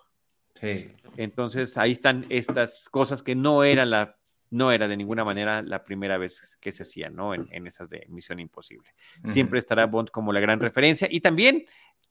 Sí, 0.55 0.91
Entonces 1.17 1.77
ahí 1.77 1.91
están 1.91 2.25
estas 2.29 2.89
cosas 2.89 3.21
que 3.21 3.35
no 3.35 3.63
era 3.63 3.85
la 3.85 4.17
no 4.53 4.71
era 4.71 4.87
de 4.87 4.95
ninguna 4.95 5.25
manera 5.25 5.63
la 5.63 5.83
primera 5.83 6.19
vez 6.19 6.57
que 6.61 6.71
se 6.71 6.83
hacían, 6.83 7.15
¿no? 7.15 7.33
En, 7.33 7.47
en 7.51 7.65
esas 7.65 7.89
de 7.89 8.05
Misión 8.09 8.39
Imposible. 8.39 8.91
Siempre 9.23 9.57
estará 9.57 9.87
Bond 9.87 10.11
como 10.11 10.31
la 10.31 10.39
gran 10.39 10.59
referencia 10.59 11.07
y 11.09 11.21
también 11.21 11.65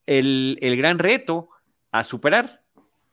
el, 0.07 0.59
el 0.61 0.77
gran 0.77 0.99
reto 0.99 1.51
a 1.93 2.03
superar. 2.03 2.65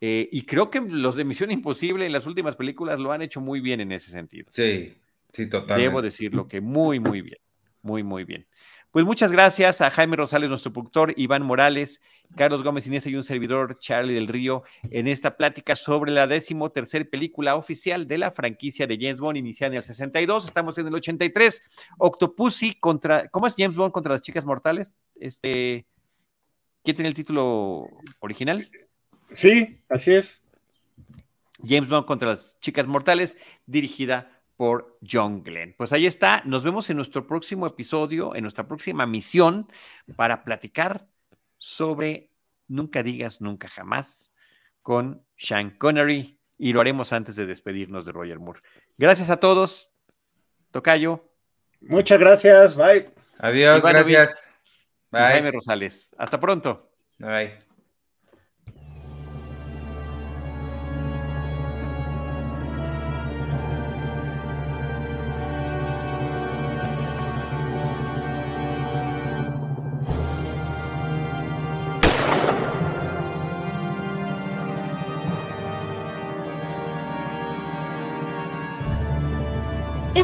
Eh, 0.01 0.27
y 0.31 0.43
creo 0.43 0.72
que 0.72 0.81
los 0.81 1.15
de 1.15 1.26
Misión 1.26 1.51
Imposible 1.51 2.07
en 2.07 2.11
las 2.11 2.26
últimas 2.26 2.56
películas 2.56 2.99
lo 2.99 3.11
han 3.11 3.22
hecho 3.22 3.39
muy 3.39 3.60
bien 3.60 3.81
en 3.81 3.91
ese 3.91 4.10
sentido. 4.11 4.47
sí, 4.49 4.95
sí, 5.31 5.47
totalmente. 5.47 5.84
Debo 5.84 6.01
decirlo 6.01 6.47
que 6.47 6.60
muy, 6.60 6.99
muy 6.99 7.22
bien. 7.22 7.38
Muy, 7.84 8.01
muy 8.01 8.23
bien. 8.23 8.47
Pues 8.91 9.06
muchas 9.06 9.32
gracias 9.32 9.82
a 9.82 9.91
Jaime 9.91 10.16
Rosales, 10.16 10.49
nuestro 10.49 10.74
productor, 10.74 11.14
Iván 11.16 11.44
Morales, 11.44 12.02
Carlos 12.36 12.64
Gómez 12.64 12.88
Inés 12.88 13.06
y 13.06 13.16
un 13.16 13.22
servidor, 13.22 13.78
Charlie 13.78 14.16
del 14.16 14.28
Río, 14.28 14.64
en 14.90 15.07
esta 15.07 15.38
plática 15.38 15.76
sobre 15.76 16.11
la 16.11 16.26
décimo 16.26 16.72
tercer 16.72 17.07
película 17.07 17.56
oficial 17.56 18.07
de 18.07 18.18
la 18.18 18.32
franquicia 18.32 18.88
de 18.88 18.98
James 18.99 19.20
Bond, 19.20 19.38
iniciada 19.38 19.74
en 19.74 19.78
el 19.78 19.84
62, 19.84 20.45
estamos 20.45 20.76
en 20.80 20.88
el 20.88 20.95
83, 20.95 21.61
Octopussy 21.99 22.80
contra, 22.80 23.28
¿cómo 23.30 23.45
es 23.45 23.53
James 23.56 23.78
Bond 23.78 23.91
contra 23.91 24.14
las 24.14 24.24
chicas 24.24 24.44
mortales? 24.44 24.95
Este, 25.20 25.86
¿quién 26.84 26.95
tiene 26.95 27.10
el 27.10 27.16
título 27.16 27.90
original? 28.22 28.68
Sí, 29.34 29.84
así 29.88 30.16
es. 30.16 30.41
James 31.64 31.90
Bond 31.90 32.07
contra 32.07 32.30
las 32.30 32.60
chicas 32.60 32.88
mortales, 32.88 33.38
dirigida 33.68 34.39
por 34.60 34.99
John 35.10 35.41
Glenn. 35.41 35.73
Pues 35.77 35.94
ahí 35.94 36.06
está, 36.06 36.41
nos 36.44 36.65
vemos 36.65 36.90
en 36.90 36.98
nuestro 36.98 37.26
próximo 37.26 37.65
episodio, 37.65 38.36
en 38.36 38.41
nuestra 38.41 38.68
próxima 38.68 39.06
misión, 39.06 39.69
para 40.18 40.44
platicar 40.44 41.07
sobre 41.57 42.34
Nunca 42.68 43.02
digas 43.02 43.40
nunca 43.40 43.69
jamás 43.69 44.34
con 44.81 45.26
Sean 45.38 45.72
Connery 45.77 46.41
y 46.57 46.73
lo 46.73 46.81
haremos 46.81 47.14
antes 47.14 47.38
de 47.38 47.45
despedirnos 47.45 48.06
de 48.06 48.11
Roger 48.11 48.38
Moore. 48.38 48.60
Gracias 48.98 49.30
a 49.30 49.38
todos. 49.38 49.94
Tocayo, 50.72 51.31
Muchas 51.80 52.19
gracias, 52.19 52.76
bye. 52.76 53.10
Adiós, 53.38 53.81
gracias. 53.81 54.45
y 55.14 55.15
Jaime 55.15 55.41
Bye. 55.44 55.52
Rosales. 55.52 56.14
Hasta 56.18 56.38
pronto. 56.38 56.91
Bye. 57.18 57.69